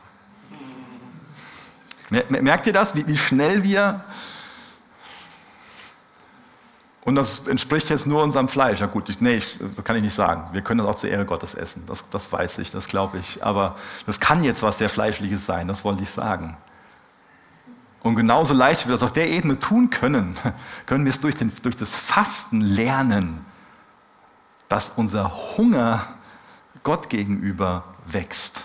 Merkt 2.28 2.66
ihr 2.66 2.72
das, 2.72 2.95
wie, 2.95 3.07
wie 3.07 3.16
schnell 3.16 3.62
wir... 3.62 4.05
Und 7.05 7.16
das 7.16 7.49
entspricht 7.49 7.91
jetzt 7.91 8.07
nur 8.07 8.22
unserem 8.22 8.49
Fleisch. 8.49 8.80
Ja 8.80 8.87
gut, 8.87 9.09
ich, 9.09 9.20
nee, 9.20 9.35
ich, 9.35 9.59
das 9.59 9.85
kann 9.85 9.97
ich 9.97 10.03
nicht 10.03 10.14
sagen. 10.14 10.45
Wir 10.53 10.62
können 10.62 10.78
das 10.78 10.87
auch 10.87 10.95
zur 10.95 11.11
Ehre 11.11 11.24
Gottes 11.24 11.55
essen. 11.55 11.83
Das, 11.87 12.09
das 12.11 12.30
weiß 12.30 12.59
ich, 12.59 12.70
das 12.70 12.87
glaube 12.87 13.18
ich. 13.18 13.43
Aber 13.43 13.76
das 14.07 14.20
kann 14.20 14.45
jetzt 14.45 14.62
was 14.62 14.78
sehr 14.78 14.89
Fleischliches 14.89 15.45
sein, 15.45 15.66
das 15.66 15.85
wollte 15.85 16.05
ich 16.05 16.11
sagen. 16.11 16.57
Und 18.03 18.14
genauso 18.14 18.55
leicht 18.55 18.85
wie 18.85 18.89
wir 18.89 18.93
das 18.93 19.03
auf 19.03 19.12
der 19.12 19.28
Ebene 19.28 19.59
tun 19.59 19.91
können, 19.91 20.37
können 20.87 21.05
wir 21.05 21.11
es 21.11 21.18
durch, 21.18 21.35
den, 21.35 21.53
durch 21.62 21.76
das 21.76 21.97
Fasten 21.97 22.61
lernen, 22.61 23.45
dass 24.68 24.93
unser 24.95 25.57
Hunger 25.57 26.07
Gott 26.85 27.11
gegenüber 27.11 27.85
wächst. 28.07 28.65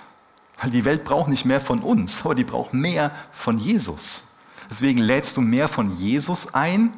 Weil 0.59 0.71
die 0.71 0.85
Welt 0.85 1.03
braucht 1.03 1.29
nicht 1.29 1.45
mehr 1.45 1.61
von 1.61 1.79
uns, 1.79 2.21
aber 2.23 2.35
die 2.35 2.43
braucht 2.43 2.73
mehr 2.73 3.11
von 3.31 3.59
Jesus. 3.59 4.23
Deswegen 4.69 4.99
lädst 4.99 5.37
du 5.37 5.41
mehr 5.41 5.67
von 5.67 5.93
Jesus 5.93 6.53
ein 6.53 6.91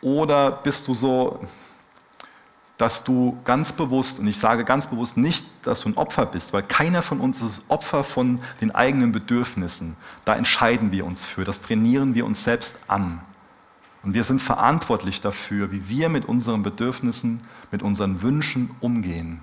oder 0.00 0.50
bist 0.50 0.88
du 0.88 0.94
so, 0.94 1.40
dass 2.76 3.02
du 3.02 3.36
ganz 3.44 3.72
bewusst, 3.72 4.20
und 4.20 4.28
ich 4.28 4.38
sage 4.38 4.64
ganz 4.64 4.86
bewusst 4.86 5.16
nicht, 5.16 5.44
dass 5.62 5.80
du 5.80 5.88
ein 5.88 5.96
Opfer 5.96 6.26
bist, 6.26 6.52
weil 6.52 6.62
keiner 6.62 7.02
von 7.02 7.20
uns 7.20 7.42
ist 7.42 7.62
Opfer 7.68 8.04
von 8.04 8.40
den 8.60 8.72
eigenen 8.72 9.10
Bedürfnissen. 9.10 9.96
Da 10.24 10.36
entscheiden 10.36 10.92
wir 10.92 11.04
uns 11.04 11.24
für, 11.24 11.44
das 11.44 11.60
trainieren 11.60 12.14
wir 12.14 12.24
uns 12.24 12.44
selbst 12.44 12.78
an. 12.86 13.20
Und 14.04 14.14
wir 14.14 14.22
sind 14.22 14.40
verantwortlich 14.40 15.20
dafür, 15.20 15.72
wie 15.72 15.88
wir 15.88 16.08
mit 16.08 16.24
unseren 16.24 16.62
Bedürfnissen, 16.62 17.40
mit 17.72 17.82
unseren 17.82 18.22
Wünschen 18.22 18.70
umgehen. 18.80 19.42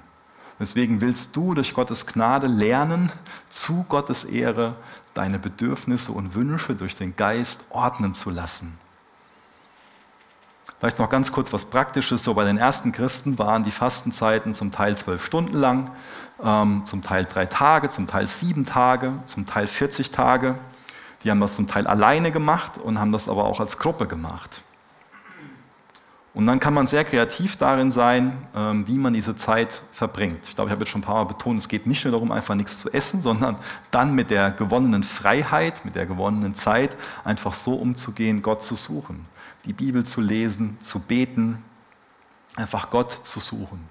Deswegen 0.59 1.01
willst 1.01 1.35
du 1.35 1.53
durch 1.53 1.73
Gottes 1.73 2.05
Gnade 2.05 2.47
lernen, 2.47 3.11
zu 3.49 3.85
Gottes 3.89 4.23
Ehre 4.23 4.75
deine 5.13 5.39
Bedürfnisse 5.39 6.11
und 6.11 6.35
Wünsche 6.35 6.75
durch 6.75 6.95
den 6.95 7.15
Geist 7.15 7.61
ordnen 7.69 8.13
zu 8.13 8.29
lassen. 8.29 8.77
Vielleicht 10.79 10.99
noch 10.99 11.09
ganz 11.09 11.31
kurz 11.31 11.53
was 11.53 11.65
Praktisches. 11.65 12.23
So 12.23 12.33
bei 12.33 12.43
den 12.43 12.57
ersten 12.57 12.91
Christen 12.91 13.39
waren 13.39 13.63
die 13.63 13.71
Fastenzeiten 13.71 14.53
zum 14.53 14.71
Teil 14.71 14.97
zwölf 14.97 15.23
Stunden 15.23 15.57
lang, 15.57 15.91
ähm, 16.43 16.83
zum 16.85 17.01
Teil 17.01 17.25
drei 17.25 17.45
Tage, 17.45 17.89
zum 17.89 18.07
Teil 18.07 18.27
sieben 18.27 18.65
Tage, 18.65 19.13
zum 19.25 19.45
Teil 19.45 19.67
40 19.67 20.11
Tage. 20.11 20.57
Die 21.23 21.31
haben 21.31 21.39
das 21.39 21.55
zum 21.55 21.67
Teil 21.67 21.87
alleine 21.87 22.31
gemacht 22.31 22.77
und 22.77 22.99
haben 22.99 23.11
das 23.11 23.29
aber 23.29 23.45
auch 23.45 23.59
als 23.59 23.77
Gruppe 23.77 24.05
gemacht. 24.05 24.61
Und 26.35 26.45
dann 26.45 26.59
kann 26.59 26.73
man 26.73 26.85
sehr 26.85 27.03
kreativ 27.05 27.55
darin 27.55 27.89
sein, 27.89 28.33
ähm, 28.55 28.87
wie 28.87 28.97
man 28.97 29.13
diese 29.13 29.35
Zeit 29.35 29.81
verbringt. 29.91 30.47
Ich 30.47 30.55
glaube, 30.55 30.69
ich 30.69 30.71
habe 30.73 30.83
jetzt 30.83 30.91
schon 30.91 31.01
ein 31.01 31.05
paar 31.05 31.15
Mal 31.15 31.23
betont, 31.23 31.57
es 31.57 31.67
geht 31.67 31.87
nicht 31.87 32.03
nur 32.03 32.11
darum, 32.11 32.31
einfach 32.31 32.55
nichts 32.55 32.77
zu 32.77 32.91
essen, 32.91 33.21
sondern 33.21 33.55
dann 33.89 34.13
mit 34.13 34.29
der 34.29 34.51
gewonnenen 34.51 35.03
Freiheit, 35.03 35.85
mit 35.85 35.95
der 35.95 36.05
gewonnenen 36.05 36.53
Zeit 36.53 36.97
einfach 37.23 37.53
so 37.53 37.73
umzugehen, 37.75 38.41
Gott 38.41 38.63
zu 38.63 38.75
suchen 38.75 39.25
die 39.65 39.73
Bibel 39.73 40.03
zu 40.03 40.21
lesen, 40.21 40.77
zu 40.81 40.99
beten, 40.99 41.63
einfach 42.55 42.89
Gott 42.89 43.19
zu 43.23 43.39
suchen. 43.39 43.89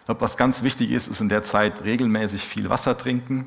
Ich 0.00 0.06
glaube, 0.06 0.20
was 0.20 0.36
ganz 0.36 0.62
wichtig 0.62 0.90
ist, 0.90 1.08
ist 1.08 1.20
in 1.20 1.28
der 1.28 1.42
Zeit 1.42 1.84
regelmäßig 1.84 2.42
viel 2.42 2.68
Wasser 2.68 2.96
trinken 2.96 3.46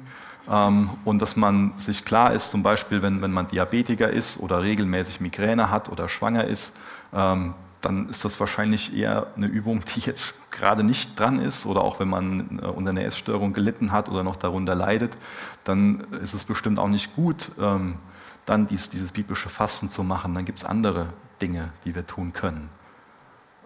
ähm, 0.49 0.89
und 1.05 1.21
dass 1.21 1.35
man 1.35 1.73
sich 1.77 2.03
klar 2.03 2.33
ist, 2.33 2.49
zum 2.49 2.63
Beispiel, 2.63 3.01
wenn, 3.01 3.21
wenn 3.21 3.31
man 3.31 3.47
Diabetiker 3.47 4.09
ist 4.09 4.39
oder 4.39 4.63
regelmäßig 4.63 5.19
Migräne 5.19 5.69
hat 5.69 5.89
oder 5.89 6.09
schwanger 6.09 6.45
ist, 6.45 6.73
ähm, 7.13 7.53
dann 7.87 8.09
ist 8.09 8.25
das 8.25 8.37
wahrscheinlich 8.41 8.93
eher 8.93 9.27
eine 9.37 9.45
Übung, 9.45 9.81
die 9.95 10.01
jetzt 10.01 10.51
gerade 10.51 10.83
nicht 10.83 11.17
dran 11.17 11.39
ist. 11.39 11.65
Oder 11.65 11.81
auch 11.81 12.01
wenn 12.01 12.09
man 12.09 12.59
äh, 12.61 12.65
unter 12.65 12.89
einer 12.89 13.05
Essstörung 13.05 13.53
gelitten 13.53 13.93
hat 13.93 14.09
oder 14.09 14.23
noch 14.23 14.35
darunter 14.35 14.75
leidet, 14.75 15.15
dann 15.63 16.01
ist 16.21 16.33
es 16.33 16.43
bestimmt 16.43 16.79
auch 16.79 16.89
nicht 16.89 17.15
gut, 17.15 17.49
ähm, 17.57 17.95
dann 18.45 18.67
dies, 18.67 18.89
dieses 18.89 19.13
biblische 19.13 19.47
Fasten 19.47 19.89
zu 19.89 20.03
machen. 20.03 20.35
Dann 20.35 20.43
gibt 20.43 20.59
es 20.59 20.65
andere 20.65 21.07
Dinge, 21.41 21.71
die 21.85 21.95
wir 21.95 22.05
tun 22.05 22.33
können. 22.33 22.69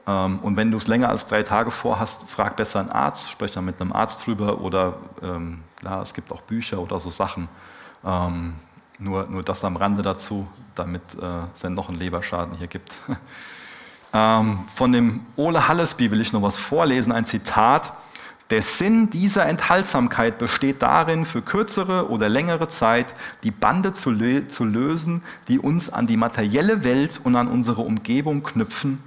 Ähm, 0.05 0.37
und 0.39 0.55
wenn 0.55 0.69
du 0.69 0.77
es 0.77 0.85
länger 0.85 1.09
als 1.09 1.25
drei 1.25 1.41
Tage 1.41 1.71
vorhast, 1.71 2.29
frag 2.29 2.55
besser 2.55 2.79
einen 2.79 2.91
Arzt, 2.91 3.31
sprich 3.31 3.49
dann 3.49 3.65
mit 3.65 3.81
einem 3.81 3.91
Arzt 3.91 4.27
drüber 4.27 4.61
oder 4.61 4.97
ähm, 5.23 5.63
klar, 5.77 6.03
es 6.03 6.13
gibt 6.13 6.31
auch 6.31 6.41
Bücher 6.41 6.77
oder 6.79 6.99
so 6.99 7.09
Sachen. 7.09 7.49
Ähm, 8.05 8.53
nur, 8.99 9.25
nur 9.25 9.41
das 9.41 9.63
am 9.63 9.77
Rande 9.77 10.03
dazu, 10.03 10.47
damit 10.75 11.01
äh, 11.19 11.45
es 11.55 11.61
dann 11.61 11.73
noch 11.73 11.89
einen 11.89 11.97
Leberschaden 11.97 12.57
hier 12.57 12.67
gibt. 12.67 12.91
von 14.11 14.91
dem 14.91 15.21
Ole 15.37 15.67
Hallesby 15.67 16.11
will 16.11 16.21
ich 16.21 16.33
noch 16.33 16.41
was 16.41 16.57
vorlesen, 16.57 17.11
ein 17.11 17.25
Zitat. 17.25 17.93
Der 18.49 18.61
Sinn 18.61 19.09
dieser 19.09 19.45
Enthaltsamkeit 19.45 20.37
besteht 20.37 20.81
darin, 20.81 21.25
für 21.25 21.41
kürzere 21.41 22.09
oder 22.09 22.27
längere 22.27 22.67
Zeit 22.67 23.13
die 23.43 23.51
Bande 23.51 23.93
zu, 23.93 24.11
lö 24.11 24.45
zu, 24.49 24.65
lösen, 24.65 25.23
die 25.47 25.57
uns 25.57 25.89
an 25.89 26.05
die 26.05 26.17
materielle 26.17 26.83
Welt 26.83 27.21
und 27.23 27.37
an 27.37 27.47
unsere 27.47 27.81
Umgebung 27.83 28.43
knüpfen, 28.43 29.01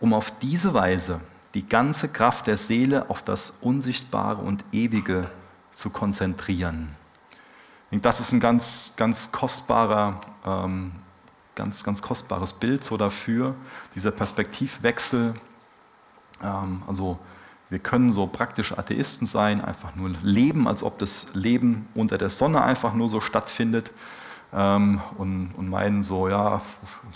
um 0.00 0.12
auf 0.12 0.32
diese 0.40 0.74
Weise 0.74 1.20
die 1.54 1.68
ganze 1.68 2.08
Kraft 2.08 2.48
der 2.48 2.56
Seele 2.56 3.08
auf 3.08 3.22
das 3.22 3.54
Unsichtbare 3.60 4.42
und 4.42 4.64
Ewige 4.72 5.30
zu 5.74 5.90
konzentrieren. 5.90 6.88
Das 7.92 8.18
ist 8.18 8.32
ein 8.32 8.40
ganz, 8.40 8.94
ganz 8.96 9.30
kostbarer, 9.30 10.20
ähm, 10.46 10.92
ganz, 11.54 11.84
ganz 11.84 12.02
kostbares 12.02 12.52
Bild 12.52 12.84
so 12.84 12.96
dafür, 12.96 13.54
dieser 13.94 14.10
Perspektivwechsel. 14.10 15.34
Ähm, 16.42 16.82
also 16.86 17.18
wir 17.70 17.78
können 17.78 18.12
so 18.12 18.26
praktische 18.26 18.78
Atheisten 18.78 19.26
sein, 19.26 19.62
einfach 19.62 19.94
nur 19.96 20.10
leben, 20.22 20.68
als 20.68 20.82
ob 20.82 20.98
das 20.98 21.26
Leben 21.32 21.88
unter 21.94 22.18
der 22.18 22.30
Sonne 22.30 22.62
einfach 22.62 22.92
nur 22.94 23.08
so 23.08 23.20
stattfindet 23.20 23.90
ähm, 24.52 25.00
und, 25.16 25.52
und 25.56 25.70
meinen 25.70 26.02
so, 26.02 26.28
ja, 26.28 26.60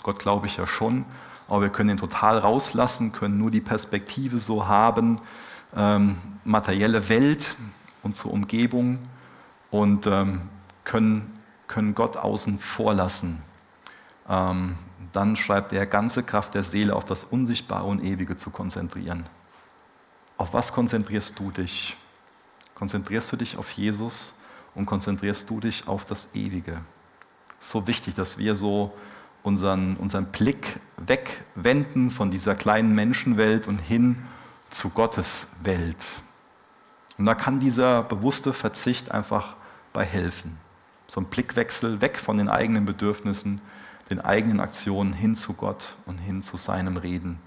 Gott 0.03 0.19
glaube 0.19 0.47
ich 0.47 0.57
ja 0.57 0.65
schon, 0.65 1.05
aber 1.47 1.61
wir 1.61 1.69
können 1.69 1.91
ihn 1.91 1.97
total 1.97 2.39
rauslassen, 2.39 3.11
können 3.11 3.37
nur 3.37 3.51
die 3.51 3.61
Perspektive 3.61 4.39
so 4.39 4.67
haben, 4.67 5.21
ähm, 5.75 6.17
materielle 6.43 7.07
Welt, 7.09 7.55
unsere 8.01 8.29
Umgebung 8.29 8.99
und 9.69 10.07
ähm, 10.07 10.41
können, 10.83 11.39
können 11.67 11.93
Gott 11.93 12.17
außen 12.17 12.59
vor 12.59 12.93
lassen. 12.93 13.43
Ähm, 14.29 14.77
dann 15.13 15.35
schreibt 15.35 15.73
er, 15.73 15.85
ganze 15.85 16.23
Kraft 16.23 16.53
der 16.53 16.63
Seele 16.63 16.95
auf 16.95 17.05
das 17.05 17.23
Unsichtbare 17.23 17.85
und 17.85 18.03
Ewige 18.03 18.37
zu 18.37 18.49
konzentrieren. 18.49 19.25
Auf 20.37 20.53
was 20.53 20.71
konzentrierst 20.71 21.39
du 21.39 21.51
dich? 21.51 21.97
Konzentrierst 22.75 23.31
du 23.31 23.37
dich 23.37 23.57
auf 23.57 23.71
Jesus 23.71 24.35
und 24.75 24.85
konzentrierst 24.85 25.49
du 25.49 25.59
dich 25.59 25.87
auf 25.87 26.05
das 26.05 26.29
Ewige? 26.33 26.81
So 27.59 27.87
wichtig, 27.87 28.13
dass 28.13 28.37
wir 28.37 28.55
so 28.55 28.93
unseren, 29.41 29.95
unseren 29.95 30.27
Blick 30.27 30.79
wegwenden 30.97 32.11
von 32.11 32.29
dieser 32.29 32.53
kleinen 32.53 32.93
Menschenwelt 32.93 33.67
und 33.67 33.79
hin 33.79 34.23
zu 34.69 34.89
Gottes 34.89 35.47
Welt. 35.63 35.97
Und 37.17 37.25
da 37.25 37.33
kann 37.33 37.59
dieser 37.59 38.03
bewusste 38.03 38.53
Verzicht 38.53 39.11
einfach 39.11 39.55
bei 39.93 40.03
helfen. 40.05 40.57
So 41.07 41.21
ein 41.21 41.25
Blickwechsel 41.25 42.01
weg 42.01 42.19
von 42.19 42.37
den 42.37 42.49
eigenen 42.49 42.85
Bedürfnissen, 42.85 43.61
den 44.09 44.21
eigenen 44.21 44.59
Aktionen 44.59 45.13
hin 45.13 45.35
zu 45.35 45.53
Gott 45.53 45.95
und 46.05 46.17
hin 46.17 46.43
zu 46.43 46.57
seinem 46.57 46.97
Reden. 46.97 47.39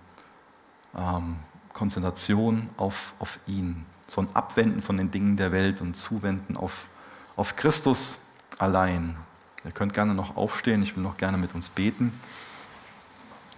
Ähm, 0.97 1.39
Konzentration 1.73 2.69
auf, 2.77 3.15
auf 3.19 3.39
ihn. 3.47 3.85
So 4.07 4.21
ein 4.21 4.29
Abwenden 4.35 4.83
von 4.83 4.97
den 4.97 5.11
Dingen 5.11 5.37
der 5.37 5.53
Welt 5.53 5.81
und 5.81 5.95
Zuwenden 5.97 6.57
auf, 6.57 6.89
auf 7.37 7.57
Christus 7.57 8.19
allein. 8.59 9.17
Ihr 9.65 9.71
könnt 9.71 9.95
gerne 9.95 10.15
noch 10.15 10.37
aufstehen, 10.37 10.83
ich 10.83 10.97
will 10.97 11.03
noch 11.03 11.17
gerne 11.17 11.39
mit 11.39 11.55
uns 11.55 11.69
beten. 11.69 12.13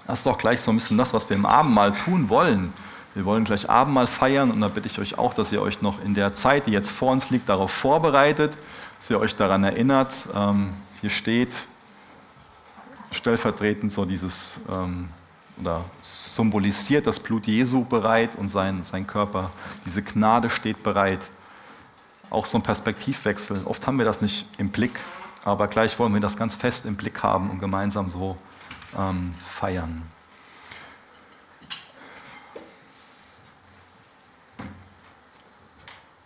Das 0.07 0.21
ist 0.21 0.27
doch 0.27 0.37
gleich 0.37 0.61
so 0.61 0.71
ein 0.71 0.77
bisschen 0.77 0.99
das, 0.99 1.15
was 1.15 1.29
wir 1.29 1.37
im 1.37 1.47
Abendmahl 1.47 1.93
tun 1.93 2.29
wollen. 2.29 2.73
Wir 3.15 3.25
wollen 3.25 3.45
gleich 3.45 3.69
Abendmahl 3.69 4.07
feiern 4.07 4.51
und 4.51 4.61
da 4.61 4.69
bitte 4.69 4.89
ich 4.89 4.99
euch 4.99 5.19
auch, 5.19 5.35
dass 5.35 5.53
ihr 5.53 5.63
euch 5.63 5.83
noch 5.83 6.03
in 6.03 6.15
der 6.15 6.35
Zeit, 6.35 6.67
die 6.67 6.73
jetzt 6.73 6.91
vor 6.91 7.13
uns 7.13 7.31
liegt, 7.31 7.49
darauf 7.49 7.71
vorbereitet, 7.71 8.57
dass 8.99 9.11
ihr 9.11 9.21
euch 9.21 9.37
daran 9.37 9.65
erinnert. 9.65 10.15
Ähm, 10.35 10.71
hier 11.01 11.11
steht 11.11 11.67
stellvertretend 13.13 13.93
so 13.93 14.05
dieses 14.05 14.59
ähm, 14.71 15.09
oder 15.61 15.85
symbolisiert 16.01 17.07
das 17.07 17.21
Blut 17.21 17.47
Jesu 17.47 17.85
bereit 17.85 18.37
und 18.37 18.49
sein, 18.49 18.83
sein 18.83 19.07
Körper. 19.07 19.51
Diese 19.87 20.03
Gnade 20.03 20.51
steht 20.51 20.83
bereit. 20.83 21.21
Auch 22.31 22.47
so 22.47 22.59
ein 22.59 22.63
Perspektivwechsel. 22.63 23.61
Oft 23.65 23.87
haben 23.87 23.99
wir 23.99 24.05
das 24.05 24.21
nicht 24.21 24.49
im 24.59 24.71
Blick, 24.71 24.99
aber 25.45 25.69
gleich 25.69 25.99
wollen 25.99 26.15
wir 26.15 26.21
das 26.21 26.37
ganz 26.37 26.55
fest 26.55 26.87
im 26.87 26.97
Blick 26.97 27.23
haben 27.23 27.51
und 27.51 27.59
gemeinsam 27.59 28.09
so 28.09 28.37
ähm, 28.99 29.33
feiern. 29.41 30.03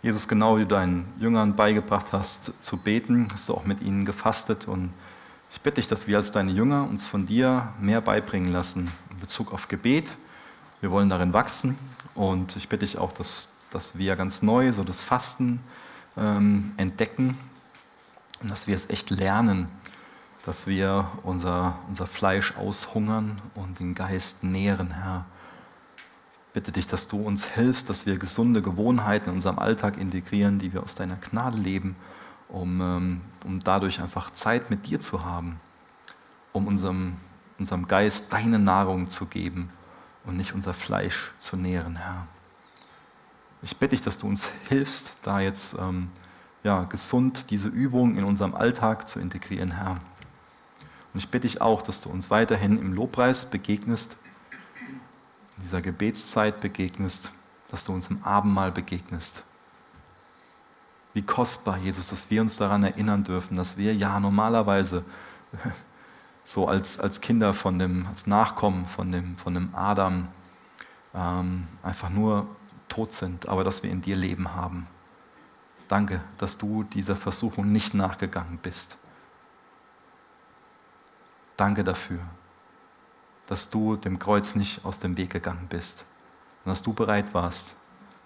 Jesus, 0.01 0.27
genau 0.27 0.55
wie 0.55 0.61
du 0.61 0.67
deinen 0.67 1.11
Jüngern 1.19 1.55
beigebracht 1.55 2.13
hast 2.13 2.53
zu 2.61 2.77
beten, 2.77 3.27
hast 3.33 3.49
du 3.49 3.53
auch 3.53 3.65
mit 3.65 3.81
ihnen 3.81 4.05
gefastet 4.05 4.67
und 4.67 4.93
ich 5.51 5.61
bitte 5.61 5.75
dich, 5.75 5.87
dass 5.87 6.07
wir 6.07 6.17
als 6.17 6.31
deine 6.31 6.51
Jünger 6.51 6.83
uns 6.83 7.05
von 7.05 7.25
dir 7.25 7.73
mehr 7.79 8.01
beibringen 8.01 8.51
lassen 8.51 8.91
in 9.11 9.19
Bezug 9.19 9.53
auf 9.53 9.67
Gebet. 9.67 10.05
Wir 10.81 10.91
wollen 10.91 11.09
darin 11.09 11.33
wachsen 11.33 11.77
und 12.15 12.55
ich 12.55 12.69
bitte 12.69 12.85
dich 12.85 12.97
auch, 12.97 13.13
dass, 13.13 13.49
dass 13.71 13.97
wir 13.97 14.15
ganz 14.15 14.41
neu 14.41 14.71
so 14.71 14.83
das 14.83 15.01
Fasten 15.01 15.61
ähm, 16.15 16.73
entdecken 16.77 17.37
und 18.41 18.51
dass 18.51 18.67
wir 18.67 18.75
es 18.75 18.89
echt 18.89 19.09
lernen, 19.09 19.67
dass 20.45 20.67
wir 20.67 21.11
unser, 21.23 21.79
unser 21.87 22.07
Fleisch 22.07 22.55
aushungern 22.55 23.41
und 23.55 23.79
den 23.79 23.95
Geist 23.95 24.43
nähren, 24.43 24.91
Herr. 24.91 25.25
Bitte 26.53 26.71
dich, 26.71 26.87
dass 26.87 27.07
du 27.07 27.21
uns 27.21 27.45
hilfst, 27.45 27.89
dass 27.89 28.05
wir 28.05 28.17
gesunde 28.17 28.61
Gewohnheiten 28.61 29.29
in 29.29 29.35
unserem 29.35 29.59
Alltag 29.59 29.97
integrieren, 29.97 30.59
die 30.59 30.73
wir 30.73 30.83
aus 30.83 30.95
deiner 30.95 31.17
Gnade 31.17 31.57
leben 31.57 31.95
um, 32.49 32.81
ähm, 32.81 33.21
um 33.45 33.59
dadurch 33.59 34.01
einfach 34.01 34.31
Zeit 34.31 34.69
mit 34.69 34.87
dir 34.87 34.99
zu 34.99 35.25
haben, 35.25 35.59
um 36.53 36.67
unserem, 36.67 37.17
unserem 37.59 37.87
Geist 37.87 38.25
deine 38.31 38.59
Nahrung 38.59 39.09
zu 39.09 39.25
geben 39.25 39.69
und 40.25 40.37
nicht 40.37 40.53
unser 40.53 40.73
Fleisch 40.73 41.31
zu 41.39 41.55
nähren, 41.55 41.95
Herr. 41.95 42.27
Ich 43.61 43.77
bitte 43.77 43.95
dich, 43.95 44.01
dass 44.01 44.17
du 44.17 44.27
uns 44.27 44.49
hilfst, 44.69 45.13
da 45.23 45.39
jetzt 45.39 45.75
ähm, 45.79 46.09
ja, 46.63 46.83
gesund 46.83 47.49
diese 47.49 47.69
Übung 47.69 48.17
in 48.17 48.23
unserem 48.23 48.53
Alltag 48.53 49.09
zu 49.09 49.19
integrieren, 49.19 49.71
Herr. 49.71 49.99
Und 51.13 51.19
ich 51.19 51.29
bitte 51.29 51.47
dich 51.47 51.61
auch, 51.61 51.81
dass 51.81 52.01
du 52.01 52.09
uns 52.09 52.29
weiterhin 52.29 52.77
im 52.77 52.93
Lobpreis 52.93 53.49
begegnest, 53.49 54.17
in 55.57 55.63
dieser 55.63 55.81
Gebetszeit 55.81 56.59
begegnest, 56.59 57.31
dass 57.69 57.83
du 57.83 57.93
uns 57.93 58.07
im 58.07 58.23
Abendmahl 58.23 58.71
begegnest. 58.71 59.43
Wie 61.17 61.23
kostbar, 61.23 61.79
Jesus, 61.79 62.09
dass 62.09 62.29
wir 62.29 62.41
uns 62.41 62.57
daran 62.57 62.83
erinnern 62.83 63.23
dürfen, 63.23 63.57
dass 63.57 63.75
wir 63.75 63.95
ja 63.95 64.19
normalerweise 64.19 65.03
so 66.45 66.67
als, 66.67 66.99
als 66.99 67.21
Kinder 67.21 67.55
von 67.55 67.79
dem, 67.79 68.05
als 68.05 68.27
Nachkommen 68.27 68.85
von 68.85 69.11
dem, 69.11 69.35
von 69.37 69.55
dem 69.55 69.73
Adam 69.73 70.27
ähm, 71.15 71.67
einfach 71.81 72.11
nur 72.11 72.45
tot 72.87 73.13
sind, 73.13 73.49
aber 73.49 73.63
dass 73.63 73.81
wir 73.81 73.89
in 73.89 74.01
dir 74.01 74.15
Leben 74.15 74.53
haben. 74.53 74.85
Danke, 75.87 76.21
dass 76.37 76.59
du 76.59 76.83
dieser 76.83 77.15
Versuchung 77.15 77.71
nicht 77.71 77.95
nachgegangen 77.95 78.59
bist. 78.59 78.99
Danke 81.55 81.83
dafür, 81.83 82.19
dass 83.47 83.71
du 83.71 83.95
dem 83.95 84.19
Kreuz 84.19 84.53
nicht 84.53 84.85
aus 84.85 84.99
dem 84.99 85.17
Weg 85.17 85.31
gegangen 85.31 85.65
bist 85.67 86.05
und 86.63 86.69
dass 86.69 86.83
du 86.83 86.93
bereit 86.93 87.33
warst, 87.33 87.75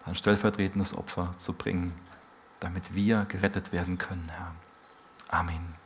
ein 0.05 0.15
stellvertretendes 0.15 0.93
Opfer 0.93 1.33
zu 1.37 1.53
bringen, 1.53 1.93
damit 2.61 2.95
wir 2.95 3.25
gerettet 3.27 3.73
werden 3.73 3.97
können, 3.97 4.29
Herr. 4.29 4.55
Amen. 5.27 5.80